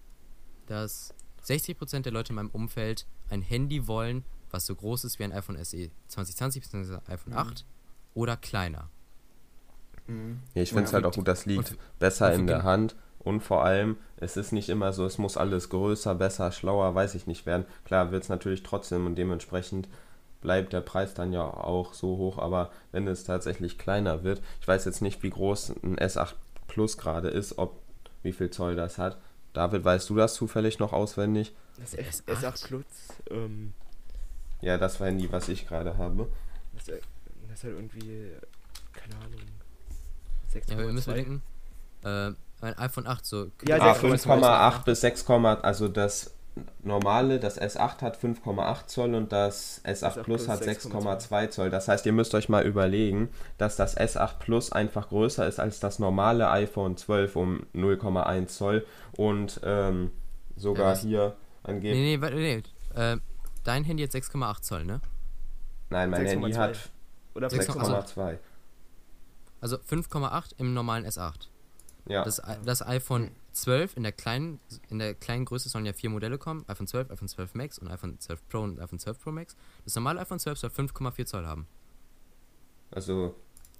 dass 0.66 1.14
60% 1.44 2.00
der 2.02 2.12
Leute 2.12 2.30
in 2.30 2.36
meinem 2.36 2.50
Umfeld 2.50 3.06
ein 3.30 3.42
Handy 3.42 3.86
wollen, 3.86 4.24
was 4.50 4.66
so 4.66 4.74
groß 4.74 5.04
ist 5.04 5.18
wie 5.18 5.24
ein 5.24 5.32
iPhone 5.32 5.56
SE 5.64 5.90
2020 6.08 6.62
bzw. 6.62 6.98
iPhone 7.10 7.32
Mhm. 7.32 7.38
8 7.38 7.64
oder 8.14 8.36
kleiner. 8.36 8.90
Mhm. 10.06 10.40
Ja, 10.54 10.62
ich 10.62 10.70
finde 10.70 10.84
es 10.84 10.90
Ja. 10.90 10.96
halt 10.96 11.06
auch 11.06 11.14
gut, 11.14 11.28
das 11.28 11.46
liegt 11.46 11.70
Und- 11.70 11.78
besser 11.98 12.32
und 12.32 12.40
in 12.40 12.46
der 12.46 12.62
Hand. 12.62 12.96
Und 13.18 13.42
vor 13.42 13.64
allem, 13.64 13.96
es 14.16 14.36
ist 14.38 14.50
nicht 14.52 14.70
immer 14.70 14.92
so, 14.94 15.04
es 15.04 15.18
muss 15.18 15.36
alles 15.36 15.68
größer, 15.68 16.14
besser, 16.14 16.52
schlauer, 16.52 16.94
weiß 16.94 17.14
ich 17.14 17.26
nicht 17.26 17.44
werden. 17.46 17.66
Klar 17.84 18.12
wird 18.12 18.22
es 18.22 18.28
natürlich 18.30 18.62
trotzdem 18.62 19.04
und 19.06 19.16
dementsprechend 19.16 19.88
bleibt 20.40 20.72
der 20.72 20.80
Preis 20.80 21.14
dann 21.14 21.32
ja 21.32 21.42
auch 21.42 21.92
so 21.94 22.16
hoch. 22.16 22.38
Aber 22.38 22.70
wenn 22.92 23.06
es 23.08 23.24
tatsächlich 23.24 23.78
kleiner 23.78 24.22
wird, 24.24 24.40
ich 24.60 24.68
weiß 24.68 24.84
jetzt 24.84 25.02
nicht, 25.02 25.22
wie 25.22 25.30
groß 25.30 25.70
ein 25.82 25.96
S8 25.98 26.34
Plus 26.68 26.96
gerade 26.98 27.28
ist, 27.28 27.58
ob 27.58 27.80
wie 28.22 28.32
viel 28.32 28.50
Zoll 28.50 28.76
das 28.76 28.98
hat. 28.98 29.18
David, 29.52 29.84
weißt 29.84 30.08
du 30.10 30.16
das 30.16 30.34
zufällig 30.34 30.78
noch 30.78 30.92
auswendig? 30.92 31.54
Das 31.78 31.90
Der 31.92 32.06
S- 32.06 32.22
S8? 32.26 32.44
S8 32.44 32.66
Plus, 32.68 32.84
ähm, 33.30 33.72
Ja, 34.60 34.76
das 34.78 35.00
Handy, 35.00 35.30
was 35.32 35.48
ich 35.48 35.66
gerade 35.66 35.96
habe. 35.98 36.28
das, 36.74 36.88
ist- 36.88 37.02
das 37.48 37.58
ist 37.58 37.64
halt 37.64 37.74
irgendwie, 37.74 38.30
keine 38.92 39.16
Ahnung, 39.16 39.40
6,2. 40.52 40.70
Ja, 40.72 40.78
wir 40.78 40.92
müssen 40.92 41.10
bedenken, 41.10 41.42
äh, 42.04 42.32
ein 42.62 42.78
iPhone 42.78 43.06
8 43.06 43.24
so. 43.26 43.50
Ja, 43.66 43.76
Ah, 43.80 43.92
6,2 43.94 44.18
5,8 44.28 44.84
bis 44.84 45.00
6, 45.00 45.28
also 45.62 45.88
das 45.88 46.34
normale, 46.82 47.38
das 47.40 47.60
S8 47.60 48.02
hat 48.02 48.16
5,8 48.16 48.86
Zoll 48.86 49.14
und 49.14 49.32
das 49.32 49.82
S8 49.84 50.02
S8 50.02 50.12
Plus 50.22 50.24
Plus 50.24 50.48
hat 50.48 50.62
6,2 50.62 51.28
6,2 51.28 51.50
Zoll. 51.50 51.70
Das 51.70 51.88
heißt, 51.88 52.06
ihr 52.06 52.12
müsst 52.12 52.34
euch 52.34 52.48
mal 52.48 52.64
überlegen, 52.66 53.28
dass 53.58 53.76
das 53.76 53.96
S8 53.96 54.38
Plus 54.38 54.72
einfach 54.72 55.08
größer 55.08 55.46
ist 55.46 55.60
als 55.60 55.80
das 55.80 55.98
normale 55.98 56.50
iPhone 56.50 56.96
12 56.96 57.36
um 57.36 57.66
0,1 57.74 58.46
Zoll 58.46 58.86
und 59.16 59.60
ähm, 59.64 60.10
sogar 60.56 60.92
was? 60.92 61.02
hier 61.02 61.36
Nee, 61.64 61.70
angeblich. 61.70 62.00
nee, 62.00 62.20
warte, 62.20 62.36
nee. 62.36 62.62
Äh, 62.94 63.18
dein 63.64 63.84
Handy 63.84 64.02
hat 64.02 64.10
6,8 64.12 64.62
Zoll, 64.62 64.84
ne? 64.84 65.00
Nein, 65.90 66.10
mein 66.10 66.24
Handy 66.26 66.46
6,2. 66.52 66.56
hat 66.56 66.90
Oder 67.34 67.48
6,2. 67.48 68.14
6,2. 68.14 68.38
Also 69.60 69.76
5,8 69.76 70.54
im 70.58 70.72
normalen 70.74 71.04
S8. 71.06 71.48
Ja, 72.06 72.24
Das, 72.24 72.40
das 72.64 72.86
iPhone 72.86 73.30
12 73.52 73.96
in 73.96 74.02
der 74.02 74.12
kleinen 74.12 74.60
in 74.88 74.98
der 74.98 75.14
kleinen 75.14 75.44
Größe 75.44 75.68
sollen 75.68 75.86
ja 75.86 75.92
vier 75.92 76.10
Modelle 76.10 76.38
kommen. 76.38 76.64
iPhone 76.68 76.86
12, 76.86 77.10
iPhone 77.10 77.28
12 77.28 77.54
Max 77.54 77.78
und 77.78 77.88
iPhone 77.88 78.18
12 78.18 78.48
Pro 78.48 78.60
und 78.60 78.80
iPhone 78.80 78.98
12 78.98 79.20
Pro 79.20 79.30
Max. 79.32 79.56
Das 79.84 79.94
normale 79.94 80.20
iPhone 80.20 80.38
12 80.38 80.58
soll 80.58 80.70
5,4 80.70 81.24
Zoll 81.26 81.46
haben. 81.46 81.66
also 82.90 83.34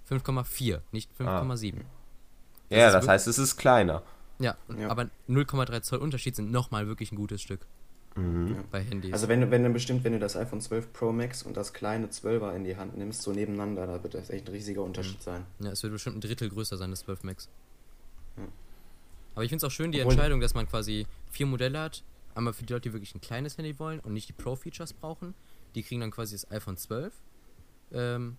5,4, 0.09 0.81
nicht 0.91 1.09
5,7. 1.19 1.75
Das 2.69 2.77
ja, 2.79 2.91
das 2.91 3.03
wirk- 3.05 3.09
heißt, 3.09 3.27
es 3.27 3.37
ist 3.37 3.57
kleiner. 3.57 4.03
Ja, 4.39 4.55
Ja. 4.77 4.89
aber 4.89 5.09
0,3 5.27 5.81
Zoll 5.81 5.99
Unterschied 5.99 6.35
sind 6.35 6.51
nochmal 6.51 6.87
wirklich 6.87 7.11
ein 7.11 7.15
gutes 7.15 7.41
Stück 7.41 7.61
Mhm. 8.15 8.55
Ja. 8.55 8.63
bei 8.71 8.81
Handys. 8.83 9.13
Also 9.13 9.27
wenn 9.29 9.39
du, 9.41 9.51
wenn 9.51 9.63
du 9.63 9.69
bestimmt, 9.69 10.03
wenn 10.03 10.13
du 10.13 10.19
das 10.19 10.35
iPhone 10.35 10.59
12 10.61 10.91
Pro 10.91 11.11
Max 11.13 11.43
und 11.43 11.55
das 11.55 11.71
kleine 11.73 12.07
12er 12.07 12.53
in 12.55 12.63
die 12.65 12.75
Hand 12.75 12.97
nimmst, 12.97 13.21
so 13.21 13.31
nebeneinander, 13.31 13.87
da 13.87 14.01
wird 14.03 14.13
das 14.15 14.29
echt 14.29 14.47
ein 14.47 14.51
riesiger 14.53 14.83
Unterschied 14.83 15.21
sein. 15.21 15.45
ja, 15.59 15.71
es 15.71 15.81
wird 15.83 15.93
bestimmt 15.93 16.17
ein 16.17 16.21
Drittel 16.21 16.49
größer 16.49 16.75
sein, 16.77 16.89
das 16.89 17.01
12 17.01 17.23
Max. 17.23 17.47
Ja. 18.37 18.43
Aber 19.33 19.43
ich 19.43 19.49
finde 19.49 19.65
es 19.65 19.71
auch 19.71 19.73
schön, 19.75 19.91
die 19.91 19.99
Entscheidung, 20.11 20.41
dass 20.41 20.53
man 20.53 20.67
quasi 20.67 21.05
vier 21.29 21.45
Modelle 21.45 21.79
hat. 21.79 22.03
Einmal 22.35 22.53
für 22.53 22.63
die 22.63 22.73
Leute, 22.73 22.89
die 22.89 22.93
wirklich 22.93 23.13
ein 23.15 23.21
kleines 23.21 23.57
Handy 23.57 23.77
wollen 23.79 23.99
und 23.99 24.13
nicht 24.13 24.29
die 24.29 24.33
Pro-Features 24.33 24.93
brauchen. 24.93 25.33
Die 25.75 25.83
kriegen 25.83 26.01
dann 26.01 26.11
quasi 26.11 26.35
das 26.35 26.49
iPhone 26.51 26.77
12 26.77 27.13
ähm, 27.93 28.37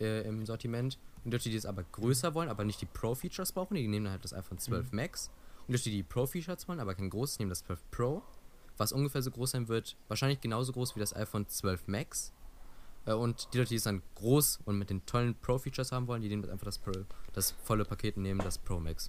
äh, 0.00 0.26
im 0.26 0.44
Sortiment. 0.46 0.98
Und 1.24 1.30
die 1.32 1.36
Leute, 1.36 1.50
die 1.50 1.56
es 1.56 1.66
aber 1.66 1.82
größer 1.82 2.34
wollen, 2.34 2.48
aber 2.48 2.64
nicht 2.64 2.80
die 2.80 2.86
Pro-Features 2.86 3.52
brauchen, 3.52 3.74
die 3.74 3.86
nehmen 3.88 4.04
dann 4.04 4.12
halt 4.12 4.24
das 4.24 4.32
iPhone 4.34 4.58
12 4.58 4.92
Max. 4.92 5.30
Und 5.60 5.68
die 5.68 5.72
Leute, 5.72 5.84
die 5.84 5.96
die 5.96 6.02
Pro-Features 6.02 6.68
wollen, 6.68 6.80
aber 6.80 6.94
kein 6.94 7.10
großes, 7.10 7.38
nehmen 7.38 7.50
das 7.50 7.64
12 7.64 7.82
Pro. 7.90 8.22
Was 8.76 8.92
ungefähr 8.92 9.22
so 9.22 9.30
groß 9.30 9.50
sein 9.52 9.68
wird, 9.68 9.96
wahrscheinlich 10.08 10.40
genauso 10.40 10.72
groß 10.72 10.94
wie 10.94 11.00
das 11.00 11.14
iPhone 11.14 11.48
12 11.48 11.88
Max. 11.88 12.32
Äh, 13.06 13.12
Und 13.12 13.48
die 13.52 13.58
Leute, 13.58 13.70
die 13.70 13.74
es 13.76 13.82
dann 13.82 14.02
groß 14.14 14.60
und 14.64 14.78
mit 14.78 14.88
den 14.90 15.04
tollen 15.04 15.34
Pro-Features 15.34 15.92
haben 15.92 16.06
wollen, 16.06 16.22
die 16.22 16.28
nehmen 16.28 16.48
einfach 16.48 16.66
das, 16.66 16.78
Pro, 16.78 16.92
das 17.32 17.50
volle 17.64 17.84
Paket 17.84 18.16
und 18.16 18.22
nehmen 18.22 18.40
das 18.40 18.56
Pro 18.58 18.78
Max. 18.78 19.08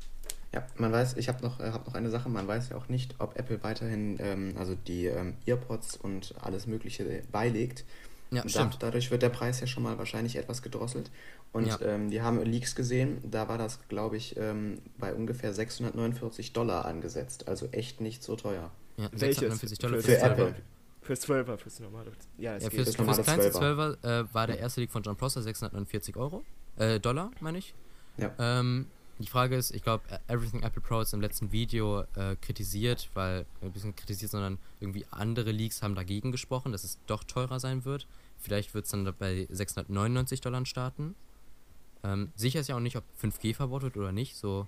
Ja, 0.53 0.65
man 0.77 0.91
weiß, 0.91 1.15
ich 1.17 1.27
habe 1.27 1.43
noch, 1.43 1.59
äh, 1.59 1.71
hab 1.71 1.85
noch 1.85 1.93
eine 1.93 2.09
Sache, 2.09 2.27
man 2.27 2.47
weiß 2.47 2.69
ja 2.69 2.77
auch 2.77 2.89
nicht, 2.89 3.15
ob 3.19 3.37
Apple 3.37 3.61
weiterhin 3.63 4.17
ähm, 4.19 4.55
also 4.57 4.75
die 4.75 5.05
ähm, 5.05 5.35
Earpods 5.45 5.97
und 5.97 6.33
alles 6.41 6.65
Mögliche 6.65 7.21
beilegt. 7.31 7.85
Ja, 8.31 8.41
Da, 8.43 8.49
stimmt. 8.49 8.77
dadurch 8.81 9.11
wird 9.11 9.21
der 9.21 9.29
Preis 9.29 9.59
ja 9.59 9.67
schon 9.67 9.83
mal 9.83 9.97
wahrscheinlich 9.97 10.35
etwas 10.35 10.61
gedrosselt. 10.61 11.11
Und 11.51 11.65
Ja. 11.67 11.79
ähm, 11.81 12.09
die 12.11 12.21
haben 12.21 12.41
Leaks 12.43 12.75
gesehen, 12.75 13.17
da 13.29 13.47
war 13.47 13.57
das, 13.57 13.79
glaube 13.89 14.17
ich, 14.17 14.37
ähm, 14.37 14.79
bei 14.99 15.13
ungefähr 15.13 15.53
649 15.53 16.53
Dollar 16.53 16.85
angesetzt. 16.85 17.47
Also 17.47 17.67
echt 17.71 18.01
nicht 18.01 18.23
so 18.23 18.35
teuer. 18.35 18.71
Ja, 18.97 19.09
Welches? 19.11 19.39
649 19.39 19.79
Dollar 19.79 19.97
Für 19.97 20.03
für, 20.03 20.17
Apple. 20.21 20.45
12er. 20.45 20.53
Fürs 21.01 21.27
12er, 21.27 21.57
fürs 21.57 21.79
normale. 21.79 22.11
Ja, 22.37 22.55
es 22.55 22.63
Ja, 22.63 22.69
fürs, 22.69 22.83
fürs 22.95 22.97
normale 22.99 23.23
kleinste 23.23 23.49
12er. 23.51 23.97
12er 24.03 24.21
äh, 24.21 24.33
war 24.33 24.45
der 24.47 24.59
erste 24.59 24.81
Leak 24.81 24.91
von 24.91 25.01
John 25.01 25.15
Prosser 25.15 25.41
649 25.41 26.15
Euro. 26.17 26.43
Äh, 26.77 26.99
Dollar, 26.99 27.31
meine 27.39 27.57
ich. 27.57 27.73
Ja. 28.17 28.31
Ähm, 28.37 28.85
die 29.19 29.27
Frage 29.27 29.55
ist, 29.57 29.71
ich 29.71 29.83
glaube, 29.83 30.03
Everything 30.27 30.63
Apple 30.63 30.81
Pro 30.81 31.01
ist 31.01 31.13
im 31.13 31.21
letzten 31.21 31.51
Video 31.51 32.01
äh, 32.15 32.35
kritisiert, 32.41 33.09
weil, 33.13 33.45
äh, 33.61 33.65
ein 33.65 33.71
bisschen 33.71 33.95
kritisiert, 33.95 34.31
sondern 34.31 34.57
irgendwie 34.79 35.05
andere 35.11 35.51
Leaks 35.51 35.81
haben 35.81 35.93
dagegen 35.93 36.31
gesprochen, 36.31 36.71
dass 36.71 36.83
es 36.85 36.97
doch 37.05 37.23
teurer 37.25 37.59
sein 37.59 37.83
wird. 37.83 38.07
Vielleicht 38.39 38.73
wird 38.73 38.85
es 38.85 38.91
dann 38.91 39.13
bei 39.19 39.47
699 39.49 40.39
Dollar 40.39 40.65
starten. 40.65 41.15
Ähm, 42.03 42.31
sicher 42.35 42.61
ist 42.61 42.69
ja 42.69 42.75
auch 42.75 42.81
nicht, 42.81 42.95
ob 42.95 43.03
5G 43.21 43.53
verbaut 43.53 43.81
wird 43.81 43.97
oder 43.97 44.13
nicht. 44.13 44.37
So 44.37 44.67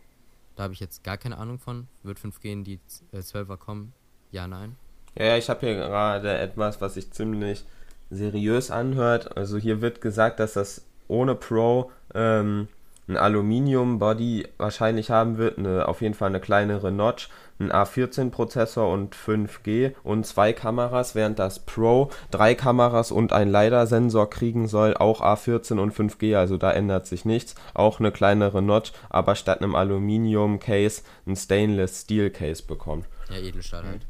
Da 0.57 0.63
habe 0.63 0.73
ich 0.73 0.81
jetzt 0.81 1.03
gar 1.05 1.17
keine 1.17 1.37
Ahnung 1.37 1.57
von. 1.57 1.87
Wird 2.03 2.19
5G 2.19 2.51
in 2.51 2.63
die 2.65 2.79
äh, 3.13 3.19
12er 3.19 3.55
kommen? 3.55 3.93
Ja, 4.31 4.47
nein. 4.47 4.75
Ja, 5.15 5.25
ja, 5.25 5.37
ich 5.37 5.49
habe 5.49 5.61
hier 5.61 5.75
gerade 5.75 6.37
etwas, 6.37 6.81
was 6.81 6.95
sich 6.95 7.11
ziemlich 7.11 7.65
seriös 8.09 8.69
anhört. 8.69 9.37
Also 9.37 9.57
hier 9.57 9.79
wird 9.79 10.01
gesagt, 10.01 10.41
dass 10.41 10.53
das 10.53 10.83
ohne 11.07 11.35
Pro 11.35 11.91
ähm, 12.13 12.67
ein 13.11 13.17
Aluminium-Body 13.17 14.47
wahrscheinlich 14.57 15.11
haben 15.11 15.37
wird, 15.37 15.57
eine, 15.57 15.87
auf 15.87 16.01
jeden 16.01 16.13
Fall 16.13 16.29
eine 16.29 16.39
kleinere 16.39 16.91
Notch, 16.91 17.29
ein 17.59 17.71
A14-Prozessor 17.71 18.91
und 18.91 19.15
5G 19.15 19.93
und 20.03 20.25
zwei 20.25 20.53
Kameras, 20.53 21.13
während 21.13 21.37
das 21.37 21.59
Pro 21.59 22.09
drei 22.31 22.55
Kameras 22.55 23.11
und 23.11 23.33
ein 23.33 23.51
LiDAR-Sensor 23.51 24.29
kriegen 24.29 24.67
soll, 24.67 24.95
auch 24.95 25.21
A14 25.21 25.77
und 25.77 25.93
5G, 25.93 26.35
also 26.35 26.57
da 26.57 26.71
ändert 26.71 27.05
sich 27.05 27.25
nichts. 27.25 27.55
Auch 27.73 27.99
eine 27.99 28.11
kleinere 28.11 28.61
Notch, 28.61 28.93
aber 29.09 29.35
statt 29.35 29.61
einem 29.61 29.75
Aluminium-Case 29.75 31.03
ein 31.27 31.35
Stainless-Steel-Case 31.35 32.63
bekommt. 32.63 33.07
Ja, 33.29 33.37
Edelstahl 33.37 33.85
halt. 33.85 34.07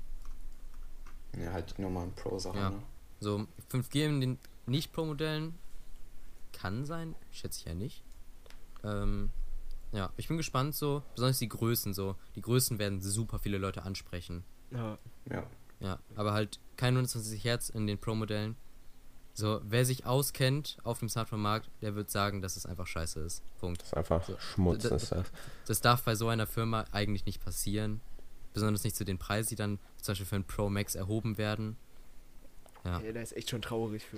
Ja, 1.38 1.52
halt 1.52 1.76
die 1.78 1.82
normalen 1.82 2.14
Pro-Sachen. 2.14 2.60
Ja. 2.60 2.70
Ne? 2.70 2.78
So, 3.20 3.46
5G 3.72 4.06
in 4.06 4.22
den 4.22 4.40
Nicht-Pro-Modellen 4.66 5.56
kann 6.54 6.86
sein, 6.86 7.16
schätze 7.32 7.60
ich 7.60 7.66
ja 7.66 7.74
nicht. 7.74 8.04
Ähm, 8.84 9.30
ja, 9.92 10.12
ich 10.18 10.28
bin 10.28 10.38
gespannt 10.38 10.74
so, 10.76 11.04
besonders 11.16 11.40
die 11.40 11.50
Größen 11.50 11.94
so. 11.94 12.16
Die 12.36 12.42
Größen 12.42 12.80
werden 12.80 13.02
super 13.02 13.40
viele 13.40 13.58
Leute 13.58 13.84
ansprechen. 13.84 14.44
Ja, 14.72 14.98
Ja. 15.30 15.44
Ja, 15.80 16.00
aber 16.16 16.34
halt 16.34 16.60
kein 16.78 16.94
120 16.94 17.44
Hertz 17.44 17.70
in 17.70 17.88
den 17.88 17.98
Pro-Modellen. 17.98 18.56
So, 19.34 19.62
wer 19.64 19.84
sich 19.84 20.06
auskennt 20.06 20.78
auf 20.84 21.00
dem 21.00 21.10
Smartphone-Markt, 21.10 21.72
der 21.82 21.96
wird 21.96 22.12
sagen, 22.12 22.42
dass 22.44 22.56
es 22.56 22.66
einfach 22.68 22.86
scheiße 22.86 23.20
ist. 23.22 23.42
Punkt. 23.60 23.82
Das 23.82 23.88
ist 23.88 23.94
einfach 23.98 24.24
So, 24.24 24.38
Schmutz, 24.38 24.84
d- 24.84 24.94
ist 24.96 25.12
das. 25.12 25.32
Das 25.66 25.82
darf 25.82 26.04
bei 26.04 26.14
so 26.16 26.28
einer 26.28 26.46
Firma 26.46 26.86
eigentlich 26.92 27.26
nicht 27.26 27.44
passieren. 27.44 28.00
Besonders 28.54 28.84
nicht 28.84 28.96
zu 28.96 29.06
den 29.06 29.18
Preisen, 29.18 29.50
die 29.50 29.56
dann 29.56 29.80
zum 29.98 30.12
Beispiel 30.12 30.26
für 30.28 30.36
ein 30.36 30.44
Pro 30.44 30.70
Max 30.70 30.94
erhoben 30.94 31.38
werden. 31.40 31.78
Ja, 32.84 33.00
ey, 33.00 33.12
das 33.14 33.32
ist 33.32 33.38
echt 33.38 33.50
schon 33.50 33.62
traurig 33.62 34.04
für 34.04 34.18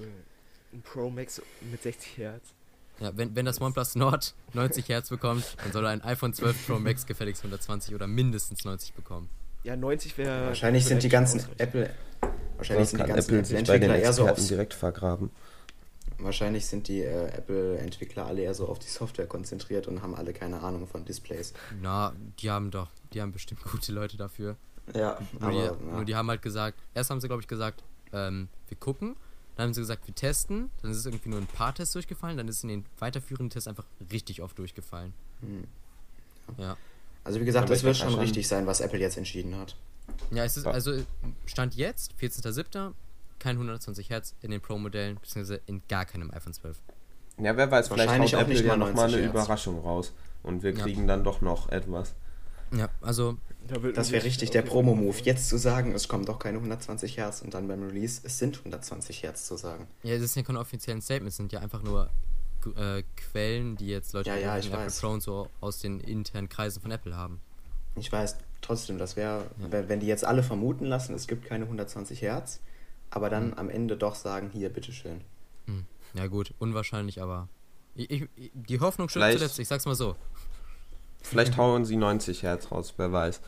ein 0.73 0.81
Pro 0.81 1.09
Max 1.09 1.41
mit 1.71 1.81
60 1.81 2.17
Hertz. 2.17 2.53
Ja 2.99 3.11
wenn, 3.15 3.35
wenn 3.35 3.45
das 3.45 3.59
OnePlus 3.61 3.95
Nord 3.95 4.33
90 4.53 4.87
Hertz 4.89 5.09
bekommt, 5.09 5.57
dann 5.63 5.71
soll 5.71 5.85
er 5.85 5.91
ein 5.91 6.01
iPhone 6.01 6.33
12 6.33 6.67
Pro 6.67 6.79
Max 6.79 7.05
gefälligst 7.05 7.41
120 7.43 7.95
oder 7.95 8.07
mindestens 8.07 8.65
90 8.65 8.93
bekommen. 8.93 9.29
Ja, 9.63 9.75
90 9.75 10.17
wäre. 10.17 10.47
Wahrscheinlich 10.47 10.85
sind 10.85 11.03
die 11.03 11.09
ganzen 11.09 11.39
ausreichend. 11.39 11.61
Apple. 11.61 11.89
Wahrscheinlich 12.57 12.89
sind 12.89 13.01
die 13.01 13.07
ganzen 13.07 13.33
Apple 13.33 13.45
sich 13.45 13.67
bei 13.67 13.79
den 13.79 13.89
Apple-Entwickler 13.91 13.97
eher 13.97 14.13
so 14.13 14.27
aufs, 14.27 14.47
direkt 14.47 14.73
vergraben. 14.73 15.31
Wahrscheinlich 16.19 16.65
sind 16.65 16.87
die 16.87 17.01
äh, 17.01 17.27
Apple-Entwickler 17.27 18.25
alle 18.25 18.41
eher 18.41 18.53
so 18.53 18.67
auf 18.67 18.79
die 18.79 18.87
Software 18.87 19.25
konzentriert 19.25 19.87
und 19.87 20.01
haben 20.01 20.15
alle 20.15 20.33
keine 20.33 20.61
Ahnung 20.61 20.87
von 20.87 21.05
Displays. 21.05 21.53
Na, 21.81 22.13
die 22.39 22.51
haben 22.51 22.71
doch, 22.71 22.89
die 23.13 23.21
haben 23.21 23.31
bestimmt 23.31 23.63
gute 23.71 23.91
Leute 23.91 24.17
dafür. 24.17 24.55
Ja, 24.93 25.17
Nur, 25.31 25.41
aber 25.41 25.51
die, 25.51 25.57
ja. 25.57 25.75
nur 25.93 26.05
die 26.05 26.15
haben 26.15 26.29
halt 26.29 26.41
gesagt, 26.41 26.77
erst 26.93 27.09
haben 27.09 27.21
sie, 27.21 27.27
glaube 27.27 27.41
ich, 27.41 27.47
gesagt, 27.47 27.83
ähm, 28.11 28.49
wir 28.67 28.77
gucken. 28.77 29.15
Dann 29.55 29.65
haben 29.67 29.73
sie 29.73 29.81
gesagt, 29.81 30.07
wir 30.07 30.15
testen. 30.15 30.69
Dann 30.81 30.91
ist 30.91 30.97
es 30.97 31.05
irgendwie 31.05 31.29
nur 31.29 31.39
ein 31.39 31.47
paar 31.47 31.73
Tests 31.75 31.93
durchgefallen. 31.93 32.37
Dann 32.37 32.47
ist 32.47 32.57
es 32.57 32.63
in 32.63 32.69
den 32.69 32.85
weiterführenden 32.99 33.49
Tests 33.51 33.67
einfach 33.67 33.85
richtig 34.11 34.41
oft 34.41 34.57
durchgefallen. 34.57 35.13
Hm. 35.41 35.65
Ja. 36.57 36.75
Also 37.23 37.39
wie 37.39 37.45
gesagt, 37.45 37.65
Aber 37.65 37.73
das 37.73 37.83
wird 37.83 37.95
schon 37.97 38.15
richtig 38.15 38.47
sein, 38.47 38.65
was 38.67 38.81
Apple 38.81 38.99
jetzt 38.99 39.17
entschieden 39.17 39.55
hat. 39.55 39.75
Ja, 40.31 40.43
es 40.43 40.57
ist 40.57 40.65
Ja. 40.65 40.71
also 40.71 40.91
Stand 41.45 41.75
jetzt, 41.75 42.13
14.07., 42.19 42.93
kein 43.39 43.55
120 43.57 44.09
Hertz 44.09 44.35
in 44.41 44.51
den 44.51 44.61
Pro-Modellen, 44.61 45.17
beziehungsweise 45.21 45.61
in 45.65 45.81
gar 45.87 46.05
keinem 46.05 46.31
iPhone 46.31 46.53
12. 46.53 46.81
Ja, 47.37 47.55
wer 47.57 47.69
weiß, 47.71 47.87
vielleicht 47.87 48.07
Wahrscheinlich 48.07 48.33
haut 48.33 48.37
auch 48.39 48.41
Apple 48.43 48.53
nicht 48.55 48.65
ja 48.65 48.75
mal 48.75 48.85
nochmal 48.87 49.05
90 49.09 49.15
eine 49.17 49.23
Hertz. 49.33 49.33
Überraschung 49.45 49.79
raus. 49.81 50.13
Und 50.43 50.63
wir 50.63 50.71
Ja. 50.73 50.83
kriegen 50.83 51.07
dann 51.07 51.23
doch 51.23 51.41
noch 51.41 51.69
etwas. 51.69 52.13
Ja, 52.75 52.89
also, 53.01 53.37
Das 53.93 54.11
wäre 54.11 54.23
richtig 54.23 54.49
der 54.51 54.63
Promo-Move. 54.63 55.17
Jetzt 55.23 55.49
zu 55.49 55.57
sagen, 55.57 55.93
es 55.93 56.07
kommen 56.07 56.25
doch 56.25 56.39
keine 56.39 56.57
120 56.57 57.17
Hertz 57.17 57.41
und 57.41 57.53
dann 57.53 57.67
beim 57.67 57.83
Release, 57.83 58.21
es 58.23 58.39
sind 58.39 58.57
120 58.57 59.23
Hertz 59.23 59.45
zu 59.47 59.57
sagen. 59.57 59.87
ja, 60.03 60.17
das 60.17 60.33
sind 60.33 60.43
ja 60.43 60.47
keine 60.47 60.59
offiziellen 60.59 61.01
Statements, 61.01 61.37
sind 61.37 61.51
ja 61.51 61.59
einfach 61.59 61.83
nur 61.83 62.09
äh, 62.75 63.03
Quellen, 63.15 63.75
die 63.75 63.87
jetzt 63.87 64.13
Leute 64.13 64.29
Ja, 64.31 64.37
ja, 64.37 64.57
ich 64.57 64.67
Apple 64.67 64.79
weiß. 64.79 64.99
Pro 65.01 65.09
und 65.09 65.21
so 65.21 65.49
aus 65.61 65.79
den 65.79 65.99
internen 65.99 66.49
Kreisen 66.49 66.81
von 66.81 66.91
Apple 66.91 67.15
haben. 67.15 67.41
Ich 67.95 68.11
weiß 68.11 68.37
trotzdem, 68.61 68.97
das 68.97 69.15
wäre, 69.15 69.45
Ja. 69.59 69.71
wenn, 69.71 69.89
wenn 69.89 69.99
die 69.99 70.07
jetzt 70.07 70.25
alle 70.25 70.41
vermuten 70.43 70.85
lassen, 70.85 71.13
es 71.13 71.27
gibt 71.27 71.45
keine 71.45 71.65
120 71.65 72.21
Hertz, 72.21 72.59
aber 73.11 73.29
dann 73.29 73.47
Mhm. 73.49 73.53
am 73.57 73.69
Ende 73.69 73.97
doch 73.97 74.15
sagen, 74.15 74.49
hier, 74.51 74.69
bitteschön. 74.69 75.21
Hm. 75.67 75.85
Ja 76.15 76.27
gut, 76.27 76.53
unwahrscheinlich, 76.59 77.21
aber 77.21 77.49
ich, 77.95 78.09
ich, 78.09 78.29
die 78.53 78.79
Hoffnung 78.79 79.09
stirbt 79.09 79.33
zuletzt, 79.33 79.59
ich 79.59 79.67
sag's 79.67 79.85
mal 79.85 79.93
so. 79.95 80.15
Vielleicht 81.23 81.57
hauen 81.57 81.85
sie 81.85 81.95
90 81.95 82.43
Hertz 82.43 82.71
raus, 82.71 82.93
wer 82.97 83.11
weiß. 83.11 83.41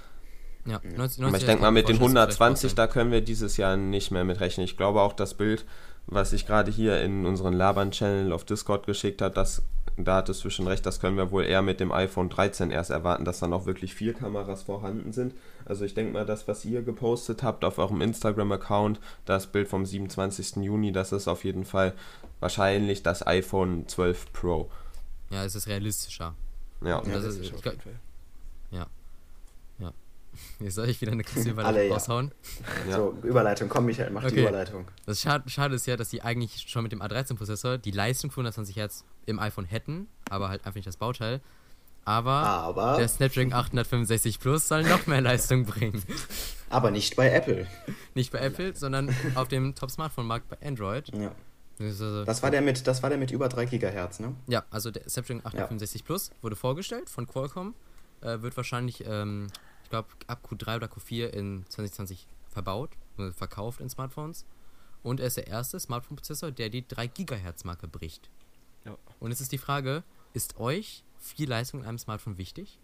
Ja, 0.66 0.80
90, 0.84 0.98
90 0.98 1.24
Aber 1.24 1.38
ich 1.38 1.46
denke 1.46 1.62
mal, 1.62 1.72
mit 1.72 1.88
den 1.88 1.98
vorstellen, 1.98 2.16
dass 2.16 2.30
es 2.30 2.38
vielleicht 2.38 2.42
120, 2.42 2.72
auch 2.72 2.76
da 2.76 2.88
können 2.88 3.12
wir 3.12 3.22
dieses 3.22 3.58
Jahr 3.58 3.78
nicht 3.78 4.12
mehr 4.12 4.24
mit 4.24 4.40
rechnen. 4.40 4.66
Ich 4.66 4.78
glaube 4.78 5.02
auch 5.02 5.14
das 5.14 5.36
Bild, 5.36 5.66
was 6.08 6.34
ich 6.34 6.48
gerade 6.48 6.72
hier 6.72 7.02
in 7.02 7.26
unseren 7.26 7.54
Labern-Channel 7.54 8.32
auf 8.32 8.46
Discord 8.46 8.88
geschickt 8.88 9.22
hat, 9.22 9.38
das, 9.38 9.62
da 9.98 10.18
hattest 10.18 10.44
du 10.44 10.50
schon 10.50 10.68
recht, 10.68 10.86
das 10.86 11.00
können 11.00 11.18
wir 11.18 11.32
wohl 11.32 11.44
eher 11.46 11.62
mit 11.62 11.80
dem 11.80 11.92
iPhone 11.92 12.30
13 12.30 12.72
erst 12.72 12.90
erwarten, 12.90 13.26
dass 13.26 13.40
dann 13.40 13.54
auch 13.54 13.66
wirklich 13.66 13.94
vier 13.94 14.14
Kameras 14.14 14.64
vorhanden 14.64 15.14
sind. 15.14 15.36
Also 15.66 15.86
ich 15.86 15.94
denke 15.94 16.14
mal, 16.14 16.26
das, 16.26 16.48
was 16.48 16.66
ihr 16.66 16.82
gepostet 16.82 17.44
habt 17.44 17.64
auf 17.64 17.78
eurem 17.78 18.02
Instagram-Account, 18.02 19.00
das 19.26 19.48
Bild 19.48 19.68
vom 19.68 19.86
27. 19.86 20.64
Juni, 20.64 20.92
das 20.92 21.12
ist 21.12 21.28
auf 21.28 21.44
jeden 21.44 21.66
Fall 21.66 21.94
wahrscheinlich 22.40 23.04
das 23.04 23.26
iPhone 23.26 23.88
12 23.88 24.34
Pro. 24.34 24.70
Ja, 25.30 25.44
es 25.44 25.56
ist 25.56 25.68
realistischer. 25.68 26.36
Ja, 26.86 26.98
Und 27.00 27.08
das 27.13 27.24
das 27.24 27.36
ist- 27.36 27.41
ist 27.52 27.62
glaub- 27.62 27.74
jeden 27.74 27.82
Fall. 27.82 28.00
Jetzt 30.60 30.76
soll 30.76 30.89
ich 30.89 31.00
wieder 31.00 31.13
eine 31.13 31.24
krasse 31.24 31.50
Überleitung 31.52 31.88
ja. 31.88 31.93
raushauen. 31.93 32.32
ja. 32.89 32.98
So, 32.98 33.17
Überleitung, 33.24 33.69
komm 33.69 33.86
Michael, 33.86 34.12
mach 34.12 34.21
die 34.24 34.28
Okay. 34.34 34.41
Überleitung. 34.41 34.86
Das 35.06 35.21
Schade, 35.21 35.50
schade 35.50 35.76
ist 35.76 35.88
ja, 35.88 35.95
dass 35.95 36.10
die 36.10 36.24
eigentlich 36.24 36.65
schon 36.67 36.84
mit 36.84 36.91
dem 36.91 37.02
A13-Prozessor 37.02 37.78
die 37.78 37.91
Leistung 37.91 38.32
für 38.32 38.41
120 38.41 38.76
Hertz 38.76 39.06
im 39.26 39.39
iPhone 39.39 39.63
hätten, 39.63 40.08
aber 40.30 40.50
halt 40.50 40.65
einfach 40.65 40.76
nicht 40.76 40.88
das 40.88 40.98
Bauteil. 40.98 41.39
Aber 42.04 42.32
Aber, 42.34 42.98
der 42.98 43.08
Snapdragon 43.08 43.54
865 43.54 44.39
Plus 44.41 44.67
soll 44.67 44.84
noch 44.84 45.08
mehr 45.08 45.21
Leistung 45.21 45.65
bringen. 45.65 46.04
aber 46.69 46.91
nicht 46.91 47.15
bei 47.15 47.30
Apple. 47.32 47.65
Nicht 48.13 48.34
bei 48.34 48.39
Apple, 48.39 48.76
sondern 48.76 49.15
auf 49.36 49.48
dem 49.48 49.74
Top-Smartphone-Markt 49.74 50.50
bei 50.50 50.58
Android. 50.67 51.10
Ja. 51.17 51.32
Also- 51.80 52.24
Das 52.26 52.42
war 52.42 52.52
der 52.52 52.62
mit, 52.62 52.88
das 52.88 53.04
war 53.04 53.10
der 53.10 53.20
mit 53.20 53.32
über 53.32 53.50
3 53.50 53.66
Gigahertz, 53.66 54.20
ne? 54.20 54.34
Ja, 54.48 54.64
also 54.70 54.92
der 54.92 55.10
Snapdragon 55.10 55.46
865 55.46 56.06
Plus 56.06 56.32
wurde 56.42 56.56
vorgestellt 56.56 57.10
von 57.10 57.28
Qualcomm. 57.28 57.74
Äh, 58.22 58.42
wird 58.42 58.56
wahrscheinlich, 58.56 59.04
ähm, 59.06 59.48
ich 59.84 59.90
glaube, 59.90 60.08
ab 60.28 60.48
Q3 60.50 60.78
oder 60.78 60.88
Q4 60.88 61.28
in 61.28 61.66
2020 61.70 62.28
verbaut, 62.50 62.92
äh, 63.18 63.32
verkauft 63.32 63.82
in 63.82 63.90
Smartphones. 63.90 64.46
Und 65.04 65.20
er 65.20 65.28
ist 65.28 65.38
der 65.38 65.48
erste 65.48 65.80
Smartphone-Prozessor, 65.80 66.52
der 66.52 66.70
die 66.70 66.88
3 66.88 67.08
GHz-Marke 67.08 67.88
bricht. 67.88 68.30
Ja. 68.86 68.98
Und 69.20 69.32
jetzt 69.32 69.42
ist 69.42 69.52
die 69.52 69.58
Frage, 69.58 70.04
ist 70.34 70.58
euch 70.60 71.04
viel 71.20 71.50
Leistung 71.50 71.82
in 71.82 71.86
einem 71.86 72.00
Smartphone 72.00 72.38
wichtig? 72.38 72.80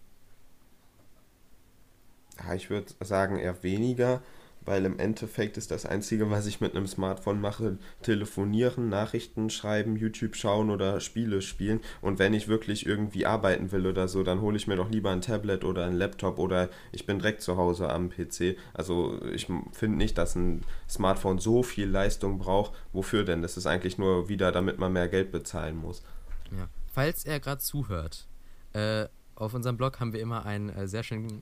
Ja, 2.43 2.53
ich 2.53 2.69
würde 2.69 2.93
sagen 3.01 3.37
eher 3.39 3.61
weniger, 3.63 4.21
weil 4.65 4.85
im 4.85 4.99
Endeffekt 4.99 5.57
ist 5.57 5.71
das 5.71 5.85
Einzige, 5.85 6.29
was 6.29 6.45
ich 6.45 6.61
mit 6.61 6.75
einem 6.75 6.87
Smartphone 6.87 7.41
mache, 7.41 7.77
telefonieren, 8.01 8.89
Nachrichten 8.89 9.49
schreiben, 9.49 9.95
YouTube 9.95 10.35
schauen 10.35 10.69
oder 10.69 10.99
Spiele 10.99 11.41
spielen. 11.41 11.81
Und 12.01 12.19
wenn 12.19 12.33
ich 12.33 12.47
wirklich 12.47 12.85
irgendwie 12.85 13.25
arbeiten 13.25 13.71
will 13.71 13.87
oder 13.87 14.07
so, 14.07 14.23
dann 14.23 14.41
hole 14.41 14.57
ich 14.57 14.67
mir 14.67 14.75
doch 14.75 14.89
lieber 14.89 15.11
ein 15.11 15.21
Tablet 15.21 15.63
oder 15.63 15.85
ein 15.85 15.95
Laptop 15.95 16.37
oder 16.39 16.69
ich 16.91 17.05
bin 17.05 17.19
direkt 17.19 17.41
zu 17.41 17.57
Hause 17.57 17.89
am 17.89 18.09
PC. 18.09 18.55
Also 18.73 19.19
ich 19.33 19.47
finde 19.71 19.97
nicht, 19.97 20.17
dass 20.17 20.35
ein 20.35 20.61
Smartphone 20.89 21.39
so 21.39 21.63
viel 21.63 21.89
Leistung 21.89 22.37
braucht. 22.37 22.73
Wofür 22.93 23.23
denn? 23.23 23.41
Das 23.41 23.57
ist 23.57 23.65
eigentlich 23.65 23.97
nur 23.97 24.29
wieder, 24.29 24.51
damit 24.51 24.77
man 24.77 24.93
mehr 24.93 25.07
Geld 25.07 25.31
bezahlen 25.31 25.77
muss. 25.77 26.03
Ja. 26.51 26.67
Falls 26.93 27.25
er 27.25 27.39
gerade 27.39 27.61
zuhört, 27.61 28.27
äh, 28.73 29.07
auf 29.35 29.53
unserem 29.53 29.77
Blog 29.77 29.99
haben 29.99 30.13
wir 30.13 30.19
immer 30.19 30.45
einen 30.45 30.69
äh, 30.69 30.87
sehr 30.87 31.03
schönen 31.03 31.41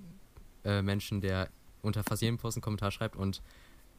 äh, 0.63 0.81
Menschen, 0.81 1.21
der 1.21 1.49
unter 1.81 2.03
fast 2.03 2.21
jedem 2.21 2.37
Post 2.37 2.57
einen 2.57 2.61
Kommentar 2.61 2.91
schreibt 2.91 3.15
und 3.15 3.41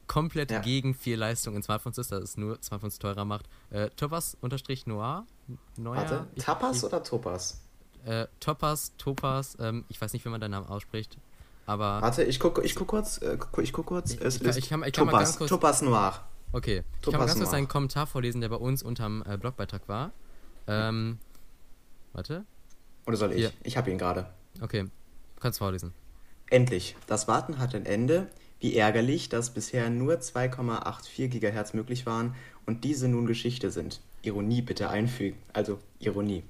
komplett 0.07 0.51
Ja. 0.51 0.59
gegen 0.59 0.93
viel 0.93 1.17
Leistung 1.17 1.55
in 1.55 1.63
Smartphones 1.63 1.97
ist, 1.97 2.11
dass 2.11 2.21
es 2.23 2.37
nur 2.37 2.57
Smartphones 2.61 2.99
teurer 2.99 3.23
macht. 3.25 3.47
Äh, 3.69 3.89
Topas 3.91 4.35
unterstrich 4.41 4.85
Noir. 4.87 5.25
Neuer, 5.77 5.97
Warte, 5.97 6.27
ich- 6.35 6.43
Tapas 6.43 6.77
ich- 6.77 6.83
oder 6.83 7.01
Topas? 7.03 7.61
Äh, 8.05 8.27
Topas, 8.39 8.93
Topas, 8.97 9.55
ähm, 9.59 9.85
ich 9.87 10.01
weiß 10.01 10.11
nicht, 10.13 10.25
wie 10.25 10.29
man 10.29 10.41
deinen 10.41 10.51
Namen 10.51 10.67
ausspricht, 10.67 11.17
aber 11.65 12.01
Warte, 12.01 12.23
ich 12.23 12.39
guck, 12.39 12.63
ich 12.63 12.75
guck 12.75 12.87
kurz, 12.87 13.19
äh, 13.21 13.37
ich 13.61 13.71
guck 13.71 13.85
kurz. 13.85 14.11
Ich- 14.13 14.21
es 14.21 14.37
ich 14.37 14.41
ist 14.41 14.57
ich 14.57 14.69
kann- 14.69 14.83
ich 14.83 14.91
kann 14.93 15.05
mal 15.05 15.11
Topas, 15.11 15.27
ganz 15.29 15.37
kurz- 15.37 15.49
Topas 15.49 15.81
Noir. 15.83 16.19
okay. 16.51 16.83
Ich 16.95 17.01
kann 17.03 17.13
mal 17.13 17.19
ganz 17.27 17.33
kurz 17.37 17.49
Noir. 17.49 17.57
einen 17.57 17.67
Kommentar 17.67 18.07
vorlesen, 18.07 18.41
der 18.41 18.49
bei 18.49 18.55
uns 18.55 18.81
unterm 18.83 19.23
äh, 19.27 19.37
Blogbeitrag 19.37 19.87
war. 19.87 20.11
Ähm, 20.67 21.19
warte. 22.13 22.43
Oder 23.05 23.17
soll 23.17 23.31
ich? 23.33 23.37
Hier. 23.37 23.51
Ich 23.63 23.77
habe 23.77 23.89
ihn 23.91 23.97
gerade. 23.97 24.27
Okay, 24.61 24.87
kannst 25.39 25.59
vorlesen. 25.59 25.93
Endlich. 26.51 26.97
Das 27.07 27.29
Warten 27.29 27.59
hat 27.59 27.73
ein 27.73 27.85
Ende. 27.85 28.27
Wie 28.59 28.75
ärgerlich, 28.75 29.29
dass 29.29 29.53
bisher 29.53 29.89
nur 29.89 30.15
2,84 30.15 31.29
GHz 31.29 31.73
möglich 31.73 32.05
waren 32.05 32.35
und 32.65 32.83
diese 32.83 33.07
nun 33.07 33.25
Geschichte 33.25 33.71
sind. 33.71 34.01
Ironie 34.21 34.61
bitte 34.61 34.89
einfügen. 34.89 35.37
Also 35.53 35.79
Ironie. 35.99 36.43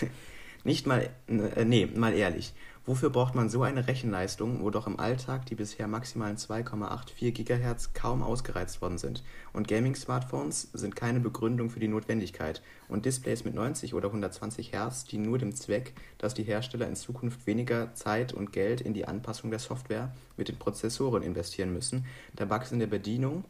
Nicht 0.64 0.88
mal, 0.88 1.08
äh, 1.28 1.64
nee, 1.64 1.86
mal 1.86 2.12
ehrlich. 2.12 2.54
Wofür 2.86 3.10
braucht 3.10 3.34
man 3.34 3.50
so 3.50 3.64
eine 3.64 3.88
Rechenleistung, 3.88 4.62
wo 4.62 4.70
doch 4.70 4.86
im 4.86 5.00
Alltag 5.00 5.44
die 5.46 5.56
bisher 5.56 5.88
maximalen 5.88 6.36
2,84 6.36 7.32
GHz 7.32 7.94
kaum 7.94 8.22
ausgereizt 8.22 8.80
worden 8.80 8.96
sind? 8.96 9.24
Und 9.52 9.66
Gaming-Smartphones 9.66 10.68
sind 10.72 10.94
keine 10.94 11.18
Begründung 11.18 11.68
für 11.68 11.80
die 11.80 11.88
Notwendigkeit. 11.88 12.62
Und 12.88 13.04
Displays 13.04 13.44
mit 13.44 13.54
90 13.54 13.92
oder 13.94 14.06
120 14.06 14.70
Hertz 14.72 15.04
dienen 15.04 15.24
nur 15.24 15.38
dem 15.38 15.52
Zweck, 15.56 15.94
dass 16.18 16.34
die 16.34 16.44
Hersteller 16.44 16.86
in 16.86 16.94
Zukunft 16.94 17.44
weniger 17.48 17.92
Zeit 17.94 18.32
und 18.32 18.52
Geld 18.52 18.80
in 18.80 18.94
die 18.94 19.08
Anpassung 19.08 19.50
der 19.50 19.58
Software 19.58 20.14
mit 20.36 20.46
den 20.46 20.56
Prozessoren 20.56 21.24
investieren 21.24 21.72
müssen, 21.72 22.06
da 22.36 22.44
Bugs 22.44 22.70
in 22.70 22.78
der 22.78 22.86
Bedienung 22.86 23.44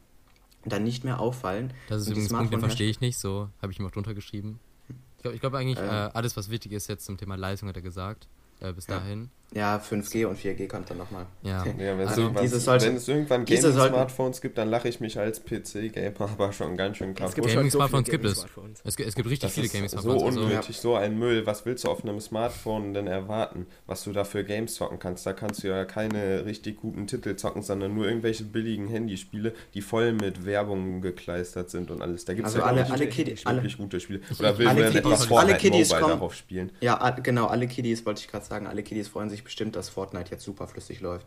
dann 0.64 0.82
nicht 0.82 1.04
mehr 1.04 1.20
auffallen. 1.20 1.74
Das 1.90 2.00
ist 2.00 2.08
übrigens 2.08 2.30
ein 2.32 2.38
Punkt, 2.38 2.52
den 2.54 2.58
Smartphone- 2.58 2.68
verstehe 2.70 2.88
ich 2.88 3.00
nicht, 3.02 3.18
so 3.18 3.50
habe 3.60 3.70
ich 3.70 3.78
ihm 3.78 3.86
auch 3.86 3.90
drunter 3.90 4.14
geschrieben. 4.14 4.60
Ich 4.88 5.22
glaube 5.22 5.38
glaub 5.38 5.54
eigentlich, 5.54 5.78
Ähm. 5.78 5.84
äh, 5.84 6.10
alles, 6.14 6.38
was 6.38 6.48
wichtig 6.48 6.72
ist 6.72 6.88
jetzt 6.88 7.04
zum 7.04 7.18
Thema 7.18 7.36
Leistung, 7.36 7.68
hat 7.68 7.76
er 7.76 7.82
gesagt. 7.82 8.28
Äh, 8.60 8.72
bis 8.72 8.86
Ja. 8.86 8.98
dahin. 8.98 9.30
Ja, 9.54 9.78
5G 9.78 10.26
und 10.26 10.38
4G 10.38 10.66
kommt 10.66 10.90
dann 10.90 10.98
nochmal. 10.98 11.24
Ja. 11.42 11.64
Ja, 11.78 11.96
wenn, 11.96 12.06
Also, 12.08 12.28
diese 12.42 12.58
sollte- 12.60 12.86
wenn 12.86 12.96
es 12.96 13.06
irgendwann 13.08 13.44
Gaming-Smartphones 13.46 14.40
gibt, 14.40 14.58
dann 14.58 14.68
lache 14.68 14.88
ich 14.88 15.00
mich 15.00 15.18
als 15.18 15.40
PC-Gamer 15.40 16.12
aber 16.38 16.52
schon 16.52 16.76
ganz 16.76 16.96
schön 16.98 17.14
Es 17.18 17.32
viele 17.34 17.46
Gaming-Smartphones 17.46 18.08
gibt 18.10 18.24
es. 18.24 18.44
Es, 18.84 18.96
gibt- 18.96 19.08
es 19.08 19.14
gibt 19.14 19.28
richtig 19.30 19.48
Das 19.48 19.54
viele 19.54 19.68
Gaming-Smartphones. 19.68 20.20
so 20.20 20.26
also, 20.26 20.40
unnötig, 20.42 20.76
so 20.76 20.94
ein 20.96 21.18
Müll. 21.18 21.46
Was 21.46 21.64
willst 21.64 21.84
du 21.84 21.88
auf 21.88 22.02
einem 22.04 22.20
Smartphone 22.20 22.92
denn 22.92 23.06
erwarten, 23.06 23.66
was 23.86 24.02
du 24.04 24.12
da 24.12 24.24
für 24.24 24.44
Games 24.44 24.74
zocken 24.74 24.98
kannst? 24.98 25.24
Da 25.24 25.32
kannst 25.32 25.62
du 25.62 25.68
ja 25.68 25.84
keine 25.84 26.44
richtig 26.44 26.76
guten 26.76 27.06
Titel 27.06 27.36
zocken, 27.36 27.62
sondern 27.62 27.94
nur 27.94 28.06
irgendwelche 28.06 28.44
billigen 28.44 28.88
Handyspiele, 28.88 29.54
die 29.74 29.80
voll 29.80 30.12
mit 30.12 30.44
Werbung 30.44 31.00
gekleistert 31.00 31.70
sind 31.70 31.90
und 31.90 32.02
alles. 32.02 32.24
Da 32.24 32.34
gibt 32.34 32.48
es 32.48 32.54
Also 32.54 32.64
ja 32.66 32.70
alle, 32.70 32.84
alle, 32.90 33.04
nicht 33.06 33.12
Kiddi, 33.16 33.36
alle, 33.44 33.58
wirklich 33.58 33.78
gute 33.78 34.00
Spiele. 34.00 34.20
Oder 34.38 34.58
will 34.58 34.66
man 34.66 34.76
Kiddies- 34.76 34.96
etwas 34.96 35.20
alle 35.20 35.28
Fortnite 35.28 35.58
Kiddies 35.58 35.88
Mobile 35.88 36.02
kommen- 36.02 36.14
darauf 36.18 36.34
spielen? 36.34 36.72
ja, 36.80 37.10
genau, 37.10 37.46
alle 37.46 37.68
Kiddies 37.68 38.04
wollte 38.04 38.20
ich 38.20 38.28
gerade 38.28 38.44
sagen, 38.44 38.66
alle 38.66 38.82
Kiddies 38.82 39.08
freuen 39.08 39.30
sich 39.30 39.45
bestimmt, 39.46 39.74
dass 39.76 39.88
Fortnite 39.88 40.30
jetzt 40.30 40.44
super 40.44 40.66
flüssig 40.68 41.00
läuft. 41.00 41.26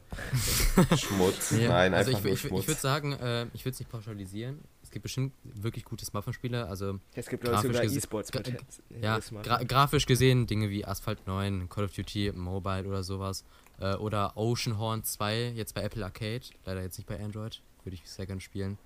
Schmutz. 0.97 1.51
Ja, 1.51 1.70
Nein, 1.70 1.93
also 1.93 2.11
einfach 2.15 2.30
ich, 2.30 2.43
nur 2.49 2.59
ich, 2.59 2.63
ich 2.63 2.67
würde 2.67 2.80
sagen, 2.82 3.13
äh, 3.13 3.47
ich 3.53 3.65
würde 3.65 3.74
es 3.74 3.80
nicht 3.80 3.89
pauschalisieren. 3.91 4.59
Es 4.84 4.91
gibt 4.91 5.03
bestimmt 5.03 5.34
wirklich 5.43 5.86
gute 5.86 6.03
Smartphone-Spiele. 6.05 6.65
Also 6.67 6.99
Es 7.13 7.28
gibt 7.28 7.43
Leute 7.43 7.55
Grafisch 7.70 7.76
sogar 7.78 7.84
E-Sports 7.91 8.34
gra- 8.34 8.63
ja, 9.01 9.20
gra 9.43 9.63
grafisch 9.63 10.05
gesehen 10.05 10.47
Dinge 10.47 10.70
wie 10.70 10.84
Asphalt 10.86 11.28
9, 11.28 11.70
Call 11.70 11.86
of 11.86 11.93
Duty 11.93 12.32
Mobile 12.36 12.88
oder 12.88 13.03
sowas. 13.03 13.43
Äh, 13.80 13.95
oder 13.95 14.36
Oceanhorn 14.36 15.03
2, 15.03 15.49
jetzt 15.55 15.76
bei 15.76 15.82
Apple 15.84 16.03
Arcade. 16.03 16.41
Leider 16.65 16.82
jetzt 16.82 16.97
nicht 16.97 17.07
bei 17.07 17.20
Android. 17.24 17.61
Würde 17.84 17.95
ich 17.95 18.09
sehr 18.09 18.26
gerne 18.26 18.41
spielen. 18.41 18.78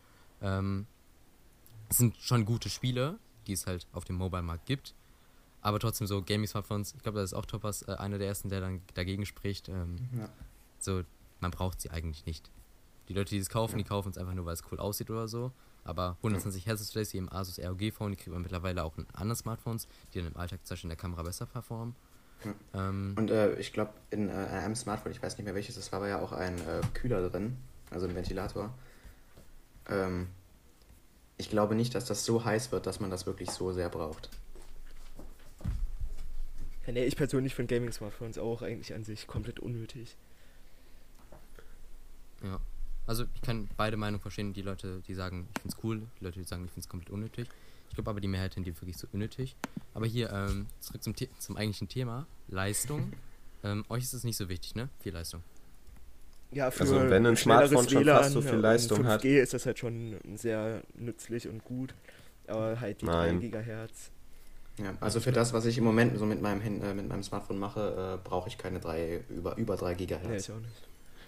Ähm, 0.42 0.86
es 1.90 1.98
sind 1.98 2.16
schon 2.18 2.46
gute 2.46 2.70
Spiele, 2.70 3.18
die 3.48 3.54
es 3.54 3.66
halt 3.66 3.88
auf 3.94 4.04
dem 4.06 4.16
Mobile-Markt 4.18 4.66
gibt. 4.66 4.94
Aber 5.64 5.80
trotzdem 5.80 6.08
so 6.08 6.22
Gaming-Smartphones, 6.22 6.94
ich 6.96 7.02
glaube, 7.02 7.20
das 7.20 7.32
ist 7.32 7.34
auch 7.34 7.46
Topas 7.46 7.84
äh, 7.88 7.94
einer 7.94 8.18
der 8.18 8.28
ersten, 8.28 8.50
der 8.50 8.60
dann 8.62 8.82
dagegen 8.94 9.26
spricht. 9.26 9.70
Ähm, 9.70 9.96
Ja. 10.16 10.30
so, 10.78 11.04
man 11.40 11.52
braucht 11.52 11.80
sie 11.82 11.90
eigentlich 11.90 12.26
nicht. 12.26 12.52
Die 13.08 13.14
Leute, 13.14 13.30
die 13.32 13.38
es 13.38 13.50
kaufen, 13.50 13.78
die 13.78 13.84
kaufen 13.84 14.10
es 14.10 14.18
einfach 14.18 14.34
nur, 14.34 14.46
weil 14.46 14.54
es 14.54 14.64
cool 14.72 14.80
aussieht 14.80 15.10
oder 15.10 15.28
so. 15.28 15.52
Aber 15.86 16.18
120 16.22 16.66
Hz 16.68 16.80
Displays, 16.80 17.14
wie 17.14 17.18
im 17.18 17.32
Asus 17.32 17.60
ROG 17.60 17.92
Phone, 17.94 18.12
die 18.12 18.18
kriegt 18.18 18.32
man 18.32 18.42
mittlerweile 18.42 18.84
auch 18.84 18.98
in 18.98 19.06
anderen 19.14 19.36
Smartphones, 19.38 19.88
die 20.14 20.20
dann 20.20 20.28
im 20.28 20.38
Alltag 20.38 20.60
zum 20.66 20.76
Beispiel 20.76 20.88
in 20.88 20.96
der 20.96 20.98
Kamera 20.98 21.24
besser 21.24 21.46
performen. 21.46 21.96
Ähm, 22.74 23.14
Und 23.18 23.32
äh, 23.32 23.56
ich 23.56 23.72
glaube, 23.72 23.94
in 24.10 24.30
äh, 24.30 24.34
einem 24.34 24.76
Smartphone, 24.76 25.12
ich 25.14 25.22
weiß 25.22 25.38
nicht 25.38 25.46
mehr 25.46 25.56
welches, 25.56 25.76
das 25.76 25.92
war, 25.94 26.02
war 26.02 26.08
ja 26.10 26.22
auch 26.22 26.34
ein 26.34 26.58
äh, 26.60 26.82
Kühler 26.94 27.30
drin, 27.30 27.58
also 27.90 28.06
ein 28.06 28.16
Ventilator. 28.16 28.74
Ähm, 29.90 30.28
ich 31.38 31.50
glaube 31.50 31.76
nicht, 31.76 31.96
dass 31.96 32.06
das 32.06 32.26
so 32.26 32.44
heiß 32.44 32.72
wird, 32.72 32.86
dass 32.86 33.00
man 33.00 33.10
das 33.10 33.26
wirklich 33.26 33.50
so 33.50 33.72
sehr 33.72 33.90
braucht. 33.90 34.30
Ja, 36.86 36.94
nee, 36.94 37.06
ich 37.06 37.16
persönlich 37.16 37.56
finde 37.56 37.76
Gaming-Smartphones 37.76 38.38
auch 38.38 38.62
eigentlich 38.62 38.94
an 38.94 39.04
sich 39.04 39.28
komplett 39.28 39.60
unnötig. 39.60 40.16
ja. 42.44 42.60
Also 43.06 43.26
ich 43.36 43.42
kann 43.42 43.70
beide 43.76 43.98
Meinungen 43.98 44.22
verstehen. 44.22 44.54
Die 44.54 44.62
Leute, 44.62 45.02
die 45.08 45.14
sagen, 45.14 45.48
ich 45.56 45.62
finde 45.62 45.76
es 45.78 45.84
cool, 45.84 46.02
die 46.20 46.24
Leute, 46.24 46.40
die 46.40 46.46
sagen, 46.46 46.64
ich 46.64 46.72
finde 46.72 46.82
es 46.82 46.90
komplett 46.90 47.10
unnötig. 47.10 47.48
Ich 47.90 47.96
glaube 47.96 48.10
aber, 48.10 48.22
die 48.22 48.28
Mehrheit 48.28 48.54
tendiert 48.54 48.82
wirklich 48.82 48.98
so 48.98 49.08
unnötig. 49.12 49.56
Aber 49.94 50.06
hier, 50.06 50.32
ähm, 50.32 50.68
zurück 50.80 51.04
zum, 51.04 51.14
The 51.16 51.30
zum 51.38 51.58
eigentlichen 51.58 51.90
Thema, 51.90 52.26
Leistung. 52.48 53.12
ähm, 53.64 53.84
euch 53.90 54.04
ist 54.04 54.14
es 54.14 54.24
nicht 54.24 54.38
so 54.38 54.48
wichtig, 54.50 54.76
ne? 54.76 54.90
Viel 55.02 55.14
Leistung. 55.14 55.44
Ja, 56.52 56.72
für 56.72 56.82
Also 56.82 57.10
wenn 57.10 57.26
ein 57.26 57.36
Smartphone 57.36 57.90
schon 57.90 58.04
WLAN 58.04 58.18
fast 58.18 58.32
so 58.32 58.42
viel 58.42 58.56
Leistung 58.56 59.06
5G 59.06 59.08
hat. 59.08 59.26
ist 59.26 59.54
das 59.54 59.66
halt 59.66 59.80
schon 59.80 60.18
sehr 60.36 60.82
nützlich 60.96 61.48
und 61.48 61.64
gut. 61.64 61.94
Aber 62.48 62.80
halt 62.80 63.02
die 63.02 63.06
Nein. 63.06 63.36
3 63.36 63.42
Gigahertz. 63.42 64.12
Ja, 64.80 64.94
also 65.00 65.20
für 65.20 65.32
das, 65.32 65.54
was 65.54 65.66
ich 65.66 65.78
im 65.78 65.84
Moment 65.84 66.18
so 66.18 66.26
mit 66.26 66.42
meinem, 66.42 66.64
Hand- 66.64 66.84
äh, 66.84 66.94
mit 66.94 67.08
meinem 67.08 67.24
Smartphone 67.24 67.60
mache, 67.60 68.18
äh, 68.24 68.28
brauche 68.28 68.50
ich 68.50 68.58
keine 68.58 68.80
drei, 68.80 69.22
über, 69.30 69.56
über 69.58 69.76
3 69.76 69.92
Nee, 69.92 69.96
Gigahertz. 69.98 70.50
ich 70.50 70.54
auch 70.56 70.60
nicht. 70.60 70.72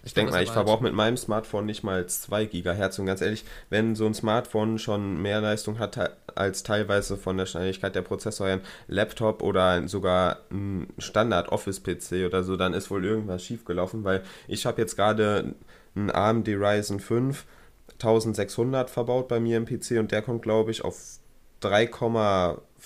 Ich 0.04 0.14
denke 0.14 0.30
mal, 0.30 0.42
ich 0.42 0.52
verbrauche 0.52 0.84
mit 0.84 0.94
meinem 0.94 1.16
Smartphone 1.16 1.66
nicht 1.66 1.82
mal 1.82 2.06
2 2.06 2.44
Gigahertz 2.44 2.96
und 3.00 3.06
ganz 3.06 3.20
ehrlich, 3.22 3.44
wenn 3.70 3.96
so 3.96 4.06
ein 4.06 4.14
Smartphone 4.14 4.78
schon 4.78 5.20
mehr 5.20 5.40
Leistung 5.40 5.80
hat 5.80 6.16
als 6.36 6.62
teilweise 6.62 7.16
von 7.16 7.36
der 7.36 7.46
Schnelligkeit 7.46 7.94
der 7.96 8.02
Prozessor 8.02 8.46
ein 8.46 8.60
Laptop 8.86 9.42
oder 9.42 9.88
sogar 9.88 10.38
ein 10.52 10.86
Standard 10.98 11.48
Office 11.48 11.82
PC 11.82 12.24
oder 12.24 12.44
so, 12.44 12.56
dann 12.56 12.72
ist 12.72 12.88
wohl 12.90 13.04
irgendwas 13.04 13.42
schiefgelaufen, 13.44 14.04
weil 14.04 14.22
ich 14.46 14.64
habe 14.64 14.80
jetzt 14.80 14.94
gerade 14.94 15.54
einen 15.96 16.10
AMD 16.12 16.48
Ryzen 16.50 17.00
5 17.00 17.44
1600 17.94 18.90
verbaut 18.90 19.26
bei 19.26 19.40
mir 19.40 19.56
im 19.56 19.64
PC 19.64 19.98
und 19.98 20.12
der 20.12 20.22
kommt 20.22 20.42
glaube 20.42 20.70
ich 20.70 20.84
auf 20.84 21.18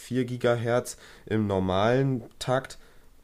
3,4 0.00 0.24
Gigahertz 0.24 0.96
im 1.26 1.46
normalen 1.46 2.22
Takt 2.38 2.78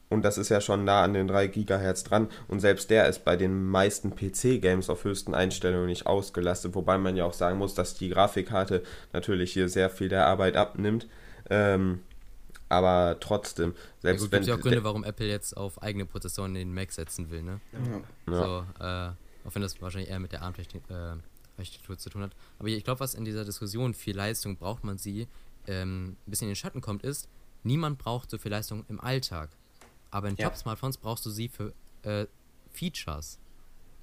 und 0.09 0.23
das 0.23 0.37
ist 0.37 0.49
ja 0.49 0.61
schon 0.61 0.85
nah 0.85 1.03
an 1.03 1.13
den 1.13 1.27
3 1.27 1.47
Gigahertz 1.47 2.03
dran. 2.03 2.29
Und 2.47 2.61
selbst 2.61 2.89
der 2.89 3.09
ist 3.09 3.25
bei 3.25 3.35
den 3.35 3.65
meisten 3.65 4.15
PC-Games 4.15 4.89
auf 4.89 5.03
höchsten 5.03 5.33
Einstellungen 5.33 5.87
nicht 5.87 6.05
ausgelastet. 6.05 6.75
Wobei 6.75 6.97
man 6.97 7.17
ja 7.17 7.25
auch 7.25 7.33
sagen 7.33 7.57
muss, 7.57 7.73
dass 7.73 7.95
die 7.95 8.09
Grafikkarte 8.09 8.83
natürlich 9.11 9.51
hier 9.51 9.67
sehr 9.67 9.89
viel 9.89 10.07
der 10.07 10.25
Arbeit 10.25 10.55
abnimmt. 10.55 11.07
Ähm, 11.49 12.01
aber 12.69 13.17
trotzdem, 13.19 13.71
Ja, 13.71 14.01
selbst 14.01 14.21
gut, 14.23 14.31
wenn. 14.31 14.39
gibt 14.41 14.49
ja 14.49 14.55
auch 14.55 14.61
Gründe, 14.61 14.83
warum 14.83 15.03
Apple 15.03 15.27
jetzt 15.27 15.55
auf 15.55 15.81
eigene 15.81 16.05
Prozessoren 16.05 16.55
in 16.55 16.69
den 16.69 16.73
Mac 16.73 16.91
setzen 16.91 17.29
will, 17.29 17.43
ne? 17.43 17.59
Ja. 17.73 18.33
Ja. 18.33 18.43
So, 18.43 18.83
äh, 18.83 19.47
auch 19.47 19.55
wenn 19.55 19.61
das 19.61 19.81
wahrscheinlich 19.81 20.09
eher 20.09 20.19
mit 20.19 20.33
der 20.33 20.41
ARM-Architektur 20.41 21.95
äh, 21.95 21.97
zu 21.97 22.09
tun 22.09 22.23
hat. 22.23 22.31
Aber 22.59 22.67
ich 22.67 22.83
glaube, 22.83 22.99
was 22.99 23.13
in 23.13 23.23
dieser 23.23 23.45
Diskussion 23.45 23.93
viel 23.93 24.15
Leistung 24.15 24.57
braucht 24.57 24.83
man 24.83 24.97
sie, 24.97 25.27
ähm, 25.67 26.17
ein 26.25 26.29
bisschen 26.29 26.47
in 26.47 26.51
den 26.51 26.55
Schatten 26.55 26.81
kommt, 26.81 27.03
ist, 27.03 27.29
niemand 27.63 27.97
braucht 27.97 28.29
so 28.29 28.37
viel 28.37 28.51
Leistung 28.51 28.85
im 28.89 28.99
Alltag. 28.99 29.49
Aber 30.11 30.29
in 30.29 30.35
Ja. 30.35 30.49
Top-Smartphones 30.49 30.97
brauchst 30.97 31.25
du 31.25 31.29
sie 31.29 31.49
für 31.49 31.73
äh, 32.03 32.25
Features. 32.71 33.39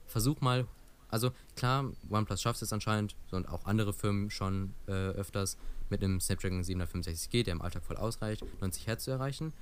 Versuch 0.06 0.40
mal, 0.40 0.66
also 1.08 1.30
klar, 1.56 1.90
OnePlus 2.10 2.42
schafft 2.42 2.60
es 2.62 2.72
anscheinend 2.72 3.16
so, 3.30 3.36
und 3.36 3.48
auch 3.48 3.64
andere 3.66 3.92
Firmen 3.92 4.30
schon 4.30 4.74
äh, 4.86 4.92
öfters 4.92 5.56
mit 5.88 6.02
einem 6.02 6.20
Snapdragon 6.20 6.62
765G, 6.62 7.44
der 7.44 7.52
im 7.52 7.62
Alltag 7.62 7.84
voll 7.84 7.96
ausreicht, 7.96 8.44
90 8.60 8.86
Hertz 8.86 9.04
zu 9.04 9.10
erreichen. 9.12 9.52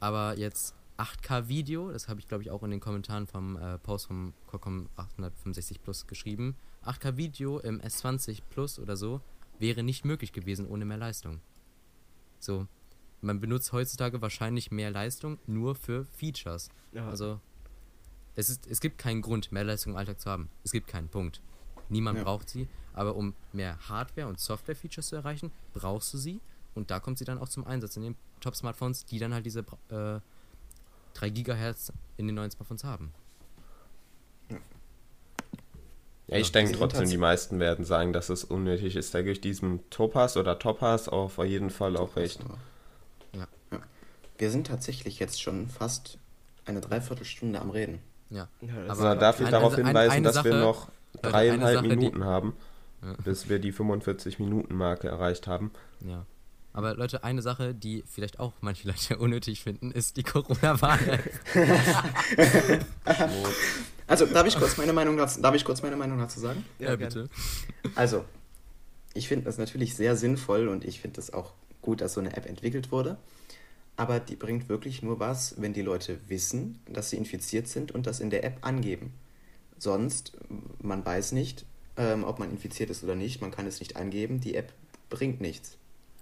Aber 0.00 0.36
jetzt 0.36 0.74
8K 0.98 1.48
Video, 1.48 1.92
das 1.92 2.08
habe 2.08 2.20
ich 2.20 2.28
glaube 2.28 2.42
ich 2.42 2.50
auch 2.50 2.62
in 2.62 2.70
den 2.70 2.80
Kommentaren 2.80 3.26
vom 3.26 3.56
äh, 3.56 3.78
Post 3.78 4.06
vom 4.06 4.32
Qualcomm 4.48 4.88
865 4.96 5.82
Plus 5.82 6.06
geschrieben. 6.06 6.56
8K 6.84 7.16
Video 7.16 7.58
im 7.60 7.80
S20 7.80 8.40
Plus 8.50 8.78
oder 8.78 8.96
so 8.96 9.20
wäre 9.58 9.82
nicht 9.82 10.04
möglich 10.04 10.32
gewesen 10.32 10.66
ohne 10.66 10.84
mehr 10.84 10.96
Leistung. 10.98 11.40
So, 12.38 12.66
man 13.20 13.40
benutzt 13.40 13.72
heutzutage 13.72 14.20
wahrscheinlich 14.20 14.70
mehr 14.70 14.90
Leistung 14.90 15.38
nur 15.46 15.74
für 15.74 16.04
Features. 16.04 16.68
Ja. 16.92 17.08
Also 17.08 17.40
es, 18.34 18.50
ist, 18.50 18.66
es 18.66 18.80
gibt 18.80 18.98
keinen 18.98 19.22
Grund, 19.22 19.52
mehr 19.52 19.64
Leistung 19.64 19.92
im 19.92 19.98
Alltag 19.98 20.20
zu 20.20 20.30
haben. 20.30 20.50
Es 20.64 20.72
gibt 20.72 20.86
keinen 20.86 21.08
Punkt. 21.08 21.40
Niemand 21.88 22.18
Ja. 22.18 22.24
braucht 22.24 22.48
sie, 22.48 22.68
aber 22.92 23.16
um 23.16 23.34
mehr 23.52 23.78
Hardware- 23.88 24.26
und 24.28 24.38
Software-Features 24.40 25.08
zu 25.08 25.16
erreichen, 25.16 25.52
brauchst 25.72 26.12
du 26.12 26.18
sie 26.18 26.40
und 26.74 26.90
da 26.90 27.00
kommt 27.00 27.18
sie 27.18 27.24
dann 27.24 27.38
auch 27.38 27.48
zum 27.48 27.64
Einsatz 27.66 27.96
in 27.96 28.02
den 28.02 28.16
Top-Smartphones, 28.40 29.04
die 29.06 29.18
dann 29.18 29.32
halt 29.32 29.46
diese 29.46 29.60
äh, 29.88 30.20
3 31.14 31.30
Gigahertz 31.30 31.92
in 32.18 32.26
den 32.26 32.34
neuen 32.34 32.50
Smartphones 32.50 32.84
haben. 32.84 33.12
Ja, 36.28 36.38
ich 36.38 36.48
Ja, 36.48 36.52
denke 36.54 36.72
trotzdem, 36.78 37.08
die 37.08 37.16
meisten 37.18 37.60
werden 37.60 37.84
sagen, 37.84 38.12
dass 38.12 38.30
es 38.30 38.42
unnötig 38.44 38.96
ist. 38.96 39.14
Da 39.14 39.20
gebe 39.20 39.30
ich 39.32 39.40
diesem 39.40 39.88
Topaz 39.90 40.36
oder 40.36 40.58
Topaz 40.58 41.06
auf 41.08 41.38
jeden 41.38 41.70
Fall 41.70 41.96
auch 41.96 42.16
recht. 42.16 42.40
Ja. 43.32 43.46
Ja. 43.72 43.78
Wir 44.38 44.50
sind 44.50 44.66
tatsächlich 44.66 45.18
jetzt 45.20 45.40
schon 45.40 45.68
fast 45.68 46.18
eine 46.64 46.80
Dreiviertelstunde 46.80 47.60
am 47.60 47.70
Reden. 47.70 48.00
Ja. 48.30 48.48
Ja, 48.60 48.68
das 48.88 48.98
Aber- 48.98 49.08
Also, 49.10 49.20
darf 49.20 49.40
ich 49.40 49.48
darauf 49.48 49.72
also 49.74 49.84
hinweisen, 49.84 50.12
eine 50.12 50.24
dass 50.26 50.42
wir 50.44 50.50
Sache- 50.52 50.60
noch 50.60 50.88
eine 51.22 51.30
dreieinhalb 51.32 51.74
Sache, 51.76 51.88
die- 51.88 51.96
Minuten 51.96 52.24
haben, 52.24 52.56
Ja. 53.02 53.14
bis 53.24 53.48
wir 53.48 53.60
die 53.60 53.72
45-Minuten-Marke 53.72 55.06
erreicht 55.08 55.46
haben. 55.46 55.70
Ja. 56.00 56.26
Aber 56.76 56.94
Leute, 56.94 57.24
eine 57.24 57.40
Sache, 57.40 57.74
die 57.74 58.04
vielleicht 58.06 58.38
auch 58.38 58.52
manche 58.60 58.86
Leute 58.92 59.16
unnötig 59.16 59.62
finden, 59.62 59.90
ist 59.90 60.16
die 60.16 60.22
Corona-Warn-App. 60.22 61.30
Also, 64.08 64.24
darf 64.24 64.46
ich 64.46 64.56
kurz 64.56 64.76
meine 64.76 64.92
Meinung 64.92 65.16
dazu, 65.16 65.40
darf 65.40 65.56
ich 65.56 65.64
kurz 65.64 65.82
meine 65.82 65.96
Meinung 65.96 66.18
dazu 66.20 66.38
sagen? 66.38 66.64
Ja, 66.78 66.94
gerne. 66.94 67.06
bitte. 67.06 67.30
Also, 67.96 68.24
ich 69.14 69.26
finde 69.26 69.46
das 69.46 69.58
natürlich 69.58 69.96
sehr 69.96 70.14
sinnvoll 70.14 70.68
und 70.68 70.84
ich 70.84 71.00
finde 71.00 71.20
es 71.20 71.32
auch 71.32 71.54
gut, 71.82 72.00
dass 72.00 72.12
so 72.12 72.20
eine 72.20 72.36
App 72.36 72.46
entwickelt 72.46 72.92
wurde. 72.92 73.16
aber 73.96 74.20
die 74.20 74.36
bringt 74.36 74.68
wirklich 74.68 75.02
nur 75.02 75.18
was, 75.18 75.54
wenn 75.60 75.72
die 75.72 75.82
Leute 75.82 76.18
wissen, 76.28 76.80
dass 76.86 77.10
sie 77.10 77.16
infiziert 77.16 77.66
sind 77.66 77.92
und 77.92 78.06
das 78.06 78.20
in 78.20 78.30
der 78.30 78.44
App 78.44 78.58
angeben. 78.60 79.14
Sonst, 79.78 80.32
man 80.80 81.04
weiß 81.04 81.32
nicht, 81.32 81.64
ähm, 81.96 82.24
ob 82.24 82.38
man 82.38 82.50
infiziert 82.50 82.90
ist 82.90 83.02
oder 83.02 83.14
nicht, 83.14 83.40
man 83.40 83.50
kann 83.50 83.66
es 83.66 83.80
nicht 83.80 83.96
angeben, 83.96 84.40
die 84.40 84.54
App 84.54 84.72
bringt 85.10 85.40
nichts. 85.40 85.78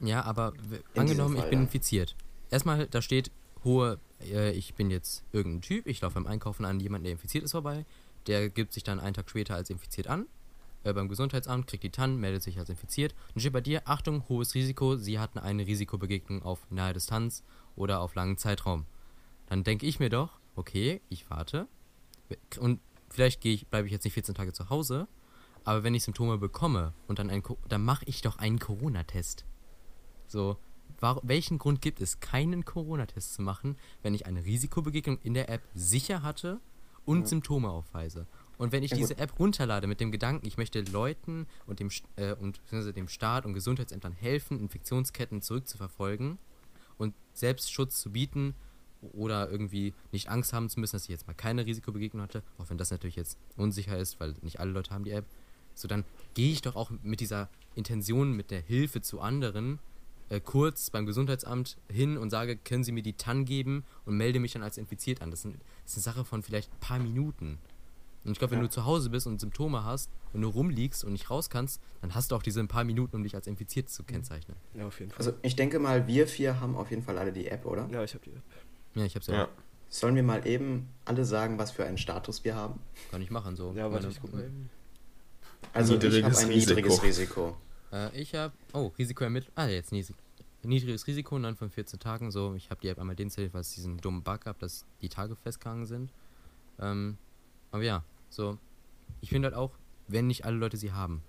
Ja, 0.07 0.23
aber 0.25 0.53
In 0.95 1.01
angenommen, 1.01 1.07
diesem 1.07 1.35
ich 1.35 1.41
Fall, 1.41 1.51
bin 1.51 1.59
ja. 1.61 1.65
infiziert. 1.65 2.17
Erstmal, 2.51 2.87
da 2.87 3.03
steht 3.03 3.31
hohe, 3.65 3.99
äh, 4.21 4.53
ich 4.53 4.75
bin 4.75 4.91
jetzt 4.91 5.25
irgendein 5.33 5.63
Typ, 5.63 5.87
ich 5.87 6.01
laufe 6.01 6.15
beim 6.15 6.27
Einkaufen 6.27 6.65
an 6.65 6.81
jemanden, 6.81 7.05
der 7.05 7.13
infiziert 7.13 7.45
ist, 7.45 7.53
vorbei. 7.53 7.85
Der 8.27 8.49
gibt 8.49 8.73
sich 8.73 8.85
dann 8.85 9.01
einen 9.01 9.15
Tag 9.15 9.29
später 9.29 9.55
als 9.55 9.71
infiziert 9.71 10.07
an. 10.07 10.27
Äh, 10.85 10.93
beim 10.93 11.09
Gesundheitsamt 11.09 11.67
kriegt 11.67 11.83
die 11.83 11.91
TAN, 11.91 12.17
meldet 12.17 12.43
sich 12.43 12.59
als 12.59 12.69
infiziert. 12.69 13.15
Und 13.35 13.41
steht 13.41 13.53
bei 13.53 13.61
dir, 13.61 13.83
Achtung, 13.87 14.29
hohes 14.29 14.55
Risiko, 14.55 14.97
Sie 14.97 15.19
hatten 15.19 15.39
eine 15.39 15.67
Risikobegegnung 15.67 16.43
auf 16.43 16.61
nahe 16.71 16.93
Distanz 16.93 17.43
oder 17.75 18.01
auf 18.01 18.15
langen 18.15 18.37
Zeitraum. 18.37 18.87
Dann 19.49 19.65
denke 19.65 19.87
ich 19.87 19.99
mir 19.99 20.11
doch, 20.11 20.39
okay, 20.57 21.01
ich 21.09 21.29
warte. 21.31 21.67
Und 22.59 22.81
vielleicht 23.09 23.45
ich, 23.45 23.67
bleibe 23.67 23.87
ich 23.87 23.93
jetzt 23.93 24.05
nicht 24.05 24.15
14 24.15 24.35
Tage 24.35 24.53
zu 24.53 24.71
Hause, 24.71 25.09
aber 25.65 25.83
wenn 25.83 25.95
ich 25.95 26.05
Symptome 26.05 26.39
bekomme 26.39 26.93
und 27.09 27.19
dann, 27.19 27.31
ein, 27.31 27.43
dann 27.69 27.83
mache 27.83 28.05
ich 28.07 28.21
doch 28.21 28.39
einen 28.39 28.59
Corona-Test. 28.59 29.45
So, 30.35 30.57
war, 30.99 31.21
welchen 31.23 31.59
Grund 31.59 31.81
gibt 31.81 32.01
es, 32.01 32.19
keinen 32.19 32.65
Corona-Test 32.65 33.35
zu 33.35 33.43
machen, 33.43 33.77
wenn 34.03 34.15
ich 34.15 34.27
eine 34.27 34.45
Risikobegegnung 34.45 35.21
in 35.23 35.33
der 35.33 35.49
App 35.49 35.63
sicher 35.75 36.25
hatte 36.25 36.61
und 37.05 37.29
Symptome 37.29 37.71
aufweise? 37.71 38.27
Und 38.59 38.73
wenn 38.73 38.83
ich 38.83 38.91
Ja, 38.91 38.97
diese 38.97 39.17
App 39.19 39.39
runterlade 39.39 39.87
mit 39.87 40.01
dem 40.01 40.11
Gedanken, 40.11 40.45
ich 40.45 40.57
möchte 40.57 40.81
Leuten 40.81 41.47
und 41.67 41.79
dem, 41.79 41.89
äh, 42.17 42.35
und 42.35 42.61
beziehungsweise 42.63 42.93
dem 42.93 43.07
Staat 43.07 43.47
und 43.47 43.55
Gesundheitsämtern 43.55 44.13
helfen, 44.13 44.59
Infektionsketten 44.59 45.41
zurückzuverfolgen 45.41 46.39
und 46.99 47.15
Selbstschutz 47.33 48.01
zu 48.01 48.11
bieten 48.11 48.57
oder 49.13 49.49
irgendwie 49.49 49.95
nicht 50.11 50.31
Angst 50.31 50.53
haben 50.53 50.69
zu 50.69 50.81
müssen, 50.81 50.97
dass 50.97 51.05
ich 51.05 51.11
jetzt 51.11 51.29
mal 51.29 51.35
keine 51.35 51.65
Risikobegegnung 51.65 52.23
hatte, 52.25 52.43
auch 52.59 52.71
wenn 52.71 52.79
das 52.79 52.91
natürlich 52.91 53.15
jetzt 53.15 53.39
unsicher 53.57 53.97
ist, 53.97 54.19
weil 54.19 54.35
nicht 54.43 54.59
alle 54.59 54.73
Leute 54.73 54.91
haben 54.91 55.05
die 55.05 55.13
App, 55.13 55.27
so 55.75 55.87
dann 55.87 56.05
gehe 56.35 56.51
ich 56.51 56.61
doch 56.61 56.75
auch 56.75 56.91
mit 57.05 57.21
dieser 57.21 57.49
Intention, 57.77 58.33
mit 58.33 58.51
der 58.51 58.63
Hilfe 58.63 59.01
zu 59.01 59.21
anderen 59.21 59.79
äh, 60.31 60.41
kurz 60.41 60.91
beim 60.91 61.07
Gesundheitsamt 61.07 61.77
hin 61.91 62.17
und 62.17 62.31
sage, 62.31 62.57
können 62.57 62.85
Sie 62.85 62.93
mir 62.93 63.03
die 63.03 63.13
TAN 63.15 63.45
geben 63.45 63.85
und 64.05 64.17
melde 64.17 64.41
mich 64.41 64.53
dann 64.53 64.63
als 64.63 64.79
infiziert 64.79 65.23
an. 65.23 65.31
Das 65.31 65.41
ist, 65.41 65.45
ein, 65.47 65.61
das 65.85 65.97
ist 65.97 66.07
eine 66.07 66.15
Sache 66.15 66.25
von 66.25 66.43
vielleicht 66.43 66.73
ein 66.73 66.81
paar 66.81 66.99
Minuten. 66.99 67.59
Und 68.25 68.33
ich 68.33 68.39
glaube, 68.39 68.53
wenn 68.53 68.61
Ja. 68.61 68.65
du 68.67 68.71
zu 68.71 68.87
Hause 68.87 69.11
bist 69.11 69.27
und 69.27 69.39
Symptome 69.39 69.85
hast, 69.85 70.11
wenn 70.33 70.41
du 70.41 70.49
rumliegst 70.49 71.05
und 71.05 71.13
nicht 71.13 71.29
raus 71.29 71.51
kannst, 71.51 71.81
dann 72.01 72.15
hast 72.15 72.31
du 72.31 72.37
auch 72.37 72.43
diese 72.43 72.59
ein 72.61 72.69
paar 72.69 72.85
Minuten, 72.85 73.17
um 73.17 73.23
dich 73.23 73.35
als 73.35 73.47
infiziert 73.47 73.91
zu 73.91 74.03
kennzeichnen. 74.03 74.57
Ja, 74.73 74.87
auf 74.87 74.99
jeden 74.99 75.11
Fall. 75.11 75.19
Also 75.19 75.35
ich 75.43 75.57
denke 75.57 75.79
mal, 75.79 76.07
wir 76.07 76.27
vier 76.27 76.59
haben 76.59 76.75
auf 76.75 76.89
jeden 76.91 77.03
Fall 77.03 77.19
alle 77.19 77.33
die 77.35 77.47
App, 77.49 77.67
oder? 77.67 77.87
ja, 77.93 78.03
ich 78.03 78.15
habe 78.15 78.25
die 78.25 78.31
App. 78.31 78.43
Ja, 78.95 79.05
ich 79.05 79.15
hab's 79.15 79.27
ja, 79.27 79.35
Ja. 79.35 79.49
Sollen 79.91 80.17
wir 80.17 80.23
mal 80.25 80.45
eben 80.47 80.89
alle 81.05 81.25
sagen, 81.25 81.59
was 81.59 81.71
für 81.71 81.85
einen 81.85 81.99
Status 81.99 82.43
wir 82.45 82.57
haben? 82.57 82.81
gar 83.13 83.19
nicht 83.19 83.31
machen 83.31 83.55
so. 83.57 83.73
Ja, 83.77 83.93
warte, 83.93 84.09
ich 84.09 84.21
guck 84.21 84.33
mal 84.33 84.43
eben. 84.43 84.71
Also 85.73 85.95
ich 85.95 86.03
Niedriges 86.03 86.25
habe 86.25 86.47
ein 86.47 86.53
Risiko. 86.53 86.75
niedriges 86.75 87.03
Risiko. 87.03 87.57
Äh, 87.95 88.21
ich 88.21 88.35
habe, 88.35 88.53
oh, 88.73 88.93
Risiko 88.99 89.25
ermittelt. 89.25 89.53
Ah, 89.55 89.67
jetzt 89.67 89.93
niedrig, 89.93 90.17
niedriges 90.63 91.07
Risiko, 91.07 91.39
9 91.39 91.55
von 91.55 91.71
14 91.71 92.01
Tagen. 92.01 92.31
So, 92.31 92.55
ich 92.55 92.71
habe 92.71 92.81
die 92.81 92.89
App 92.89 92.99
einmal 92.99 93.15
deinstalliert, 93.15 93.55
weil 93.55 93.61
es 93.61 93.75
diesen 93.75 93.99
dummen 93.99 94.23
Bug 94.23 94.41
gab, 94.41 94.59
dass 94.59 94.85
die 95.01 95.09
Tage 95.09 95.37
festgegangen 95.37 95.87
sind. 95.87 96.13
Ähm, 96.81 97.17
aber 97.71 97.85
ja, 97.85 98.05
so, 98.29 98.59
ich 99.21 99.29
finde 99.29 99.47
halt 99.47 99.57
auch, 99.57 99.71
wenn 100.09 100.27
nicht 100.27 100.45
alle 100.45 100.57
Leute 100.57 100.77
sie 100.77 100.93
haben, 100.93 101.23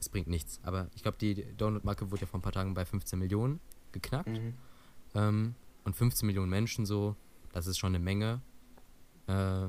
es 0.00 0.08
bringt 0.08 0.26
nichts. 0.26 0.60
Aber 0.64 0.88
ich 0.96 1.02
glaube, 1.02 1.18
die 1.18 1.46
Download-Marke 1.56 2.10
wurde 2.10 2.22
ja 2.22 2.26
vor 2.26 2.40
ein 2.40 2.42
paar 2.42 2.52
Tagen 2.52 2.74
bei 2.74 2.84
15 2.84 3.18
Millionen 3.18 3.60
geknackt. 3.92 4.28
Mhm. 4.28 4.54
Ähm, 5.14 5.54
und 5.84 5.94
15 5.94 6.26
Millionen 6.26 6.50
Menschen 6.50 6.84
so, 6.84 7.14
das 7.52 7.66
ist 7.66 7.78
schon 7.78 7.94
eine 7.94 8.02
Menge. 8.02 8.40
Äh, 9.28 9.68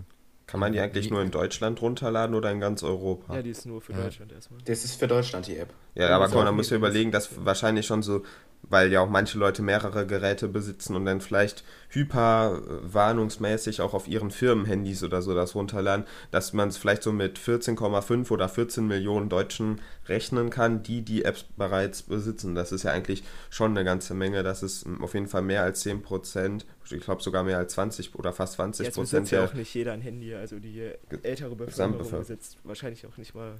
Kann 0.54 0.60
man 0.60 0.72
die 0.72 0.80
eigentlich 0.80 1.10
nur 1.10 1.20
in 1.24 1.32
Deutschland 1.32 1.82
runterladen 1.82 2.36
oder 2.36 2.52
in 2.52 2.60
ganz 2.60 2.84
Europa? 2.84 3.34
Ja, 3.34 3.42
die 3.42 3.50
ist 3.50 3.66
nur 3.66 3.82
für 3.82 3.94
Ja. 3.94 4.04
Deutschland 4.04 4.32
erstmal. 4.34 4.62
Das 4.66 4.86
ist 4.86 5.00
für 5.00 5.08
Deutschland 5.08 5.48
die 5.48 5.58
App. 5.58 5.70
Ja, 5.96 6.10
aber 6.10 6.26
guck 6.26 6.36
mal, 6.36 6.46
da 6.46 6.52
du 6.70 6.76
nicht- 6.76 6.78
überlegen, 6.78 7.12
dass 7.12 7.44
wahrscheinlich 7.44 7.88
schon 7.88 8.04
so, 8.04 8.22
weil 8.70 8.92
ja 8.92 9.02
auch 9.02 9.10
manche 9.10 9.38
Leute 9.38 9.62
mehrere 9.62 10.08
Geräte 10.08 10.48
besitzen 10.48 10.96
und 10.96 11.06
dann 11.06 11.22
vielleicht 11.22 11.64
hyperwarnungsmäßig 11.90 13.82
auch 13.82 13.94
auf 13.94 14.08
ihren 14.08 14.32
Firmenhandys 14.32 15.04
oder 15.04 15.22
so 15.22 15.36
das 15.36 15.54
runterladen, 15.54 16.06
dass 16.32 16.54
man 16.54 16.70
es 16.70 16.78
vielleicht 16.78 17.04
so 17.04 17.12
mit 17.12 17.38
14,5 17.38 18.32
oder 18.32 18.50
14 18.50 18.88
Millionen 18.88 19.30
Deutschen 19.30 19.82
rechnen 20.08 20.50
kann, 20.50 20.82
die 20.82 21.02
die 21.02 21.24
Apps 21.24 21.44
bereits 21.56 22.02
besitzen. 22.04 22.56
Das 22.56 22.72
ist 22.72 22.84
ja 22.84 22.92
eigentlich 22.92 23.24
schon 23.50 23.72
eine 23.72 23.84
ganze 23.84 24.14
Menge. 24.14 24.44
Das 24.44 24.64
ist 24.64 24.86
auf 25.02 25.14
jeden 25.14 25.28
Fall 25.28 25.44
mehr 25.44 25.64
als 25.64 25.82
10 25.82 26.02
Prozent. 26.02 26.66
Ich 26.90 27.02
glaube 27.02 27.22
sogar 27.22 27.44
mehr 27.44 27.58
als 27.58 27.74
20 27.74 28.16
oder 28.16 28.34
fast 28.34 28.54
20 28.54 28.86
Jetzt 28.86 28.96
Prozent 28.96 29.24
besitzt 29.24 29.32
ja 29.32 29.46
auch 29.46 29.54
nicht 29.54 29.74
jeder 29.74 29.94
ein 29.94 30.02
Handy, 30.02 30.34
also 30.34 30.60
die 30.60 30.92
ältere 31.22 31.56
Bevölkerung 31.56 32.20
besitzt 32.20 32.58
wahrscheinlich 32.64 33.06
auch 33.06 33.18
nicht 33.18 33.36
mal 33.36 33.56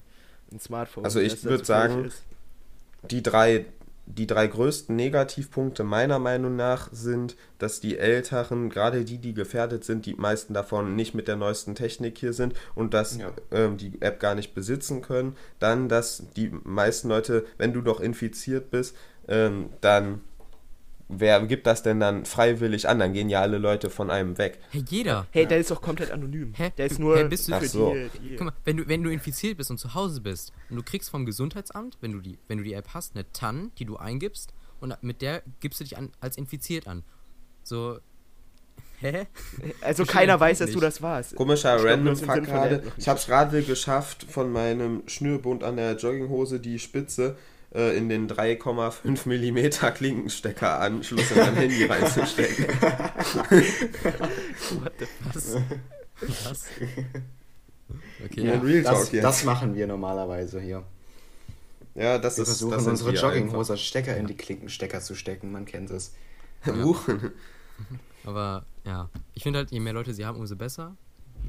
ein 0.52 0.60
Smartphone. 0.60 1.06
Also 1.06 1.20
ich 1.20 1.34
das 1.34 1.42
dazu 1.42 1.50
würd 1.50 1.60
fähig 1.60 1.68
sagen, 1.68 2.06
ist. 2.06 2.24
die 3.10 3.24
drei, 3.24 3.66
die 4.06 4.28
drei 4.28 4.48
größten 4.48 4.96
Negativpunkte 4.96 5.84
meiner 5.84 6.20
Meinung 6.20 6.56
nach 6.56 6.90
sind, 6.92 7.36
dass 7.58 7.80
die 7.80 7.98
Älteren, 7.98 8.70
gerade 8.70 9.06
die, 9.06 9.18
die 9.18 9.34
gefährdet 9.34 9.84
sind, 9.86 10.06
die 10.06 10.16
meisten 10.16 10.54
davon 10.54 10.96
nicht 10.96 11.14
mit 11.14 11.28
der 11.28 11.38
neuesten 11.38 11.74
Technik 11.76 12.18
hier 12.18 12.34
sind 12.34 12.54
und 12.76 12.94
dass 12.94 13.18
Ja. 13.18 13.32
ähm, 13.52 13.78
die 13.78 14.02
App 14.02 14.20
gar 14.20 14.36
nicht 14.36 14.54
besitzen 14.54 15.02
können. 15.02 15.36
Dann, 15.60 15.88
dass 15.90 16.24
die 16.36 16.52
meisten 16.64 17.08
Leute, 17.10 17.46
wenn 17.58 17.74
du 17.74 17.82
doch 17.82 18.02
infiziert 18.02 18.72
bist, 18.72 18.96
ähm, 19.28 19.70
dann 19.80 20.22
wer 21.20 21.46
gibt 21.46 21.68
das 21.68 21.84
denn 21.84 22.00
dann 22.00 22.26
freiwillig 22.26 22.88
an? 22.88 23.00
Dann 23.00 23.14
gehen 23.14 23.30
ja 23.30 23.42
alle 23.42 23.58
Leute 23.58 23.90
von 23.90 24.10
einem 24.10 24.38
weg. 24.38 24.60
hey, 24.72 24.84
jeder! 24.90 25.28
Hey, 25.32 25.46
der 25.46 25.60
ist 25.60 25.72
doch 25.72 25.82
komplett 25.82 26.12
anonym. 26.12 26.54
Hä? 26.56 26.72
Der 26.78 26.86
ist 26.88 27.00
nur 27.00 27.18
hä, 27.18 27.26
bist 27.26 27.48
du- 27.48 27.54
Ach 27.54 27.60
für 27.62 27.68
so. 27.68 27.94
die, 27.94 28.20
die 28.20 28.36
Guck 28.36 28.46
mal, 28.46 28.54
wenn 28.66 28.78
du, 28.78 28.88
wenn 28.88 29.04
du 29.04 29.10
infiziert 29.12 29.58
bist 29.58 29.72
und 29.72 29.78
zu 29.78 29.94
Hause 29.94 30.22
bist 30.22 30.52
und 30.70 30.76
du 30.78 30.84
kriegst 30.84 31.10
vom 31.10 31.26
Gesundheitsamt, 31.26 31.98
wenn 32.02 32.12
du 32.12 32.20
die, 32.20 32.38
wenn 32.48 32.58
du 32.58 32.64
die 32.64 32.74
App 32.74 32.90
hast, 32.94 33.16
eine 33.16 33.32
TAN, 33.32 33.72
die 33.80 33.86
du 33.86 33.98
eingibst 33.98 34.54
und 34.80 34.96
mit 35.02 35.22
der 35.22 35.44
gibst 35.60 35.80
du 35.80 35.84
dich 35.84 35.98
an, 35.98 36.12
als 36.20 36.38
infiziert 36.38 36.88
an. 36.88 37.04
So, 37.64 38.00
hä? 39.00 39.28
Also 39.82 40.06
keiner 40.06 40.40
weiß, 40.40 40.60
dass 40.60 40.72
du 40.72 40.80
das 40.80 41.02
warst. 41.02 41.36
Komischer 41.36 41.78
Ich 41.78 41.84
Random 41.86 42.16
Fuck 42.16 42.44
gerade. 42.44 42.84
Ich 42.98 43.08
habe 43.08 43.20
es 43.20 43.26
gerade 43.26 43.62
geschafft, 43.64 44.24
von 44.30 44.52
meinem 44.52 45.04
Schnürbund 45.08 45.64
an 45.64 45.78
der 45.78 45.96
Jogginghose 45.96 46.60
die 46.60 46.80
Spitze 46.80 47.38
äh, 47.74 47.98
in 47.98 48.10
den 48.10 48.30
3,5 48.30 49.28
mm 49.28 49.94
Klinkenstecker 49.94 50.80
Anschluss 50.80 51.32
in 51.32 51.38
mein 51.38 51.56
Handy 51.56 51.86
reinzustecken. 51.86 52.66
What 54.82 54.94
the 55.00 55.08
Was? 55.34 55.56
Was? 56.46 56.66
Okay, 58.26 58.46
Ja. 58.46 58.54
ja. 58.56 58.60
Real 58.62 58.84
das, 58.84 58.94
Talk 59.06 59.14
jetzt. 59.14 59.24
das 59.24 59.44
machen 59.44 59.76
wir 59.76 59.88
normalerweise 59.88 60.62
hier. 60.62 60.84
Ja, 61.96 62.18
das 62.18 62.38
Wir 62.38 62.44
ist 62.44 62.50
versuchen 62.50 62.72
das 62.72 62.88
unsere 62.88 63.14
Jogginghose 63.14 63.78
Stecker 63.78 64.18
in 64.18 64.28
die 64.28 64.36
Klinkenstecker 64.36 65.02
zu 65.02 65.16
stecken, 65.16 65.52
man 65.52 65.66
kennt 65.66 65.92
es. 65.92 66.14
Huch. 66.66 67.08
Aber 68.26 68.66
ja, 68.86 69.10
ich 69.34 69.44
finde 69.44 69.60
halt, 69.60 69.72
je 69.72 69.80
mehr 69.80 69.94
Leute 69.94 70.14
sie 70.14 70.26
haben, 70.26 70.40
umso 70.40 70.56
besser. 70.56 70.96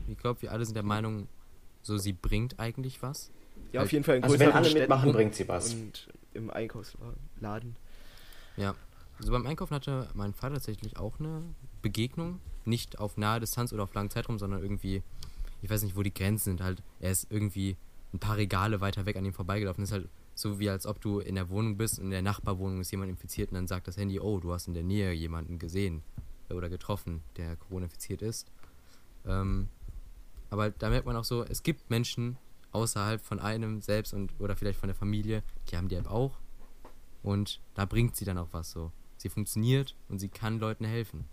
Ich 0.08 0.18
glaube, 0.18 0.42
wir 0.42 0.52
alle 0.52 0.64
sind 0.64 0.74
der 0.74 0.82
Meinung, 0.82 1.28
so 1.82 1.96
sie 1.98 2.12
bringt 2.12 2.58
eigentlich 2.58 3.00
was. 3.02 3.30
Ja, 3.74 3.82
auf 3.82 3.92
jeden 3.92 4.04
Fall 4.04 4.16
in 4.16 4.24
Also 4.24 4.38
wenn 4.38 4.52
alle 4.52 4.64
Städten 4.64 4.80
mitmachen, 4.80 5.12
bringt 5.12 5.34
sie 5.34 5.48
was. 5.48 5.74
Und 5.74 6.08
im 6.32 6.50
Einkaufsladen. 6.50 7.76
Ja. 8.56 8.74
Also 9.18 9.32
beim 9.32 9.46
Einkaufen 9.46 9.74
hatte 9.74 10.08
mein 10.14 10.32
Vater 10.32 10.54
tatsächlich 10.54 10.96
auch 10.96 11.18
eine 11.20 11.42
Begegnung. 11.82 12.40
Nicht 12.64 12.98
auf 12.98 13.16
nahe 13.16 13.40
Distanz 13.40 13.72
oder 13.72 13.82
auf 13.82 13.94
langen 13.94 14.10
Zeitraum, 14.10 14.38
sondern 14.38 14.62
irgendwie, 14.62 15.02
ich 15.62 15.70
weiß 15.70 15.82
nicht, 15.82 15.96
wo 15.96 16.02
die 16.02 16.14
Grenzen 16.14 16.44
sind. 16.44 16.60
Halt, 16.62 16.82
er 17.00 17.10
ist 17.10 17.30
irgendwie 17.30 17.76
ein 18.12 18.18
paar 18.18 18.36
Regale 18.36 18.80
weiter 18.80 19.06
weg 19.06 19.16
an 19.16 19.24
ihm 19.24 19.32
vorbeigelaufen. 19.32 19.82
Das 19.82 19.90
ist 19.90 19.94
halt 19.94 20.08
so 20.34 20.58
wie 20.58 20.68
als 20.68 20.86
ob 20.86 21.00
du 21.00 21.20
in 21.20 21.36
der 21.36 21.48
Wohnung 21.48 21.76
bist 21.76 21.98
und 21.98 22.06
in 22.06 22.10
der 22.10 22.22
Nachbarwohnung 22.22 22.80
ist 22.80 22.90
jemand 22.90 23.10
infiziert 23.10 23.50
und 23.50 23.54
dann 23.54 23.68
sagt 23.68 23.86
das 23.86 23.96
Handy, 23.96 24.18
oh, 24.18 24.40
du 24.40 24.52
hast 24.52 24.66
in 24.66 24.74
der 24.74 24.82
Nähe 24.82 25.12
jemanden 25.12 25.58
gesehen 25.58 26.02
oder 26.50 26.68
getroffen, 26.68 27.22
der 27.36 27.56
Corona 27.56 27.84
infiziert 27.84 28.22
ist. 28.22 28.46
Ähm, 29.26 29.68
aber 30.50 30.70
da 30.70 30.90
merkt 30.90 31.06
man 31.06 31.16
auch 31.16 31.24
so, 31.24 31.44
es 31.44 31.62
gibt 31.62 31.88
Menschen 31.90 32.36
außerhalb 32.74 33.20
von 33.20 33.40
einem 33.40 33.80
selbst 33.80 34.12
und 34.12 34.32
oder 34.38 34.56
vielleicht 34.56 34.78
von 34.78 34.88
der 34.88 34.96
Familie, 34.96 35.42
die 35.70 35.76
haben 35.76 35.88
die 35.88 35.96
App 35.96 36.10
auch 36.10 36.38
und 37.22 37.60
da 37.74 37.84
bringt 37.84 38.16
sie 38.16 38.24
dann 38.24 38.38
auch 38.38 38.48
was 38.52 38.70
so. 38.70 38.92
Sie 39.16 39.28
funktioniert 39.28 39.96
und 40.08 40.18
sie 40.18 40.28
kann 40.28 40.58
Leuten 40.58 40.84
helfen. 40.84 41.24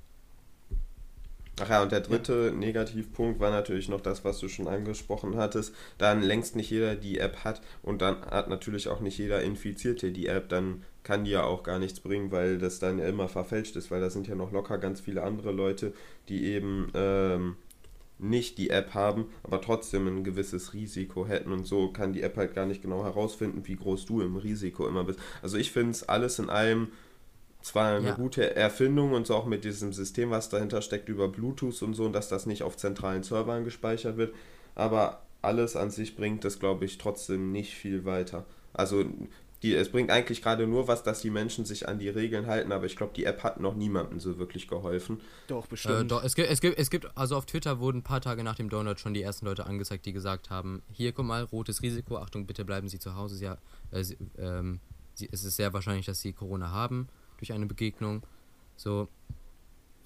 Ach 1.60 1.70
ja, 1.70 1.84
und 1.84 1.92
der 1.92 2.00
dritte 2.02 2.54
Negativpunkt 2.56 3.40
war 3.40 3.52
natürlich 3.52 3.90
noch 3.90 4.02
das, 4.02 4.24
was 4.24 4.40
du 4.40 4.48
schon 4.48 4.68
angesprochen 4.68 5.36
hattest. 5.36 5.76
Dann 5.98 6.22
längst 6.22 6.56
nicht 6.56 6.72
jeder 6.72 6.96
die 6.96 7.20
App 7.20 7.44
hat 7.44 7.62
und 7.84 8.02
dann 8.02 8.22
hat 8.22 8.48
natürlich 8.48 8.88
auch 8.88 9.02
nicht 9.02 9.18
jeder 9.18 9.44
Infizierte 9.44 10.12
die 10.12 10.28
App. 10.28 10.50
Dann 10.50 10.84
kann 11.04 11.26
die 11.26 11.32
ja 11.32 11.44
auch 11.44 11.64
gar 11.64 11.78
nichts 11.78 12.00
bringen, 12.00 12.32
weil 12.32 12.58
das 12.58 12.80
dann 12.80 13.00
ja 13.00 13.06
immer 13.06 13.28
verfälscht 13.28 13.76
ist, 13.76 13.92
weil 13.92 14.02
da 14.02 14.10
sind 14.10 14.28
ja 14.28 14.36
noch 14.36 14.52
locker 14.52 14.78
ganz 14.78 15.02
viele 15.02 15.24
andere 15.24 15.52
Leute, 15.52 15.94
die 16.30 16.46
eben 16.46 16.90
ähm, 16.96 17.58
nicht 18.22 18.58
die 18.58 18.70
App 18.70 18.94
haben, 18.94 19.26
aber 19.44 19.62
trotzdem 19.62 20.08
ein 20.08 20.24
gewisses 20.24 20.74
Risiko 20.74 21.26
hätten 21.28 21.52
und 21.52 21.66
so 21.66 21.92
kann 21.92 22.14
die 22.14 22.22
App 22.22 22.38
halt 22.38 22.54
gar 22.54 22.66
nicht 22.66 22.82
genau 22.82 23.04
herausfinden, 23.04 23.68
wie 23.68 23.76
groß 23.76 24.06
du 24.06 24.22
im 24.22 24.36
Risiko 24.36 24.88
immer 24.88 25.04
bist. 25.04 25.20
Also 25.42 25.58
ich 25.58 25.72
finde 25.72 25.92
es 25.92 26.08
alles 26.08 26.40
in 26.40 26.50
allem 26.50 26.90
zwar 27.62 27.96
eine 27.96 28.08
Ja. 28.08 28.14
gute 28.16 28.56
Erfindung 28.56 29.14
und 29.14 29.28
so 29.28 29.36
auch 29.36 29.46
mit 29.46 29.64
diesem 29.64 29.94
System, 29.94 30.32
was 30.32 30.50
dahinter 30.50 30.82
steckt, 30.82 31.10
über 31.10 31.28
Bluetooth 31.28 31.82
und 31.84 31.94
so, 31.94 32.06
und 32.06 32.14
dass 32.14 32.30
das 32.30 32.46
nicht 32.46 32.64
auf 32.64 32.78
zentralen 32.78 33.24
Servern 33.24 33.64
gespeichert 33.64 34.18
wird, 34.18 34.34
aber 34.76 35.22
alles 35.44 35.76
an 35.76 35.90
sich 35.92 36.16
bringt 36.16 36.44
das, 36.44 36.60
glaube 36.60 36.86
ich, 36.86 36.98
trotzdem 36.98 37.52
nicht 37.52 37.74
viel 37.76 38.06
weiter. 38.06 38.46
Also 38.74 39.06
die, 39.64 39.76
es 39.76 39.92
bringt 39.92 40.10
eigentlich 40.10 40.42
gerade 40.42 40.66
nur 40.66 40.88
was, 40.88 41.04
dass 41.04 41.22
die 41.22 41.30
Menschen 41.30 41.66
sich 41.66 41.88
an 41.88 42.00
die 42.00 42.10
Regeln 42.10 42.48
halten, 42.48 42.72
aber 42.72 42.86
ich 42.86 42.96
glaube, 42.96 43.14
die 43.16 43.26
App 43.26 43.44
hat 43.44 43.60
noch 43.60 43.76
niemandem 43.76 44.20
so 44.20 44.38
wirklich 44.40 44.68
geholfen. 44.68 45.22
Doch, 45.48 45.66
Äh, 45.66 45.70
bestimmt. 45.70 46.12
doch, 46.12 46.24
es 46.24 46.36
gibt, 46.36 46.50
es 46.50 46.62
gibt, 46.62 46.80
es 46.80 46.90
gibt, 46.90 47.16
also 47.16 47.36
auf 47.36 47.46
Twitter 47.46 47.80
wurden 47.80 48.00
ein 48.00 48.04
paar 48.04 48.22
Tage 48.22 48.44
nach 48.44 48.56
dem 48.56 48.70
Donut 48.70 49.00
schon 49.00 49.14
die 49.14 49.22
ersten 49.22 49.46
Leute 49.46 49.66
angezeigt, 49.68 50.06
die 50.06 50.14
gesagt 50.14 50.50
haben, 50.50 50.82
hier 50.92 51.12
guck 51.12 51.26
mal, 51.26 51.44
rotes 51.44 51.82
Risiko, 51.84 52.18
Achtung, 52.18 52.48
bitte 52.48 52.66
bleiben 52.66 52.90
Sie 52.90 52.98
zu 53.00 53.16
Hause. 53.16 53.36
Sie, 53.36 53.46
äh, 53.46 54.04
sie, 54.04 54.18
ähm, 54.38 54.80
sie, 55.14 55.30
es 55.32 55.44
ist 55.44 55.58
sehr 55.58 55.74
wahrscheinlich, 55.74 56.06
dass 56.08 56.22
Sie 56.22 56.34
Corona 56.34 56.72
haben 56.72 57.08
durch 57.38 57.54
eine 57.54 57.66
Begegnung. 57.68 58.24
So. 58.78 59.08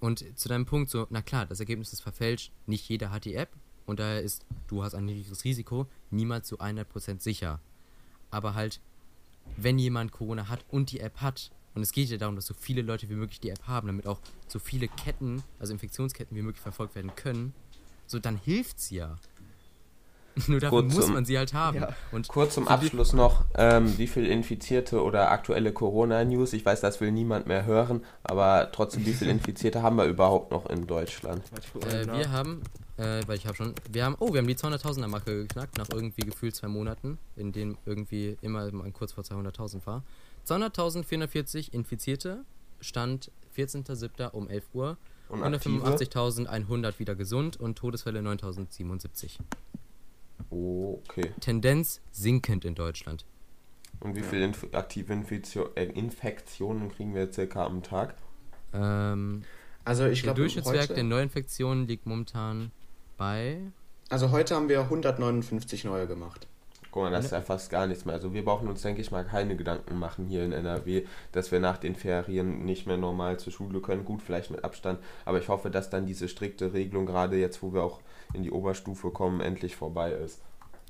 Und 0.02 0.38
zu 0.38 0.50
deinem 0.50 0.66
Punkt, 0.66 0.90
so, 0.90 1.08
na 1.10 1.22
klar, 1.22 1.46
das 1.46 1.60
Ergebnis 1.62 1.94
ist 1.94 2.02
verfälscht, 2.02 2.52
nicht 2.66 2.88
jeder 2.90 3.10
hat 3.12 3.24
die 3.26 3.36
App 3.36 3.50
und 3.86 4.00
daher 4.00 4.22
ist, 4.22 4.46
du 4.68 4.84
hast 4.84 4.94
ein 4.96 5.06
niedriges 5.06 5.44
Risiko, 5.46 5.88
niemand 6.12 6.46
zu 6.46 6.60
100% 6.60 7.22
sicher. 7.22 7.60
Aber 8.32 8.54
halt, 8.54 8.82
wenn 9.58 9.80
jemand 9.80 10.12
Corona 10.12 10.50
hat 10.50 10.66
und 10.70 10.92
die 10.92 11.00
App 11.00 11.18
hat, 11.22 11.52
und 11.74 11.82
es 11.82 11.92
geht 11.92 12.10
ja 12.10 12.18
darum, 12.18 12.36
dass 12.36 12.46
so 12.46 12.54
viele 12.54 12.82
Leute 12.82 13.10
wie 13.10 13.16
möglich 13.16 13.40
die 13.40 13.50
App 13.50 13.68
haben, 13.68 13.88
damit 13.88 14.08
auch 14.08 14.20
so 14.48 14.60
viele 14.60 14.88
Ketten, 14.88 15.44
also 15.60 15.74
Infektionsketten 15.74 16.36
wie 16.38 16.42
möglich 16.42 16.62
verfolgt 16.62 16.96
werden 16.96 17.12
können, 17.16 17.54
so 18.08 18.20
dann 18.20 18.38
hilft's 18.38 18.90
ja. 18.92 19.18
Nur 20.48 20.60
dafür 20.60 20.82
Kurz 20.82 20.94
muss 20.94 21.06
zum- 21.06 21.14
man 21.14 21.24
sie 21.26 21.38
halt 21.38 21.54
haben. 21.54 21.78
Ja. 21.80 21.96
Und 22.12 22.28
Kurz 22.28 22.56
zum 22.56 22.68
Abschluss 22.68 23.14
noch, 23.14 23.46
ähm, 23.56 23.98
wie 23.98 24.08
viel 24.08 24.26
Infizierte 24.26 25.02
oder 25.02 25.32
aktuelle 25.32 25.72
Corona-News, 25.72 26.52
ich 26.52 26.66
weiß, 26.66 26.82
das 26.82 27.00
will 27.00 27.12
niemand 27.14 27.48
mehr 27.48 27.66
hören, 27.66 28.04
aber 28.24 28.70
trotzdem, 28.74 29.06
wie 29.06 29.14
viele 29.14 29.32
Infizierte 29.32 29.82
haben 29.82 29.96
wir 29.96 30.06
überhaupt 30.06 30.52
noch 30.52 30.66
in 30.70 30.88
Deutschland? 30.88 31.42
Äh, 31.90 32.06
wir 32.08 32.32
haben, 32.32 32.62
äh, 32.98 33.22
weil 33.28 33.38
ich 33.38 33.46
habe 33.46 33.56
schon, 33.56 33.74
wir 33.92 34.06
haben, 34.06 34.16
oh, 34.20 34.32
wir 34.34 34.40
haben 34.40 34.48
die 34.48 34.56
200.000er 34.56 35.08
Marke 35.08 35.44
geknackt, 35.44 35.78
nach 35.78 35.90
irgendwie 35.92 36.22
gefühlt 36.26 36.56
zwei 36.56 36.68
Monaten, 36.68 37.18
in 37.36 37.52
denen 37.52 37.78
irgendwie 37.86 38.38
immer 38.42 38.72
mal 38.72 38.92
kurz 38.92 39.12
vor 39.14 39.24
200.000 39.24 39.86
war. 39.86 40.04
200.440 40.48 41.74
Infizierte, 41.74 42.46
Stand 42.80 43.32
14.07. 43.58 44.30
um 44.32 44.50
11 44.50 44.64
Uhr, 44.74 44.98
Und 45.30 45.44
aktive? 45.44 45.84
185.100 45.84 47.00
wieder 47.00 47.16
gesund 47.16 47.60
und 47.60 47.78
Todesfälle 47.78 48.20
9.077. 48.20 49.40
Oh, 50.50 51.02
okay. 51.08 51.32
Tendenz 51.40 52.02
sinkend 52.12 52.66
in 52.66 52.76
Deutschland. 52.76 53.26
Und 54.02 54.16
wie 54.16 54.22
viele 54.22 54.46
Inf 54.46 54.68
aktive 54.74 55.14
Infizio 55.14 55.70
äh, 55.76 55.86
Infektionen 55.86 56.90
kriegen 56.90 57.14
wir 57.14 57.24
jetzt 57.24 57.36
circa 57.36 57.66
am 57.66 57.82
Tag? 57.82 58.16
Ähm, 58.74 59.44
Also 59.86 60.06
ich 60.06 60.20
der 60.20 60.34
glaube, 60.34 60.42
Durchschnittswert 60.42 60.96
der 60.96 61.04
Neuinfektionen 61.04 61.88
liegt 61.88 62.06
momentan 62.06 62.72
bei 63.18 63.72
also 64.10 64.32
heute 64.32 64.56
haben 64.56 64.70
wir 64.70 64.82
159 64.82 65.84
neue 65.84 66.06
gemacht. 66.08 66.48
Guck 66.92 67.04
mal, 67.04 67.12
das 67.12 67.26
ist 67.26 67.32
ja 67.32 67.42
fast 67.42 67.70
gar 67.72 67.88
nichts 67.88 68.06
mehr. 68.06 68.16
Also 68.16 68.34
wir 68.34 68.46
brauchen 68.46 68.70
uns, 68.70 68.82
denke 68.82 69.02
ich 69.02 69.12
mal, 69.12 69.26
keine 69.26 69.58
Gedanken 69.58 69.98
machen 69.98 70.28
hier 70.28 70.46
in 70.46 70.54
NRW, 70.54 71.06
dass 71.32 71.52
wir 71.52 71.60
nach 71.60 71.78
den 71.78 71.96
Ferien 71.96 72.64
nicht 72.64 72.86
mehr 72.88 72.98
normal 72.98 73.38
zur 73.38 73.52
Schule 73.52 73.82
können. 73.82 74.06
Gut, 74.06 74.22
vielleicht 74.22 74.52
mit 74.52 74.64
Abstand, 74.64 75.00
aber 75.26 75.40
ich 75.40 75.50
hoffe, 75.50 75.70
dass 75.70 75.90
dann 75.90 76.06
diese 76.06 76.30
strikte 76.30 76.72
Regelung, 76.72 77.06
gerade 77.06 77.36
jetzt, 77.38 77.62
wo 77.64 77.74
wir 77.74 77.84
auch 77.84 78.00
in 78.34 78.44
die 78.44 78.52
Oberstufe 78.52 79.10
kommen, 79.10 79.42
endlich 79.42 79.76
vorbei 79.76 80.12
ist. 80.12 80.40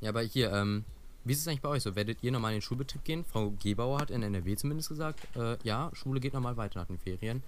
Ja, 0.02 0.10
aber 0.10 0.22
hier, 0.22 0.52
ähm, 0.52 0.84
wie 1.24 1.32
ist 1.32 1.40
es 1.40 1.48
eigentlich 1.48 1.62
bei 1.62 1.70
euch 1.70 1.82
so? 1.82 1.96
Werdet 1.96 2.22
ihr 2.22 2.32
normal 2.32 2.52
in 2.52 2.58
den 2.58 2.62
Schulbetrieb 2.62 3.04
gehen? 3.04 3.24
Frau 3.24 3.54
Gebauer 3.64 4.00
hat 4.00 4.12
in 4.12 4.22
NRW 4.22 4.56
zumindest 4.58 4.90
gesagt, 4.90 5.22
äh, 5.36 5.58
ja, 5.64 5.90
Schule 5.94 6.20
geht 6.20 6.34
normal 6.34 6.58
weiter 6.58 6.80
nach 6.80 6.88
den 6.88 7.00
Ferien. 7.00 7.42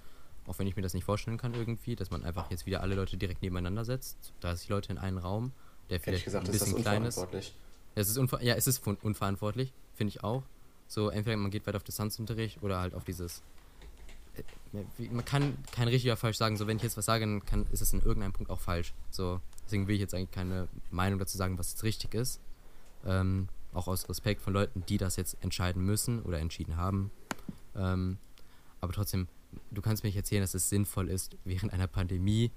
Auch 0.48 0.58
wenn 0.58 0.66
ich 0.66 0.76
mir 0.76 0.82
das 0.82 0.94
nicht 0.94 1.04
vorstellen 1.04 1.36
kann 1.36 1.54
irgendwie, 1.54 1.94
dass 1.94 2.10
man 2.10 2.24
einfach 2.24 2.50
jetzt 2.50 2.66
wieder 2.66 2.80
alle 2.80 2.94
Leute 2.94 3.16
direkt 3.16 3.42
nebeneinander 3.42 3.84
setzt. 3.84 4.32
30 4.40 4.68
Leute 4.68 4.92
in 4.92 4.98
einen 4.98 5.18
Raum, 5.18 5.52
der 5.90 6.00
vielleicht 6.00 6.24
gesagt 6.24 6.48
ein 6.48 6.54
ist 6.54 6.64
bisschen 6.64 6.82
klein 6.82 7.04
ist. 7.04 7.18
Es 7.94 8.08
ist 8.08 8.16
unver 8.16 8.42
ja, 8.42 8.54
es 8.54 8.66
ist 8.66 8.86
unverantwortlich, 8.86 9.72
finde 9.94 10.10
ich 10.10 10.24
auch. 10.24 10.42
So, 10.86 11.10
entweder 11.10 11.36
man 11.36 11.50
geht 11.50 11.66
weiter 11.66 11.76
auf 11.76 11.84
Distanzunterricht 11.84 12.62
oder 12.62 12.80
halt 12.80 12.94
auf 12.94 13.04
dieses. 13.04 13.42
äh, 14.36 15.08
Man 15.10 15.24
kann 15.24 15.58
kein 15.70 15.88
richtig 15.88 16.10
oder 16.10 16.16
falsch 16.16 16.38
sagen. 16.38 16.56
So, 16.56 16.66
wenn 16.66 16.78
ich 16.78 16.82
jetzt 16.82 16.96
was 16.96 17.04
sage, 17.04 17.24
dann 17.26 17.44
kann, 17.44 17.66
ist 17.72 17.82
es 17.82 17.92
in 17.92 18.00
irgendeinem 18.00 18.32
Punkt 18.32 18.50
auch 18.50 18.60
falsch. 18.60 18.94
So, 19.10 19.40
deswegen 19.66 19.86
will 19.86 19.96
ich 19.96 20.00
jetzt 20.00 20.14
eigentlich 20.14 20.30
keine 20.30 20.68
Meinung 20.90 21.18
dazu 21.18 21.36
sagen, 21.36 21.58
was 21.58 21.72
jetzt 21.72 21.82
richtig 21.82 22.14
ist. 22.14 22.40
Ähm, 23.04 23.48
auch 23.74 23.86
aus 23.86 24.08
Respekt 24.08 24.40
von 24.40 24.54
Leuten, 24.54 24.82
die 24.88 24.96
das 24.96 25.16
jetzt 25.16 25.36
entscheiden 25.42 25.84
müssen 25.84 26.22
oder 26.22 26.38
entschieden 26.38 26.76
haben. 26.76 27.10
Ähm, 27.76 28.16
aber 28.80 28.92
trotzdem, 28.92 29.28
du 29.70 29.82
kannst 29.82 30.02
mir 30.02 30.08
nicht 30.08 30.16
erzählen, 30.16 30.42
dass 30.42 30.54
es 30.54 30.68
sinnvoll 30.68 31.08
ist, 31.08 31.36
während 31.44 31.72
einer 31.72 31.86
Pandemie 31.86 32.50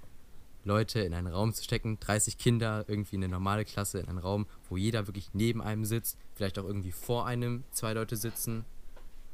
Leute 0.64 1.00
in 1.00 1.14
einen 1.14 1.28
Raum 1.28 1.54
zu 1.54 1.64
stecken, 1.64 2.00
30 2.00 2.38
Kinder 2.38 2.86
irgendwie 2.88 3.16
in 3.16 3.24
eine 3.24 3.32
normale 3.32 3.66
Klasse 3.66 4.00
in 4.00 4.08
einen 4.08 4.20
Raum, 4.20 4.46
wo 4.70 4.78
jeder 4.78 5.08
wirklich 5.08 5.30
neben 5.34 5.62
einem 5.62 5.86
sitzt, 5.86 6.18
vielleicht 6.36 6.60
auch 6.60 6.66
irgendwie 6.66 6.92
vor 6.92 7.26
einem 7.26 7.64
zwei 7.72 7.94
Leute 7.94 8.16
sitzen. 8.16 8.66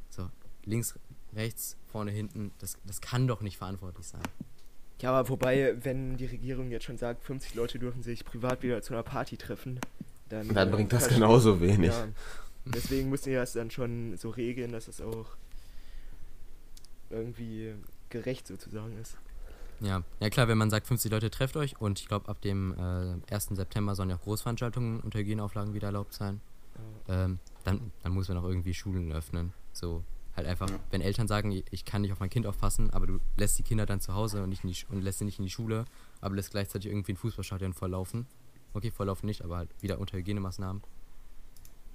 So, 0.10 0.30
links, 0.64 0.98
rechts, 1.34 1.76
vorne, 1.92 2.12
hinten, 2.12 2.52
das, 2.60 2.78
das 2.86 3.02
kann 3.02 3.28
doch 3.28 3.42
nicht 3.42 3.58
verantwortlich 3.58 4.08
sein. 4.08 4.22
Ja, 5.02 5.12
aber 5.12 5.30
wobei, 5.30 5.76
wenn 5.84 6.18
die 6.18 6.26
Regierung 6.26 6.72
jetzt 6.72 6.86
schon 6.86 6.98
sagt, 6.98 7.24
50 7.24 7.56
Leute 7.56 7.78
dürfen 7.78 8.02
sich 8.02 8.26
privat 8.26 8.64
wieder 8.64 8.82
zu 8.82 8.94
einer 8.94 9.04
Party 9.04 9.38
treffen, 9.38 9.80
dann. 10.30 10.54
Dann 10.54 10.70
äh, 10.70 10.72
bringt 10.72 10.94
das 10.94 11.08
genauso 11.08 11.62
wenig. 11.62 11.92
Ja, 11.92 12.08
deswegen 12.66 13.10
müssen 13.10 13.30
die 13.30 13.36
das 13.36 13.54
dann 13.54 13.70
schon 13.70 14.18
so 14.18 14.30
regeln, 14.30 14.72
dass 14.72 14.88
es 14.88 15.02
auch 15.02 15.28
irgendwie 17.10 17.74
gerecht 18.10 18.48
sozusagen 18.48 18.98
ist. 19.00 19.18
Ja, 19.80 20.02
ja 20.20 20.30
klar, 20.30 20.48
wenn 20.48 20.58
man 20.58 20.70
sagt, 20.70 20.88
50 20.88 21.12
Leute 21.12 21.30
trefft 21.30 21.56
euch 21.56 21.80
und 21.80 22.00
ich 22.00 22.08
glaube, 22.08 22.30
ab 22.30 22.42
dem 22.42 22.74
äh, 22.74 23.34
1. 23.34 23.50
September 23.52 23.94
sollen 23.96 24.10
ja 24.10 24.16
auch 24.16 24.22
Großveranstaltungen 24.24 25.00
unter 25.02 25.20
Hygieneauflagen 25.20 25.74
wieder 25.74 25.88
erlaubt 25.88 26.14
sein. 26.14 26.42
ähm, 27.08 27.40
dann, 27.64 27.92
dann 28.04 28.12
muss 28.12 28.28
man 28.28 28.38
auch 28.38 28.44
irgendwie 28.44 28.74
Schulen 28.74 29.12
öffnen. 29.12 29.52
So, 29.74 30.04
halt 30.36 30.46
einfach, 30.48 30.70
Ja. 30.70 30.80
wenn 30.92 31.02
Eltern 31.02 31.28
sagen, 31.28 31.52
ich- 31.72 31.86
kann 31.86 32.02
nicht 32.04 32.12
auf 32.12 32.20
mein 32.20 32.30
Kind 32.30 32.46
aufpassen, 32.46 32.92
aber 32.92 33.08
du 33.08 33.20
lässt 33.36 33.58
die 33.58 33.64
Kinder 33.64 33.86
dann 33.88 34.00
zu 34.00 34.14
Hause 34.14 34.44
und, 34.44 34.50
nicht 34.50 34.64
in 34.64 34.70
die, 34.72 34.78
und 34.90 35.02
lässt 35.02 35.18
sie 35.20 35.26
nicht 35.26 35.40
in 35.40 35.46
die 35.46 35.50
Schule, 35.52 35.86
aber 36.22 36.36
lässt 36.36 36.52
gleichzeitig 36.52 36.92
irgendwie 36.92 37.14
ein 37.14 37.18
Fußballstadion 37.18 37.74
volllaufen. 37.74 38.28
Okay, 38.74 38.92
volllaufen 38.92 39.26
nicht, 39.26 39.44
aber 39.44 39.58
halt 39.58 39.70
wieder 39.82 40.00
unter 40.00 40.18
Hygienemaßnahmen. 40.18 40.84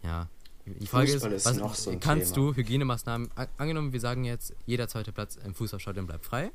Ja. 0.02 0.28
Die 0.64 0.86
Frage 0.86 1.12
Fußball 1.12 1.32
ist, 1.32 1.46
ist 1.46 1.46
was, 1.46 1.56
noch 1.56 1.74
so 1.74 1.90
ein 1.90 2.00
kannst 2.00 2.34
Thema. 2.34 2.52
du 2.52 2.56
Hygienemaßnahmen, 2.56 3.30
angenommen, 3.56 3.92
wir 3.92 4.00
sagen 4.00 4.24
jetzt, 4.24 4.54
jeder 4.66 4.86
zweite 4.88 5.12
Platz 5.12 5.36
im 5.44 5.54
Fußballstadion 5.54 6.06
bleibt 6.06 6.24
frei, 6.24 6.52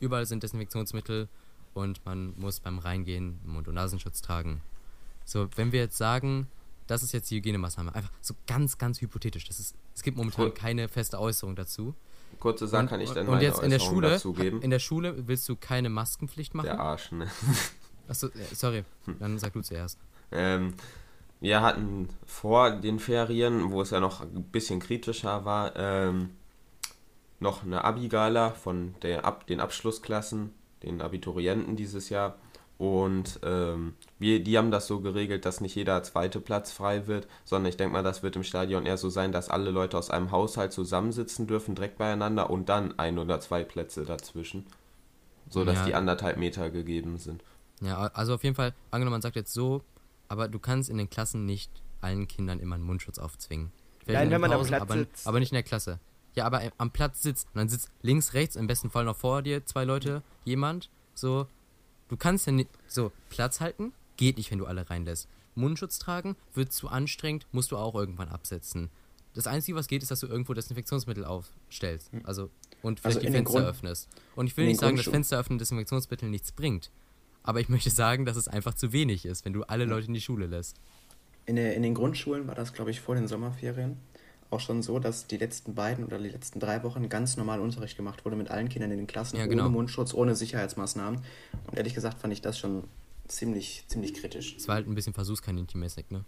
überall 0.00 0.26
sind 0.26 0.42
Desinfektionsmittel 0.42 1.28
und 1.74 2.04
man 2.06 2.34
muss 2.36 2.60
beim 2.60 2.78
Reingehen 2.78 3.38
Mund- 3.44 3.66
und 3.68 3.74
Nasenschutz 3.74 4.22
tragen. 4.22 4.60
So, 5.24 5.48
wenn 5.56 5.72
wir 5.72 5.80
jetzt 5.80 5.96
sagen, 5.98 6.46
das 6.86 7.02
ist 7.02 7.12
jetzt 7.12 7.30
die 7.30 7.36
Hygienemaßnahme, 7.36 7.94
einfach 7.94 8.12
so 8.20 8.34
ganz, 8.46 8.78
ganz 8.78 9.00
hypothetisch. 9.00 9.44
Das 9.46 9.58
ist, 9.60 9.74
es 9.94 10.02
gibt 10.02 10.16
momentan 10.16 10.46
Cool. 10.46 10.50
keine 10.54 10.88
feste 10.88 11.18
Äußerung 11.20 11.54
dazu. 11.56 11.94
Kurze 12.40 12.68
Sache 12.68 12.86
kann 12.86 13.00
ich 13.00 13.10
dann 13.10 13.26
und 13.28 13.40
jetzt 13.40 13.60
in 13.62 13.70
der 13.70 13.78
Schule, 13.80 14.10
dazu 14.10 14.32
geben. 14.32 14.62
in 14.62 14.70
der 14.70 14.78
Schule 14.78 15.26
willst 15.26 15.48
du 15.48 15.56
keine 15.56 15.90
Maskenpflicht 15.90 16.54
machen? 16.54 16.66
Der 16.66 16.78
Arsch, 16.80 17.10
ne? 17.10 17.28
Achso, 18.08 18.28
äh, 18.28 18.30
sorry, 18.54 18.84
dann 19.18 19.38
sag 19.38 19.52
du 19.52 19.60
zuerst. 19.60 19.98
Ähm, 20.30 20.74
wir 21.40 21.60
hatten 21.62 22.08
vor 22.26 22.70
den 22.72 22.98
Ferien, 22.98 23.70
wo 23.70 23.82
es 23.82 23.90
ja 23.90 24.00
noch 24.00 24.22
ein 24.22 24.42
bisschen 24.44 24.80
kritischer 24.80 25.44
war, 25.44 25.76
ähm, 25.76 26.30
noch 27.40 27.62
eine 27.62 27.84
Abi-Gala 27.84 28.50
von 28.50 28.94
der 29.02 29.24
Ab 29.24 29.46
den 29.46 29.60
Abschlussklassen, 29.60 30.52
den 30.82 31.00
Abiturienten 31.00 31.76
dieses 31.76 32.08
Jahr. 32.08 32.36
Und 32.78 33.40
ähm, 33.42 33.94
wir, 34.20 34.42
die 34.42 34.56
haben 34.56 34.70
das 34.70 34.86
so 34.86 35.00
geregelt, 35.00 35.44
dass 35.44 35.60
nicht 35.60 35.74
jeder 35.74 36.00
zweite 36.04 36.40
Platz 36.40 36.70
frei 36.70 37.08
wird, 37.08 37.26
sondern 37.44 37.68
ich 37.70 37.76
denke 37.76 37.92
mal, 37.92 38.04
das 38.04 38.22
wird 38.22 38.36
im 38.36 38.44
Stadion 38.44 38.86
eher 38.86 38.96
so 38.96 39.08
sein, 39.08 39.32
dass 39.32 39.48
alle 39.50 39.70
Leute 39.70 39.98
aus 39.98 40.10
einem 40.10 40.30
Haushalt 40.30 40.72
zusammensitzen 40.72 41.48
dürfen, 41.48 41.74
direkt 41.74 41.98
beieinander 41.98 42.50
und 42.50 42.68
dann 42.68 42.96
ein 42.98 43.18
oder 43.18 43.40
zwei 43.40 43.64
Plätze 43.64 44.04
dazwischen. 44.04 44.66
So 45.50 45.64
dass 45.64 45.78
Ja. 45.78 45.84
die 45.86 45.94
anderthalb 45.94 46.36
Meter 46.36 46.70
gegeben 46.70 47.18
sind. 47.18 47.42
Ja, 47.80 48.10
also 48.14 48.34
auf 48.34 48.44
jeden 48.44 48.54
Fall, 48.54 48.74
angenommen, 48.90 49.14
man 49.14 49.22
sagt 49.22 49.36
jetzt 49.36 49.52
so, 49.52 49.82
aber 50.28 50.48
du 50.48 50.58
kannst 50.58 50.90
in 50.90 50.98
den 50.98 51.10
Klassen 51.10 51.44
nicht 51.44 51.70
allen 52.00 52.28
Kindern 52.28 52.60
immer 52.60 52.76
einen 52.76 52.84
Mundschutz 52.84 53.18
aufzwingen. 53.18 53.72
Vielleicht 54.04 54.18
Nein, 54.18 54.26
in 54.28 54.32
wenn 54.32 54.40
man 54.40 54.52
am 54.52 54.58
Pausen, 54.58 54.68
Platz 54.68 54.82
aber, 54.82 54.94
sitzt. 54.94 55.26
aber 55.26 55.40
nicht 55.40 55.52
in 55.52 55.56
der 55.56 55.62
Klasse. 55.62 56.00
Ja, 56.34 56.46
aber 56.46 56.62
am 56.78 56.90
Platz 56.92 57.22
sitzt, 57.22 57.48
und 57.48 57.58
dann 57.58 57.68
sitzt 57.68 57.90
links, 58.02 58.34
rechts, 58.34 58.56
im 58.56 58.66
besten 58.66 58.90
Fall 58.90 59.04
noch 59.04 59.16
vor 59.16 59.42
dir 59.42 59.64
zwei 59.66 59.84
Leute, 59.84 60.22
jemand, 60.44 60.90
so, 61.14 61.46
du 62.08 62.16
kannst 62.16 62.46
ja 62.46 62.52
nicht, 62.52 62.70
so, 62.86 63.10
Platz 63.28 63.60
halten, 63.60 63.92
geht 64.16 64.36
nicht, 64.36 64.50
wenn 64.50 64.58
du 64.58 64.66
alle 64.66 64.88
reinlässt. 64.88 65.28
Mundschutz 65.56 65.98
tragen, 65.98 66.36
wird 66.54 66.72
zu 66.72 66.88
anstrengend, 66.88 67.46
musst 67.50 67.72
du 67.72 67.76
auch 67.76 67.94
irgendwann 67.94 68.28
absetzen. 68.28 68.90
Das 69.34 69.46
Einzige, 69.46 69.76
was 69.76 69.88
geht, 69.88 70.02
ist, 70.02 70.10
dass 70.10 70.20
du 70.20 70.26
irgendwo 70.26 70.54
Desinfektionsmittel 70.54 71.24
aufstellst. 71.24 72.10
Also, 72.24 72.50
und 72.82 73.00
vielleicht 73.00 73.18
Also 73.18 73.26
die 73.26 73.32
Fenster 73.32 73.66
öffnest. 73.66 74.08
Und 74.36 74.46
ich 74.46 74.56
will 74.56 74.66
nicht 74.66 74.80
sagen, 74.80 74.96
dass 74.96 75.06
Fenster 75.06 75.38
öffnen 75.38 75.58
Desinfektionsmittel 75.58 76.28
nichts 76.28 76.52
bringt. 76.52 76.90
Aber 77.42 77.60
ich 77.60 77.68
möchte 77.68 77.90
sagen, 77.90 78.26
dass 78.26 78.36
es 78.36 78.48
einfach 78.48 78.74
zu 78.74 78.92
wenig 78.92 79.24
ist, 79.24 79.44
wenn 79.44 79.52
du 79.52 79.62
alle 79.64 79.84
Leute 79.84 80.08
in 80.08 80.14
die 80.14 80.20
Schule 80.20 80.46
lässt. 80.46 80.76
In, 81.46 81.56
der, 81.56 81.74
in 81.74 81.82
den 81.82 81.94
Grundschulen 81.94 82.46
war 82.46 82.54
das, 82.54 82.72
glaube 82.74 82.90
ich, 82.90 83.00
vor 83.00 83.14
den 83.14 83.26
Sommerferien 83.26 83.96
auch 84.50 84.60
schon 84.60 84.82
so, 84.82 84.98
dass 84.98 85.26
die 85.26 85.36
letzten 85.36 85.74
beiden 85.74 86.04
oder 86.04 86.18
die 86.18 86.28
letzten 86.30 86.58
drei 86.60 86.82
Wochen 86.82 87.08
ganz 87.08 87.36
normal 87.36 87.60
Unterricht 87.60 87.96
gemacht 87.96 88.24
wurde 88.24 88.36
mit 88.36 88.50
allen 88.50 88.68
Kindern 88.68 88.90
in 88.90 88.98
den 88.98 89.06
Klassen, 89.06 89.36
Ja, 89.36 89.42
ohne 89.42 89.50
genau. 89.50 89.68
Mundschutz, 89.68 90.14
ohne 90.14 90.34
Sicherheitsmaßnahmen. 90.34 91.20
Und 91.66 91.76
ehrlich 91.76 91.94
gesagt 91.94 92.18
fand 92.20 92.32
ich 92.32 92.40
das 92.40 92.58
schon 92.58 92.84
ziemlich, 93.26 93.84
ziemlich 93.88 94.14
kritisch. 94.14 94.56
Es 94.56 94.66
war 94.68 94.76
halt 94.76 94.88
ein 94.88 94.94
bisschen 94.94 95.12
Versuchskaninchen-mäßig, 95.12 96.06
ne? 96.10 96.24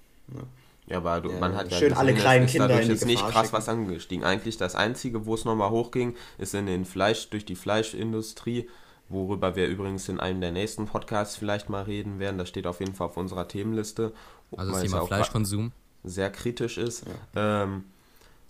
Ja, 0.86 0.98
aber 0.98 1.20
du, 1.22 1.30
Ja, 1.30 1.38
man 1.40 1.54
hat 1.54 1.70
ja 1.70 1.78
schön 1.78 1.92
alle 1.94 2.14
kleinen 2.14 2.44
ist 2.44 2.52
Kinder 2.52 2.68
dadurch 2.68 2.82
in 2.84 2.88
die 2.88 2.94
jetzt 2.94 3.06
nicht 3.06 3.22
krass 3.26 3.46
schicken. 3.46 3.52
was 3.52 3.68
angestiegen. 3.68 4.24
Eigentlich 4.24 4.56
das 4.58 4.74
Einzige, 4.74 5.24
wo 5.24 5.34
es 5.34 5.44
nochmal 5.46 5.70
hochging, 5.70 6.14
ist 6.36 6.54
in 6.54 6.66
den 6.66 6.84
Fleisch, 6.84 7.30
durch 7.30 7.44
die 7.46 7.56
Fleischindustrie, 7.56 8.68
worüber 9.10 9.56
wir 9.56 9.66
übrigens 9.66 10.08
in 10.08 10.20
einem 10.20 10.40
der 10.40 10.52
nächsten 10.52 10.86
Podcasts 10.86 11.36
vielleicht 11.36 11.68
mal 11.68 11.82
reden 11.82 12.18
werden. 12.18 12.38
Das 12.38 12.48
steht 12.48 12.66
auf 12.66 12.80
jeden 12.80 12.94
Fall 12.94 13.08
auf 13.08 13.16
unserer 13.16 13.46
Themenliste. 13.46 14.12
Also 14.56 14.70
das 14.70 14.78
weil 14.78 14.86
es 14.86 14.90
Thema 14.90 15.02
auch 15.02 15.08
Fleischkonsum. 15.08 15.72
sehr 16.04 16.30
kritisch 16.30 16.78
ist. 16.78 17.04
Ähm, 17.36 17.84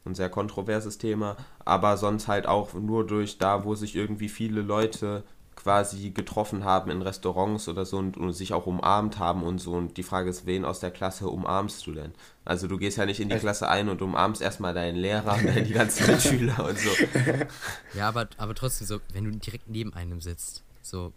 ein 0.05 0.15
sehr 0.15 0.31
kontroverses 0.31 0.99
Thema, 0.99 1.37
aber 1.65 1.97
sonst 1.97 2.29
halt 2.29 2.47
auch 2.47 2.75
nur 2.75 3.07
durch 3.07 3.39
da, 3.39 3.65
wo 3.65 3.75
sich 3.75 3.97
irgendwie 3.97 4.29
viele 4.29 4.63
Leute 4.63 5.25
quasi 5.57 6.11
getroffen 6.11 6.65
haben 6.65 6.91
in 6.91 7.03
Restaurants 7.03 7.69
oder 7.69 7.85
so 7.85 7.99
und, 7.99 8.17
und 8.17 8.33
sich 8.33 8.53
auch 8.53 8.67
umarmt 8.67 9.19
haben 9.19 9.43
und 9.43 9.59
so. 9.59 9.73
Und 9.73 9.97
die 9.97 10.03
Frage 10.03 10.31
ist, 10.31 10.47
wen 10.47 10.65
aus 10.65 10.81
der 10.81 10.91
Klasse 10.91 11.29
umarmst 11.29 11.87
du 11.87 11.93
denn? 11.93 12.13
Also 12.45 12.67
du 12.67 12.79
gehst 12.79 12.97
ja 12.97 13.05
nicht 13.05 13.21
in 13.21 13.29
die 13.29 13.37
Klasse 13.37 13.69
ein 13.69 13.89
und 13.89 14.01
umarmst 14.01 14.41
erstmal 14.41 14.73
deinen 14.73 14.97
Lehrer 14.97 15.35
und 15.35 15.47
dann 15.47 15.65
die 15.65 15.73
ganzen 15.73 16.07
Mitschüler 16.07 16.65
und 16.67 16.79
so. 16.79 16.91
Ja, 17.95 18.09
aber, 18.09 18.29
aber 18.39 18.55
trotzdem 18.55 18.87
so, 18.87 19.01
wenn 19.13 19.25
du 19.25 19.31
direkt 19.33 19.69
neben 19.69 19.93
einem 19.93 20.21
sitzt, 20.21 20.63
so, 20.83 21.13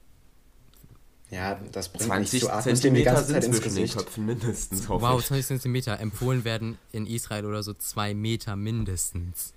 Ja, 1.30 1.60
das 1.72 1.90
bringt 1.90 2.04
20 2.04 2.34
nichts. 2.34 2.48
Du 2.48 2.54
atmest 2.54 2.84
dem 2.84 2.94
die 2.96 3.04
Zentimeter 3.04 3.24
sind 3.24 3.56
zwischen 3.56 3.76
den. 3.76 3.90
Köpfen 3.90 4.26
mindestens, 4.26 4.90
wow, 4.90 5.20
ich. 5.20 5.28
20 5.28 5.48
Zentimeter. 5.48 6.00
Empfohlen 6.00 6.44
werden 6.44 6.78
in 6.92 7.06
Israel 7.08 7.46
oder 7.46 7.64
so 7.64 7.74
zwei 7.74 8.14
Meter 8.14 8.56
mindestens. 8.56 9.54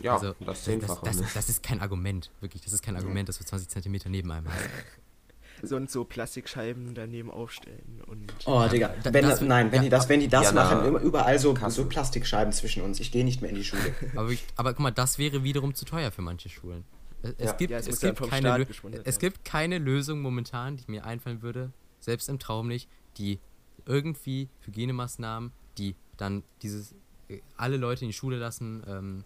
Ja, 0.00 0.14
also, 0.14 0.28
das 0.40 0.46
das, 0.46 0.64
Zehnfache. 0.64 1.04
das, 1.04 1.16
ne? 1.20 1.26
das 1.34 1.48
ist 1.48 1.62
kein 1.62 1.80
Argument, 1.80 2.30
wirklich, 2.40 2.62
das 2.62 2.72
ist 2.72 2.82
kein 2.82 2.96
Argument, 2.96 3.28
dass 3.28 3.38
du 3.38 3.44
20 3.44 3.68
Zentimeter 3.68 4.08
neben 4.08 4.30
einem 4.30 4.48
hast. 4.48 4.58
Sonst 5.64 5.92
so 5.92 6.04
Plastikscheiben 6.04 6.94
daneben 6.94 7.30
aufstellen 7.30 8.00
und. 8.06 8.32
Oh, 8.46 8.66
Digga. 8.68 8.94
da- 9.02 9.12
Wenn, 9.14 9.24
das- 9.28 9.40
nein, 9.42 9.70
wenn 9.70 9.76
ja, 9.76 9.82
die 9.84 9.88
das, 9.90 10.08
wenn 10.08 10.18
die 10.20 10.26
das 10.28 10.46
ja, 10.46 10.52
machen, 10.52 10.84
immer- 10.86 11.00
überall 11.00 11.38
so, 11.38 11.54
so 11.68 11.84
Plastikscheiben 11.86 12.52
zwischen 12.52 12.82
uns. 12.82 12.98
Ich 13.00 13.12
gehe 13.12 13.24
nicht 13.24 13.42
mehr 13.42 13.50
in 13.50 13.56
die 13.56 13.64
Schule. 13.64 13.94
Aber, 14.16 14.30
ich, 14.30 14.44
aber 14.56 14.72
guck 14.72 14.80
mal, 14.80 14.90
das 14.90 15.18
wäre 15.18 15.44
wiederum 15.44 15.74
zu 15.74 15.84
teuer 15.84 16.10
für 16.10 16.22
manche 16.22 16.48
Schulen. 16.48 16.84
Es, 17.22 17.34
Ja. 17.38 17.52
gibt, 17.52 17.70
Ja, 17.70 17.78
es 17.78 17.86
es 17.86 18.00
gibt, 18.00 18.28
keine, 18.28 18.66
es 19.04 19.18
gibt 19.20 19.44
keine 19.44 19.78
Lösung 19.78 20.20
momentan, 20.22 20.78
die 20.78 20.84
mir 20.90 21.04
einfallen 21.04 21.42
würde, 21.42 21.70
selbst 22.00 22.28
im 22.28 22.40
Traum 22.40 22.66
nicht, 22.66 22.88
die 23.18 23.38
irgendwie 23.86 24.48
Hygienemaßnahmen, 24.62 25.52
die 25.78 25.94
dann 26.16 26.42
dieses 26.62 26.94
äh, 27.28 27.40
alle 27.56 27.76
Leute 27.76 28.00
in 28.04 28.08
die 28.08 28.14
Schule 28.14 28.38
lassen, 28.38 28.82
ähm, 28.88 29.24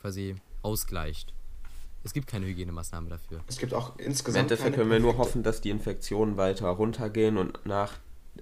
quasi 0.00 0.36
ausgleicht. 0.62 1.32
Es 2.04 2.12
gibt 2.12 2.28
keine 2.28 2.46
Hygienemaßnahme 2.46 3.08
dafür. 3.08 3.40
Es 3.48 3.58
gibt 3.58 3.74
auch 3.74 3.98
Im 3.98 4.06
insgesamt. 4.06 4.42
Endeffekt 4.42 4.74
keine 4.74 4.76
können 4.76 4.90
wir 4.90 5.00
nur 5.00 5.18
hoffen, 5.18 5.42
dass 5.42 5.60
die 5.60 5.70
Infektionen 5.70 6.36
weiter 6.36 6.68
runtergehen 6.68 7.36
und 7.36 7.66
nach 7.66 7.94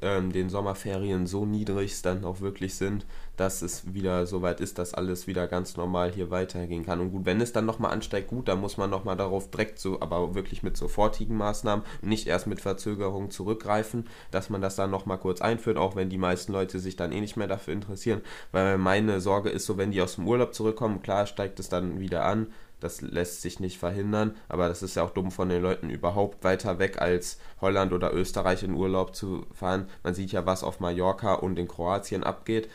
ähm, 0.03 0.33
den 0.33 0.49
Sommerferien 0.49 1.27
so 1.27 1.45
niedrig 1.47 2.01
dann 2.03 2.25
auch 2.25 2.41
wirklich 2.41 2.75
sind, 2.75 3.07
dass 3.37 3.63
es 3.63 3.95
wieder 3.95 4.27
so 4.27 4.43
weit 4.43 4.61
ist, 4.61 4.79
dass 4.79 4.95
alles 4.95 5.27
wieder 5.27 5.49
ganz 5.49 5.77
normal 5.77 6.13
hier 6.13 6.31
weitergehen 6.31 6.85
kann. 6.85 7.01
Und 7.01 7.11
gut, 7.11 7.25
wenn 7.25 7.41
es 7.41 7.53
dann 7.53 7.67
nochmal 7.67 7.93
ansteigt, 7.93 8.29
gut, 8.29 8.49
dann 8.49 8.61
muss 8.61 8.77
man 8.77 8.91
nochmal 8.91 9.17
darauf 9.17 9.51
direkt 9.51 9.79
so, 9.79 10.01
aber 10.01 10.35
wirklich 10.35 10.63
mit 10.63 10.77
sofortigen 10.77 11.37
Maßnahmen, 11.37 11.85
nicht 12.03 12.27
erst 12.27 12.47
mit 12.47 12.61
Verzögerung 12.61 13.31
zurückgreifen, 13.31 14.07
dass 14.31 14.51
man 14.51 14.61
das 14.61 14.77
dann 14.77 14.91
nochmal 14.91 15.19
kurz 15.19 15.41
einführt, 15.41 15.77
auch 15.77 15.97
wenn 15.97 16.11
die 16.11 16.19
meisten 16.19 16.53
Leute 16.53 16.79
sich 16.79 16.97
dann 16.97 17.13
eh 17.13 17.21
nicht 17.21 17.37
mehr 17.37 17.49
dafür 17.49 17.75
interessieren. 17.75 18.21
Weil 18.53 18.79
meine 18.79 19.21
Sorge 19.21 19.51
ist 19.51 19.67
so, 19.67 19.77
wenn 19.77 19.91
die 19.91 20.03
aus 20.03 20.17
dem 20.17 20.29
Urlaub 20.29 20.55
zurückkommen, 20.55 21.03
klar 21.03 21.27
steigt 21.27 21.59
es 21.61 21.69
dann 21.69 22.01
wieder 22.01 22.25
an, 22.25 22.49
das 22.81 23.01
lässt 23.01 23.43
sich 23.43 23.61
nicht 23.61 23.79
verhindern, 23.79 24.37
aber 24.49 24.69
das 24.69 24.83
ist 24.83 24.97
ja 24.97 25.03
auch 25.03 25.11
dumm 25.11 25.31
von 25.31 25.49
den 25.49 25.63
Leuten 25.63 25.91
überhaupt 25.91 26.45
weiter 26.45 26.79
weg 26.79 27.01
als 27.01 27.39
Holland 27.61 27.93
oder 27.93 28.13
Österreich 28.13 28.63
in 28.63 28.75
Urlaub 28.75 29.15
zu 29.17 29.47
fahren. 29.53 29.89
Man 30.03 30.15
sieht 30.15 30.33
ja, 30.33 30.45
was 30.45 30.63
auf 30.63 30.81
Mallorca 30.81 31.35
und 31.35 31.59
in 31.59 31.69
Kroatien 31.69 32.25
abgeht. 32.25 32.69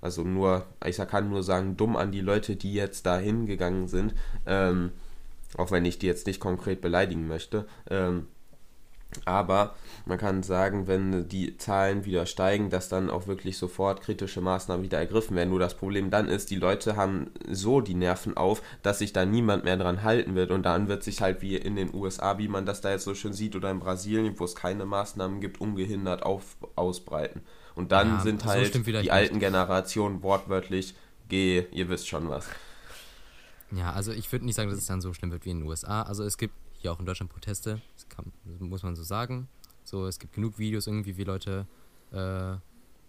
Also 0.00 0.22
nur, 0.22 0.64
ich 0.84 0.96
kann 0.96 1.28
nur 1.28 1.42
sagen, 1.42 1.76
dumm 1.76 1.96
an 1.96 2.12
die 2.12 2.20
Leute, 2.20 2.54
die 2.54 2.72
jetzt 2.72 3.04
da 3.06 3.18
hingegangen 3.18 3.88
sind, 3.88 4.14
ähm, 4.46 4.92
auch 5.56 5.70
wenn 5.70 5.84
ich 5.84 5.98
die 5.98 6.06
jetzt 6.06 6.26
nicht 6.26 6.40
konkret 6.40 6.80
beleidigen 6.80 7.26
möchte. 7.26 7.66
Ähm, 7.90 8.28
aber 9.24 9.74
man 10.04 10.18
kann 10.18 10.42
sagen, 10.42 10.86
wenn 10.86 11.28
die 11.28 11.56
Zahlen 11.56 12.04
wieder 12.04 12.26
steigen, 12.26 12.70
dass 12.70 12.88
dann 12.88 13.08
auch 13.10 13.26
wirklich 13.26 13.56
sofort 13.58 14.02
kritische 14.02 14.40
Maßnahmen 14.40 14.84
wieder 14.84 14.98
ergriffen 14.98 15.34
werden. 15.36 15.50
Nur 15.50 15.58
das 15.58 15.76
Problem 15.76 16.10
dann 16.10 16.28
ist, 16.28 16.50
die 16.50 16.56
Leute 16.56 16.96
haben 16.96 17.30
so 17.50 17.80
die 17.80 17.94
Nerven 17.94 18.36
auf, 18.36 18.62
dass 18.82 18.98
sich 18.98 19.12
da 19.12 19.24
niemand 19.24 19.64
mehr 19.64 19.76
dran 19.76 20.02
halten 20.02 20.34
wird. 20.34 20.50
Und 20.50 20.62
dann 20.64 20.88
wird 20.88 21.02
sich 21.02 21.20
halt 21.22 21.40
wie 21.42 21.56
in 21.56 21.74
den 21.76 21.92
USA, 21.94 22.38
wie 22.38 22.48
man 22.48 22.66
das 22.66 22.80
da 22.80 22.90
jetzt 22.90 23.04
so 23.04 23.14
schön 23.14 23.32
sieht, 23.32 23.56
oder 23.56 23.70
in 23.70 23.80
Brasilien, 23.80 24.38
wo 24.38 24.44
es 24.44 24.54
keine 24.54 24.84
Maßnahmen 24.84 25.40
gibt, 25.40 25.60
ungehindert 25.60 26.22
auf, 26.22 26.56
ausbreiten. 26.76 27.42
Und 27.74 27.92
dann 27.92 28.18
Ja, 28.18 28.20
sind 28.20 28.42
so 28.42 28.48
halt 28.48 28.74
vielleicht 28.84 29.02
die 29.02 29.10
nicht. 29.10 29.12
alten 29.12 29.38
Generationen 29.38 30.22
wortwörtlich, 30.22 30.94
geh, 31.28 31.64
ihr 31.72 31.88
wisst 31.88 32.08
schon 32.08 32.28
was. 32.28 32.46
Ja, 33.70 33.92
also 33.92 34.12
ich 34.12 34.30
würde 34.32 34.46
nicht 34.46 34.54
sagen, 34.54 34.70
dass 34.70 34.78
es 34.78 34.86
dann 34.86 35.00
so 35.00 35.12
schlimm 35.12 35.30
wird 35.30 35.44
wie 35.44 35.50
in 35.50 35.60
den 35.60 35.68
USA. 35.68 36.02
Also 36.02 36.24
es 36.24 36.38
gibt 36.38 36.54
hier 36.78 36.92
auch 36.92 36.98
in 37.00 37.06
Deutschland 37.06 37.30
Proteste, 37.32 37.80
das, 37.94 38.08
kann, 38.08 38.32
das 38.44 38.60
muss 38.60 38.82
man 38.82 38.96
so 38.96 39.02
sagen. 39.02 39.48
So, 39.84 40.06
es 40.06 40.18
gibt 40.18 40.34
genug 40.34 40.58
Videos 40.58 40.86
irgendwie, 40.86 41.16
wie 41.16 41.24
Leute 41.24 41.66
äh, 42.12 42.56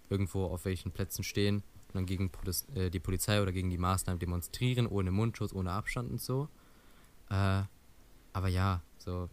irgendwo 0.09 0.45
auf 0.45 0.65
welchen 0.65 0.91
Plätzen 0.91 1.23
stehen 1.23 1.57
und 1.57 1.95
dann 1.95 2.05
gegen 2.05 2.29
Protest, 2.29 2.67
äh, 2.75 2.89
die 2.89 2.99
Polizei 2.99 3.41
oder 3.41 3.51
gegen 3.51 3.69
die 3.69 3.77
Maßnahmen 3.77 4.19
demonstrieren, 4.19 4.87
ohne 4.87 5.11
Mundschutz, 5.11 5.53
ohne 5.53 5.71
Abstand 5.71 6.09
und 6.11 6.21
so. 6.21 6.47
Äh, 7.29 7.63
aber 8.33 8.47
ja, 8.47 8.81
so, 8.97 9.29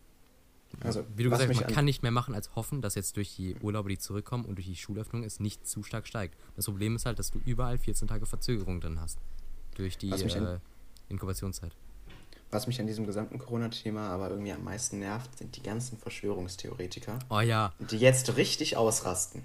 Also, 0.81 1.05
wie 1.17 1.23
du 1.23 1.31
gesagt 1.31 1.49
hast, 1.49 1.57
man 1.57 1.65
an- 1.65 1.73
kann 1.75 1.85
nicht 1.85 2.03
mehr 2.03 2.11
machen, 2.13 2.35
als 2.35 2.55
hoffen, 2.57 2.83
dass 2.83 2.95
jetzt 2.95 3.17
durch 3.17 3.35
die 3.37 3.55
Urlaube, 3.63 3.89
die 3.89 3.99
zurückkommen 3.99 4.45
und 4.45 4.57
durch 4.57 4.67
die 4.67 4.77
Schulöffnung 4.77 5.23
es 5.23 5.41
nicht 5.41 5.67
zu 5.67 5.83
stark 5.83 6.07
steigt. 6.07 6.37
Das 6.57 6.67
Problem 6.67 6.97
ist 6.97 7.07
halt, 7.07 7.19
dass 7.19 7.31
du 7.31 7.41
überall 7.47 7.79
14 7.79 8.09
Tage 8.09 8.27
Verzögerung 8.27 8.81
drin 8.81 9.01
hast. 9.01 9.19
Durch 9.77 9.97
die 9.99 10.11
äh, 10.45 10.59
Inkubationszeit. 11.09 11.75
Was 12.51 12.67
mich 12.67 12.81
an 12.81 12.87
diesem 12.87 13.07
gesamten 13.07 13.39
Corona-Thema 13.39 14.09
aber 14.09 14.31
irgendwie 14.31 14.53
am 14.53 14.65
meisten 14.65 14.99
nervt, 15.01 15.39
sind 15.39 15.57
die 15.57 15.63
ganzen 15.63 15.99
Verschwörungstheoretiker, 15.99 17.19
Oh 17.29 17.41
ja, 17.41 17.73
die 17.79 17.99
jetzt 17.99 18.37
richtig 18.37 18.77
ausrasten. 18.77 19.43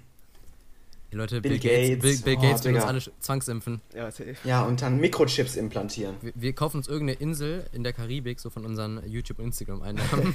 Die 1.12 1.18
Leute, 1.18 1.42
Bill 1.42 1.58
Bill, 1.58 1.60
Gates, 1.60 2.02
Gates, 2.02 2.22
Bill, 2.22 2.36
Bill 2.36 2.36
oh, 2.38 2.50
Gates 2.50 2.64
will 2.64 2.74
uns 2.74 2.84
alle 2.84 3.02
zwangsimpfen. 3.20 3.82
Ja, 3.94 4.10
safe. 4.10 4.34
Ja, 4.44 4.62
und 4.62 4.80
dann 4.80 4.98
Mikrochips 4.98 5.56
implantieren. 5.56 6.14
Wir, 6.22 6.32
wir 6.34 6.54
kaufen 6.54 6.78
uns 6.78 6.88
irgendeine 6.88 7.20
Insel 7.20 7.66
in 7.72 7.84
der 7.84 7.92
Karibik, 7.92 8.40
so 8.40 8.48
von 8.48 8.64
unseren 8.64 9.02
YouTube- 9.06 9.38
und 9.38 9.44
Instagram-Einnahmen. 9.46 10.34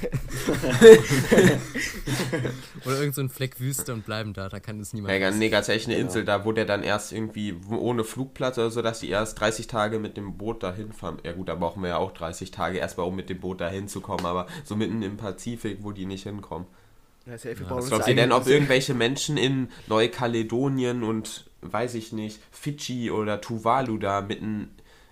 Oder 2.84 2.94
irgendein 2.94 3.12
so 3.12 3.20
ein 3.22 3.28
Fleck 3.28 3.58
Wüste 3.58 3.92
und 3.92 4.06
bleiben 4.06 4.34
da, 4.34 4.48
da 4.48 4.60
kann 4.60 4.78
es 4.78 4.92
niemand. 4.92 5.12
Ja, 5.20 5.32
nee, 5.32 5.48
ganz 5.48 5.68
echt 5.68 5.88
eine. 5.88 5.98
Insel, 5.98 6.24
da 6.24 6.44
wo 6.44 6.52
der 6.52 6.64
dann 6.64 6.84
erst 6.84 7.12
irgendwie 7.12 7.56
ohne 7.70 8.04
Flugplatz 8.04 8.56
oder 8.56 8.70
so, 8.70 8.80
dass 8.80 9.00
die 9.00 9.08
erst 9.08 9.40
30 9.40 9.66
Tage 9.66 9.98
mit 9.98 10.16
dem 10.16 10.38
Boot 10.38 10.62
dahin 10.62 10.92
fahren. 10.92 11.18
Ja 11.24 11.32
gut, 11.32 11.48
da 11.48 11.56
brauchen 11.56 11.82
wir 11.82 11.88
ja 11.88 11.96
auch 11.96 12.12
30 12.12 12.52
Tage 12.52 12.78
erstmal, 12.78 13.08
um 13.08 13.16
mit 13.16 13.28
dem 13.30 13.40
Boot 13.40 13.60
dahin 13.60 13.88
zu 13.88 14.00
kommen, 14.00 14.24
aber 14.24 14.46
so 14.62 14.76
mitten 14.76 15.02
im 15.02 15.16
Pazifik, 15.16 15.78
wo 15.80 15.90
die 15.90 16.06
nicht 16.06 16.22
hinkommen. 16.22 16.68
Ja, 17.28 17.36
safe. 17.38 17.58
Wir 17.58 17.62
Ja, 17.66 17.68
bauen 17.68 17.80
das 17.82 17.92
uns 17.92 18.04
eigene 18.04 18.22
denn, 18.22 18.32
ob 18.32 18.46
irgendwelche 18.46 18.94
Menschen 18.94 19.36
in 19.36 19.68
Neukaledonien 19.86 21.02
und, 21.02 21.48
weiß 21.62 21.94
ich 21.94 22.12
nicht, 22.12 22.40
Fidschi 22.50 23.10
oder 23.10 23.40
Tuvalu 23.40 23.98
da 23.98 24.20
mitten 24.20 24.70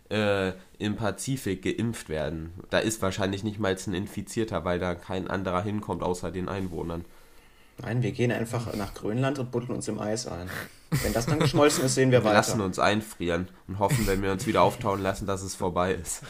äh, 0.09 0.53
im 0.79 0.97
Pazifik 0.97 1.63
geimpft 1.63 2.09
werden? 2.09 2.55
Da 2.71 2.79
ist 2.79 3.03
wahrscheinlich 3.03 3.45
nicht 3.45 3.59
mal 3.59 3.77
ein 3.87 3.95
Infizierter, 3.95 4.65
weil 4.65 4.79
da 4.79 4.95
kein 4.95 5.29
anderer 5.29 5.63
hinkommt 5.63 6.03
außer 6.03 6.31
den 6.31 6.49
Einwohnern. 6.49 7.05
Nein, 7.79 8.03
wir 8.03 8.13
gehen 8.13 8.33
einfach 8.33 8.75
nach 8.75 8.95
Grönland 8.95 9.39
und 9.39 9.51
buddeln 9.51 9.75
uns 9.77 9.87
im 9.89 9.99
Eis 10.01 10.27
ein. 10.27 10.49
Wenn 11.03 11.13
das 11.13 11.27
dann 11.27 11.39
geschmolzen 11.39 11.85
ist, 11.85 11.95
sehen 11.95 12.11
wir 12.11 12.25
Wir 12.25 12.33
lassen 12.33 12.55
weiter. 12.55 12.65
uns 12.65 12.79
einfrieren 12.79 13.49
und 13.69 13.79
hoffen, 13.79 14.07
wenn 14.07 14.23
wir 14.23 14.33
uns 14.33 14.47
wieder 14.47 14.63
auftauen 14.63 15.03
lassen, 15.03 15.27
dass 15.27 15.43
es 15.43 15.55
vorbei 15.55 15.93
ist. 15.93 16.23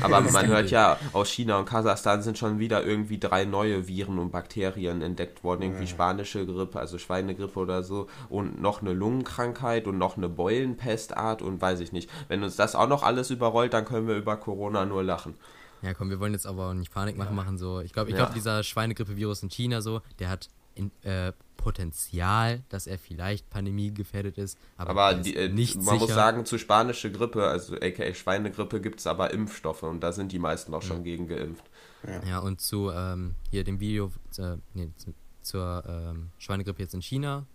Aber 0.00 0.20
man 0.32 0.46
hört 0.46 0.70
ja, 0.70 0.98
aus 1.12 1.28
China 1.30 1.58
und 1.58 1.64
Kasachstan 1.66 2.22
sind 2.22 2.38
schon 2.38 2.58
wieder 2.58 2.84
irgendwie 2.84 3.18
drei 3.18 3.44
neue 3.44 3.88
Viren 3.88 4.18
und 4.18 4.30
Bakterien 4.30 5.02
entdeckt 5.02 5.44
worden. 5.44 5.62
Irgendwie 5.62 5.86
spanische 5.86 6.44
Grippe, 6.46 6.78
also 6.78 6.98
Schweinegrippe 6.98 7.58
oder 7.58 7.82
so. 7.82 8.06
Und 8.28 8.60
noch 8.60 8.82
eine 8.82 8.92
Lungenkrankheit 8.92 9.86
und 9.86 9.98
noch 9.98 10.16
eine 10.16 10.28
Beulenpestart 10.28 11.42
und 11.42 11.60
weiß 11.60 11.80
ich 11.80 11.92
nicht. 11.92 12.10
Wenn 12.28 12.42
uns 12.42 12.56
das 12.56 12.74
auch 12.74 12.88
noch 12.88 13.02
alles 13.02 13.30
überrollt, 13.30 13.72
dann 13.72 13.84
können 13.84 14.08
wir 14.08 14.16
über 14.16 14.36
Corona 14.36 14.84
nur 14.86 15.02
lachen. 15.02 15.34
Ja, 15.82 15.94
komm, 15.94 16.08
wir 16.10 16.18
wollen 16.20 16.32
jetzt 16.32 16.46
aber 16.46 16.70
auch 16.70 16.74
nicht 16.74 16.92
Panik 16.92 17.16
machen, 17.18 17.36
machen 17.36 17.58
so. 17.58 17.80
Ich 17.80 17.92
glaube, 17.92 18.08
ich 18.10 18.16
Ja. 18.16 18.22
glaube, 18.24 18.34
dieser 18.34 18.62
Schweinegrippe-Virus 18.62 19.42
in 19.42 19.50
China 19.50 19.82
so, 19.82 20.00
der 20.18 20.30
hat 20.30 20.48
in, 20.76 20.90
äh, 21.02 21.32
Potenzial, 21.56 22.62
dass 22.68 22.86
er 22.86 22.96
vielleicht 22.98 23.50
pandemiegefährdet 23.50 24.38
ist, 24.38 24.56
aber, 24.76 24.90
Aber 24.90 25.10
er 25.10 25.18
ist 25.18 25.26
die, 25.26 25.34
äh, 25.36 25.48
nicht 25.48 25.74
man 25.76 25.84
sicher. 25.84 25.96
muss 25.98 26.08
sagen, 26.08 26.44
zu 26.46 26.58
spanische 26.58 27.10
Grippe, 27.10 27.44
also 27.48 27.74
aka 27.74 28.14
Schweinegrippe, 28.14 28.80
gibt 28.80 29.00
es 29.00 29.06
aber 29.08 29.32
Impfstoffe 29.32 29.82
und 29.82 30.00
da 30.00 30.12
sind 30.12 30.30
die 30.30 30.38
meisten 30.38 30.72
auch 30.74 30.82
schon 30.82 31.02
gegen 31.02 31.26
geimpft. 31.26 31.64
Ja, 32.28 32.38
und 32.38 32.60
zu 32.60 32.90
ähm, 32.92 33.34
hier 33.50 33.64
dem 33.64 33.80
Video 33.80 34.12
äh, 34.38 34.56
nee, 34.74 34.90
zu, 34.96 35.12
zur 35.42 35.82
ähm, 35.88 36.30
Schweinegrippe 36.38 36.82
jetzt 36.82 36.94
in 36.94 37.02
China, 37.02 37.46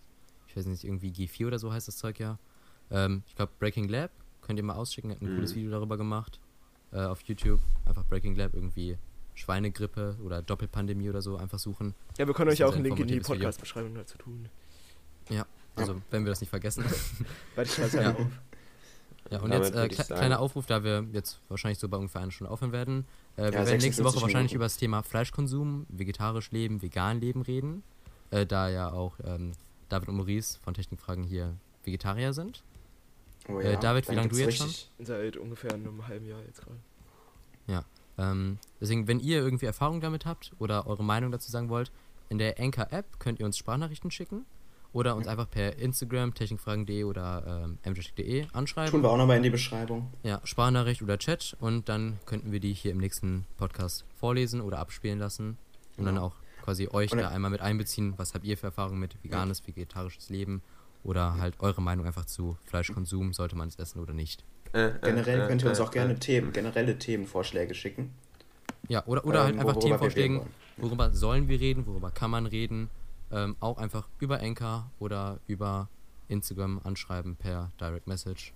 ich 0.48 0.58
weiß 0.58 0.66
nicht, 0.66 0.84
irgendwie 0.84 1.12
G4 1.12 1.48
oder 1.48 1.60
so 1.60 1.72
heißt 1.72 1.88
das 1.88 1.96
Zeug 1.96 2.20
ja. 2.20 2.38
Ähm, 2.90 3.24
ich 3.28 3.36
glaube, 3.36 3.54
Breaking 3.60 3.88
Lab 3.88 4.12
könnt 4.42 4.60
ihr 4.60 4.64
mal 4.66 4.74
ausschicken. 4.76 5.12
Hat 5.12 5.22
ein 5.22 5.32
Mhm. 5.32 5.36
cooles 5.36 5.56
Video 5.56 5.72
darüber 5.72 5.96
gemacht. 5.98 6.42
Äh, 6.92 7.00
auf 7.06 7.22
YouTube. 7.22 7.62
Einfach 7.86 8.04
Breaking 8.06 8.36
Lab 8.36 8.54
irgendwie 8.54 8.98
Schweinegrippe 9.36 10.18
oder 10.24 10.42
Doppelpandemie 10.42 11.10
oder 11.10 11.22
so 11.22 11.38
einfach 11.38 11.60
suchen. 11.60 11.94
Ja, 12.18 12.28
wir 12.28 12.34
können 12.34 12.50
Das 12.50 12.60
euch 12.60 12.64
auch 12.66 12.72
ein 12.72 12.76
einen 12.78 12.86
Link 12.86 13.00
in 13.00 13.08
die. 13.08 13.20
Podcast-Beschreibung 13.20 13.96
dazu 13.96 14.18
tun. 14.18 14.50
Also, 15.78 16.02
wenn 16.12 16.26
wir 16.26 16.30
das 16.32 16.42
nicht 16.42 16.50
vergessen. 16.50 16.84
Warte, 17.56 17.70
ich 17.70 17.76
schreibe 17.76 18.04
Ja. 18.04 18.12
auf. 18.12 18.18
Ja, 19.30 19.40
und 19.40 19.50
Damit 19.52 19.74
jetzt 19.74 20.12
äh, 20.12 20.14
kleiner 20.16 20.42
Aufruf, 20.42 20.66
da 20.66 20.84
wir 20.84 21.06
jetzt 21.14 21.40
wahrscheinlich 21.48 21.80
so 21.80 21.88
bei 21.88 21.96
ungefähr 21.96 22.20
einer 22.20 22.32
Stunde 22.32 22.52
aufhören 22.52 22.74
werden. 22.74 23.06
Äh, 23.38 23.44
wir 23.44 23.54
werden 23.54 23.64
nächste 23.80 24.04
56 24.04 24.04
Woche 24.06 24.16
wahrscheinlich 24.24 24.52
Minuten. 24.52 24.56
über 24.58 24.66
das 24.66 24.76
Thema 24.76 25.02
Fleischkonsum, 25.04 25.86
vegetarisch 25.88 26.52
leben, 26.52 26.82
vegan 26.82 27.22
leben 27.22 27.42
reden. 27.42 27.84
Äh, 28.32 28.46
da 28.46 28.68
ja 28.70 28.92
auch 28.92 29.14
ähm, 29.24 29.54
David 29.88 30.10
und 30.10 30.16
Maurice 30.18 30.60
von 30.62 30.74
Technikfragen 30.74 31.24
hier 31.24 31.56
Vegetarier 31.86 32.34
sind. 32.34 32.62
Oh 33.48 33.60
Äh, 33.60 33.78
David, 33.80 34.10
wie 34.10 34.16
lange 34.16 34.28
du 34.28 34.36
jetzt 34.36 34.62
richtig- 34.62 34.90
Seit 35.00 35.38
ungefähr 35.38 35.74
einem 35.74 36.06
halben 36.08 36.26
Jahr 36.28 36.42
jetzt 36.46 36.62
gerade. 36.62 36.78
Ähm, 38.18 38.58
deswegen, 38.80 39.08
wenn 39.08 39.20
ihr 39.20 39.38
irgendwie 39.40 39.66
Erfahrung 39.66 40.02
damit 40.02 40.26
habt 40.26 40.52
oder 40.60 40.86
eure 40.88 41.04
Meinung 41.04 41.32
dazu 41.32 41.50
sagen 41.52 41.70
wollt, 41.70 41.92
in 42.30 42.38
der 42.38 42.60
Anchor-App 42.60 43.20
könnt 43.20 43.40
ihr 43.40 43.46
uns 43.46 43.58
Sprachnachrichten 43.58 44.12
schicken 44.12 44.46
oder 44.94 45.16
uns 45.16 45.28
einfach 45.28 45.50
per 45.50 45.78
Instagram, 45.78 46.34
technikfragen.de 46.34 47.04
oder 47.06 47.64
ähm, 47.66 47.78
mjschick.de 47.86 48.48
anschreiben. 48.54 48.92
Tun 48.92 49.02
wir 49.04 49.10
auch 49.10 49.18
nochmal 49.18 49.38
in 49.38 49.44
die 49.44 49.50
Beschreibung. 49.50 50.12
Ja, 50.24 50.42
Sprachnachricht 50.44 51.02
oder 51.02 51.18
Chat 51.18 51.56
und 51.60 51.88
dann 51.90 52.20
könnten 52.26 52.52
wir 52.52 52.60
die 52.60 52.74
hier 52.74 52.92
im 52.92 52.98
nächsten 52.98 53.46
Podcast 53.58 54.06
vorlesen 54.18 54.62
oder 54.62 54.80
abspielen 54.80 55.20
lassen 55.20 55.58
und 55.98 56.06
dann 56.06 56.16
Genau. 56.16 56.28
auch 56.28 56.36
quasi 56.64 56.88
euch 56.92 57.12
Und 57.12 57.20
da 57.20 57.30
einmal 57.30 57.52
mit 57.52 57.62
einbeziehen. 57.62 58.14
Was 58.18 58.34
habt 58.34 58.46
ihr 58.46 58.58
für 58.58 58.68
Erfahrungen 58.68 59.00
mit 59.00 59.16
veganes, 59.24 59.66
vegetarisches 59.66 60.30
Leben 60.30 60.62
oder 61.04 61.36
halt 61.40 61.56
eure 61.60 61.82
Meinung 61.82 62.06
einfach 62.06 62.26
zu 62.26 62.58
Fleischkonsum, 62.66 63.34
sollte 63.34 63.56
man 63.56 63.68
es 63.70 63.78
essen 63.78 64.00
oder 64.00 64.14
nicht? 64.14 64.44
Äh, 64.74 64.88
äh, 64.88 64.92
Generell 65.02 65.42
äh, 65.42 65.48
könnt 65.48 65.64
ihr 65.64 65.70
uns 65.70 65.80
äh, 65.80 65.84
auch 65.84 65.92
gerne 65.92 66.14
äh. 66.14 66.18
Themen, 66.18 66.54
generelle 66.54 66.98
Themenvorschläge 66.98 67.74
schicken. 67.76 68.14
Ja, 68.88 69.06
oder, 69.06 69.26
oder 69.26 69.44
halt 69.44 69.54
ähm, 69.54 69.60
einfach 69.60 69.78
Themenvorschlägen, 69.78 70.38
reden 70.38 70.50
wollen. 70.78 70.90
worüber 70.90 71.12
sollen 71.12 71.48
wir 71.48 71.60
reden, 71.60 71.86
worüber 71.86 72.12
kann 72.12 72.32
man 72.32 72.46
reden. 72.46 72.90
Ähm, 73.32 73.56
auch 73.60 73.78
einfach 73.78 74.10
über 74.20 74.42
Anchor 74.42 74.92
oder 75.00 75.40
über 75.48 75.88
Instagram 76.28 76.82
anschreiben 76.84 77.36
per 77.36 77.72
Direct 77.80 78.08
Message. 78.08 78.54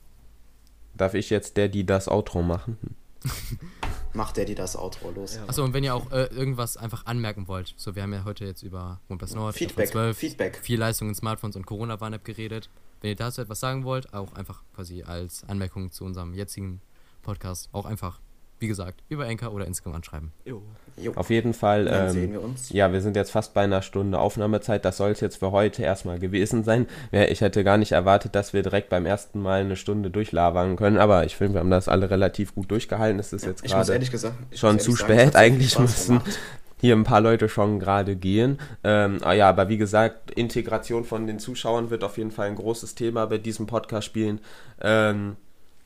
Darf 0.96 1.14
ich 1.14 1.30
jetzt 1.30 1.58
der, 1.58 1.70
die 1.70 1.86
das 1.86 2.08
Outro 2.08 2.42
machen? 2.42 2.78
Macht 4.14 4.38
der 4.38 4.46
die 4.46 4.56
das 4.56 4.78
Outro 4.78 5.12
los? 5.12 5.36
Ja. 5.36 5.44
Achso, 5.46 5.64
und 5.64 5.74
wenn 5.74 5.84
ihr 5.84 5.94
auch 5.94 6.12
äh, 6.12 6.26
irgendwas 6.26 6.78
einfach 6.78 7.06
anmerken 7.06 7.48
wollt, 7.48 7.74
so 7.76 7.96
wir 7.96 8.04
haben 8.04 8.14
ja 8.14 8.24
heute 8.24 8.46
jetzt 8.46 8.64
über 8.64 9.02
OnePlus 9.10 9.36
Nord, 9.36 9.56
Feedback, 9.56 9.90
iPhone 9.90 10.14
12, 10.14 10.18
Feedback. 10.18 10.58
viel 10.58 10.80
Leistung 10.80 11.10
in 11.10 11.16
Smartphones 11.16 11.56
und 11.56 11.66
Corona-Warn-App 11.66 12.24
geredet. 12.24 12.70
Wenn 13.06 13.12
ihr 13.12 13.18
dazu 13.18 13.40
etwas 13.40 13.60
sagen 13.60 13.84
wollt, 13.84 14.16
auch 14.16 14.34
einfach 14.34 14.64
quasi 14.74 15.04
als 15.04 15.44
Anmerkung 15.48 15.92
zu 15.92 16.06
unserem 16.06 16.34
jetzigen 16.34 16.82
Podcast, 17.22 17.70
auch 17.72 17.86
einfach, 17.86 18.20
wie 18.58 18.66
gesagt, 18.66 19.04
über 19.10 19.28
Anchor 19.28 19.54
oder 19.54 19.68
Instagram 19.68 19.98
anschreiben. 19.98 20.32
Jo. 20.44 20.64
Jo, 20.98 21.14
Auf 21.14 21.30
jeden 21.30 21.54
Fall. 21.54 21.86
dann 21.86 22.08
Ähm, 22.08 22.10
sehen 22.10 22.32
wir 22.32 22.42
uns. 22.42 22.72
Ja, 22.72 22.92
wir 22.92 23.02
sind 23.02 23.16
jetzt 23.16 23.30
fast 23.30 23.54
bei 23.54 23.62
einer 23.62 23.84
Stunde 23.84 24.18
Aufnahmezeit. 24.18 24.86
Das 24.86 24.98
soll 24.98 25.12
es 25.12 25.20
jetzt 25.20 25.36
für 25.38 25.52
heute 25.52 25.84
erstmal 25.84 26.18
gewesen 26.18 26.64
sein. 26.64 26.88
Ja, 27.12 27.26
Ich 27.26 27.42
hätte 27.42 27.64
gar 27.64 27.78
nicht 27.78 27.92
erwartet, 27.92 28.34
dass 28.34 28.54
wir 28.54 28.64
direkt 28.64 28.90
beim 28.90 29.06
ersten 29.06 29.40
Mal 29.40 29.60
eine 29.62 29.76
Stunde 29.76 30.10
durchlabern 30.10 30.76
können. 30.76 30.98
Aber 30.98 31.26
ich 31.26 31.36
finde, 31.36 31.54
wir 31.54 31.60
haben 31.60 31.70
das 31.70 31.88
alle 31.88 32.10
relativ 32.10 32.56
gut 32.56 32.72
durchgehalten. 32.72 33.20
Es 33.20 33.34
ist 33.34 33.44
Ja, 33.44 33.50
jetzt 33.52 33.64
ich 33.64 33.72
muss 33.72 33.86
gerade 33.86 33.94
ehrlich 33.94 34.10
gesagt 34.10 34.36
ich 34.50 34.60
schon 34.60 34.80
zu 34.80 34.96
spät. 34.96 35.36
Eigentlich 35.36 35.78
müssen 35.78 36.18
gemacht. 36.18 36.40
Hier 36.86 36.96
ein 36.96 37.04
paar 37.04 37.22
Leute 37.22 37.50
schon 37.50 37.80
gerade 37.80 38.16
gehen. 38.16 38.60
Ähm, 38.84 39.20
ah 39.24 39.34
ja, 39.34 39.50
aber 39.50 39.68
wie 39.70 39.78
gesagt, 39.78 40.32
Integration 40.32 41.04
von 41.04 41.28
den 41.28 41.40
Zuschauern 41.40 41.90
wird 41.90 42.04
auf 42.04 42.18
jeden 42.18 42.32
Fall 42.32 42.48
ein 42.48 42.56
großes 42.56 42.96
Thema 42.96 43.26
bei 43.28 43.38
diesem 43.38 43.68
Podcast 43.68 44.06
spielen. 44.08 44.40
Ähm, 44.82 45.36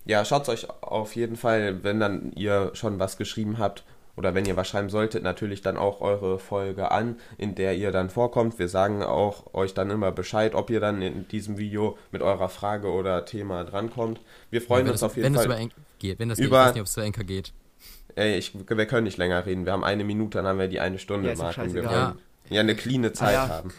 ja, 0.05 0.23
schaut 0.25 0.47
euch 0.49 0.67
auf 0.81 1.15
jeden 1.15 1.35
Fall, 1.35 1.83
wenn 1.83 1.99
dann 1.99 2.31
ihr 2.35 2.71
schon 2.73 2.99
was 2.99 3.17
geschrieben 3.17 3.57
habt 3.57 3.83
oder 4.17 4.33
wenn 4.35 4.45
ihr 4.45 4.57
was 4.57 4.67
schreiben 4.67 4.89
solltet, 4.89 5.23
natürlich 5.23 5.61
dann 5.61 5.77
auch 5.77 6.01
eure 6.01 6.39
Folge 6.39 6.91
an, 6.91 7.15
in 7.37 7.55
der 7.55 7.75
ihr 7.77 7.91
dann 7.91 8.09
vorkommt. 8.09 8.59
Wir 8.59 8.67
sagen 8.67 9.01
auch 9.01 9.53
euch 9.53 9.73
dann 9.73 9.89
immer 9.89 10.11
Bescheid, 10.11 10.55
ob 10.55 10.69
ihr 10.69 10.79
dann 10.79 11.01
in 11.01 11.27
diesem 11.29 11.57
Video 11.57 11.97
mit 12.11 12.21
eurer 12.21 12.49
Frage 12.49 12.89
oder 12.91 13.23
Thema 13.25 13.63
drankommt. 13.63 14.19
Wir 14.49 14.61
freuen 14.61 14.85
wenn 14.85 14.91
uns 14.91 14.99
es, 14.99 15.03
auf 15.03 15.15
jeden 15.15 15.27
wenn 15.27 15.35
Fall. 15.35 15.45
es 15.51 15.65
über 15.65 15.69
geht. 15.99 16.19
Wenn 16.19 16.29
das 16.29 16.37
geht, 16.37 16.47
Über- 16.47 16.61
ich 16.61 16.67
weiß 16.67 16.73
nicht, 16.73 16.81
ob 16.81 16.87
es 16.87 16.97
über 16.97 17.05
Anchor 17.05 17.23
geht. 17.23 17.53
Ey, 18.19 18.37
ich, 18.37 18.53
wir 18.53 18.85
können 18.85 19.05
nicht 19.05 19.17
länger 19.17 19.45
reden. 19.45 19.65
Wir 19.65 19.71
haben 19.73 19.83
eine 19.83 20.03
Minute, 20.03 20.37
dann 20.39 20.47
haben 20.47 20.59
wir 20.59 20.67
die 20.67 20.79
eine 20.79 20.99
Stunde 20.99 21.29
Ja, 21.29 21.35
Marke. 21.35 21.73
Wir 21.73 21.85
wollen 21.85 22.19
ja 22.49 22.59
eine 22.61 22.75
cleane 22.75 23.13
Zeit 23.13 23.33
ja. 23.33 23.47
haben. 23.47 23.69
Ja, 23.69 23.75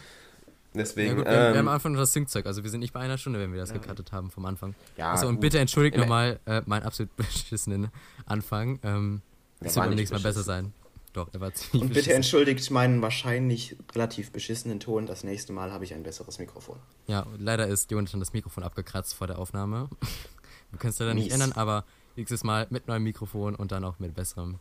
Deswegen, 0.73 1.17
gut, 1.17 1.25
wir, 1.27 1.33
wir 1.33 1.39
haben 1.41 1.55
ähm, 1.55 1.59
am 1.61 1.69
Anfang 1.69 1.93
noch 1.93 2.01
das 2.01 2.13
Synczeug, 2.13 2.47
also 2.47 2.63
wir 2.63 2.71
sind 2.71 2.79
nicht 2.81 2.93
bei 2.93 3.01
einer 3.01 3.19
Stunde, 3.19 3.41
wenn 3.41 3.53
wir 3.53 3.61
das 3.61 3.71
Ja. 3.71 3.77
gecuttet 3.79 4.13
haben 4.13 4.31
vom 4.31 4.45
Anfang. 4.47 4.75
ja, 4.97 5.11
also 5.11 5.27
und 5.27 5.35
gut. 5.35 5.41
bitte 5.43 5.59
entschuldigt 5.59 5.97
nochmal 5.97 6.39
äh, 6.47 6.63
meinen 6.67 6.85
absolut 6.85 7.15
beschissenen 7.17 7.89
Anfang. 8.25 8.79
Ähm, 8.85 9.21
das 9.61 9.75
wird 9.75 9.83
beim 9.85 9.89
nicht 9.91 9.99
nächsten 9.99 10.17
Mal 10.17 10.23
besser 10.23 10.43
sein. 10.43 10.73
Doch, 11.13 11.29
er 11.35 11.41
war 11.41 11.53
ziemlich 11.53 11.73
Und 11.83 11.89
bitte 11.89 11.95
beschissen. 11.95 12.17
entschuldigt 12.17 12.71
meinen 12.71 13.03
wahrscheinlich 13.03 13.77
relativ 13.97 14.31
beschissenen 14.31 14.79
Ton. 14.79 15.07
Das 15.07 15.25
nächste 15.25 15.53
Mal 15.53 15.73
habe 15.73 15.83
ich 15.85 15.93
ein 15.93 16.05
besseres 16.05 16.39
Mikrofon. 16.39 16.79
Ja, 17.09 17.23
und 17.23 17.41
leider 17.43 17.67
ist 17.67 17.91
Jonathan 17.91 18.21
das 18.21 18.33
Mikrofon 18.33 18.63
abgekratzt 18.63 19.15
vor 19.15 19.27
der 19.27 19.39
Aufnahme. 19.39 19.91
Wir 20.71 20.79
können 20.79 20.93
es 20.93 20.99
leider 21.01 21.15
nicht 21.15 21.25
Mies. 21.25 21.35
ändern, 21.35 21.51
aber 21.53 21.85
nächstes 22.17 22.45
Mal 22.45 22.67
mit 22.71 22.89
neuem 22.89 23.03
Mikrofon 23.03 23.55
und 23.55 23.73
dann 23.73 23.85
auch 23.85 23.99
mit 23.99 24.15
besserem 24.15 24.59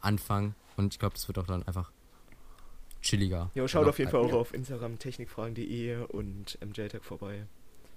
Anfang. 0.00 0.54
Und 0.76 0.94
ich 0.94 0.98
glaube, 0.98 1.14
das 1.14 1.26
wird 1.28 1.38
auch 1.38 1.46
dann 1.46 1.62
einfach 1.64 1.90
chilliger. 3.02 3.50
Jo, 3.54 3.66
schaut 3.68 3.86
auf 3.88 3.98
jeden 3.98 4.10
Fall 4.10 4.20
auch 4.20 4.30
ja. 4.30 4.34
auf 4.36 4.54
Instagram 4.54 4.98
technikfragen.de 4.98 6.04
und 6.08 6.58
MJTech 6.64 7.02
vorbei. 7.02 7.46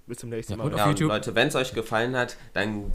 Bis 0.06 0.18
zum 0.18 0.30
nächsten 0.30 0.52
Ja, 0.54 0.56
Mal. 0.58 0.64
und 0.64 0.74
auf 0.74 0.78
ja, 0.78 0.84
und 0.86 0.90
YouTube. 0.98 1.08
Leute, 1.10 1.34
wenn 1.34 1.48
es 1.48 1.54
euch 1.54 1.74
gefallen 1.74 2.16
hat, 2.16 2.36
dann 2.54 2.90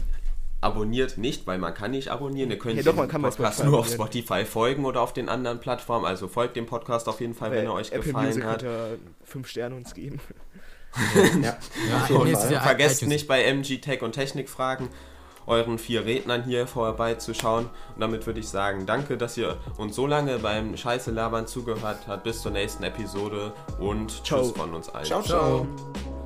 abonniert 0.60 1.18
nicht, 1.18 1.46
weil 1.46 1.58
man 1.58 1.72
kann 1.72 1.92
nicht 1.92 2.08
abonnieren. 2.08 2.50
Ihr 2.50 2.58
könnt 2.58 2.76
Ja, 2.76 2.82
doch, 2.82 2.92
dem 2.92 2.96
man 2.96 3.08
kann 3.08 3.22
Podcast 3.22 3.58
Spotify 3.58 3.70
nur 3.70 3.78
auf. 3.80 3.88
Spotify 3.92 4.44
folgen 4.44 4.84
oder 4.84 5.00
auf 5.00 5.12
den 5.12 5.28
anderen 5.28 5.60
Plattformen. 5.60 6.04
Also 6.04 6.28
folgt 6.28 6.56
dem 6.56 6.66
Podcast 6.66 7.08
auf 7.08 7.20
jeden 7.20 7.34
Fall, 7.34 7.50
wenn 7.52 7.64
er 7.64 7.72
euch 7.74 7.92
Apple 7.92 8.08
gefallen 8.12 8.26
Music 8.26 8.44
hat. 8.44 8.62
ja 8.62 8.88
fünf 9.24 9.48
Sterne 9.48 9.74
uns 9.76 9.94
geben. 9.94 10.20
Ja, 11.42 11.58
Ja, 12.08 12.48
ja 12.50 12.60
Vergesst 12.62 13.02
iTunes. 13.02 13.12
nicht 13.14 13.28
bei 13.28 13.44
MG 13.44 13.78
Tech 13.78 14.00
und 14.02 14.12
Technik 14.12 14.48
Fragen 14.48 14.88
euren 15.48 15.78
vier 15.78 16.04
Rednern 16.04 16.44
hier 16.44 16.66
vorbeizuschauen. 16.66 17.64
Und 17.94 18.00
damit 18.00 18.26
würde 18.26 18.40
ich 18.40 18.48
sagen, 18.48 18.86
danke, 18.86 19.16
dass 19.16 19.36
ihr 19.36 19.56
uns 19.76 19.96
so 19.96 20.06
lange 20.06 20.38
beim 20.38 20.76
Scheiße 20.76 21.10
labern 21.10 21.46
zugehört 21.46 22.06
habt. 22.06 22.24
Bis 22.24 22.42
zur 22.42 22.52
nächsten 22.52 22.84
Episode 22.84 23.52
und 23.78 24.24
Ciao. 24.24 24.42
tschüss 24.42 24.52
von 24.52 24.74
uns 24.74 24.88
allen. 24.88 25.06
Ciao, 25.06 25.22
ciao. 25.22 25.66
Ciao. 25.66 26.17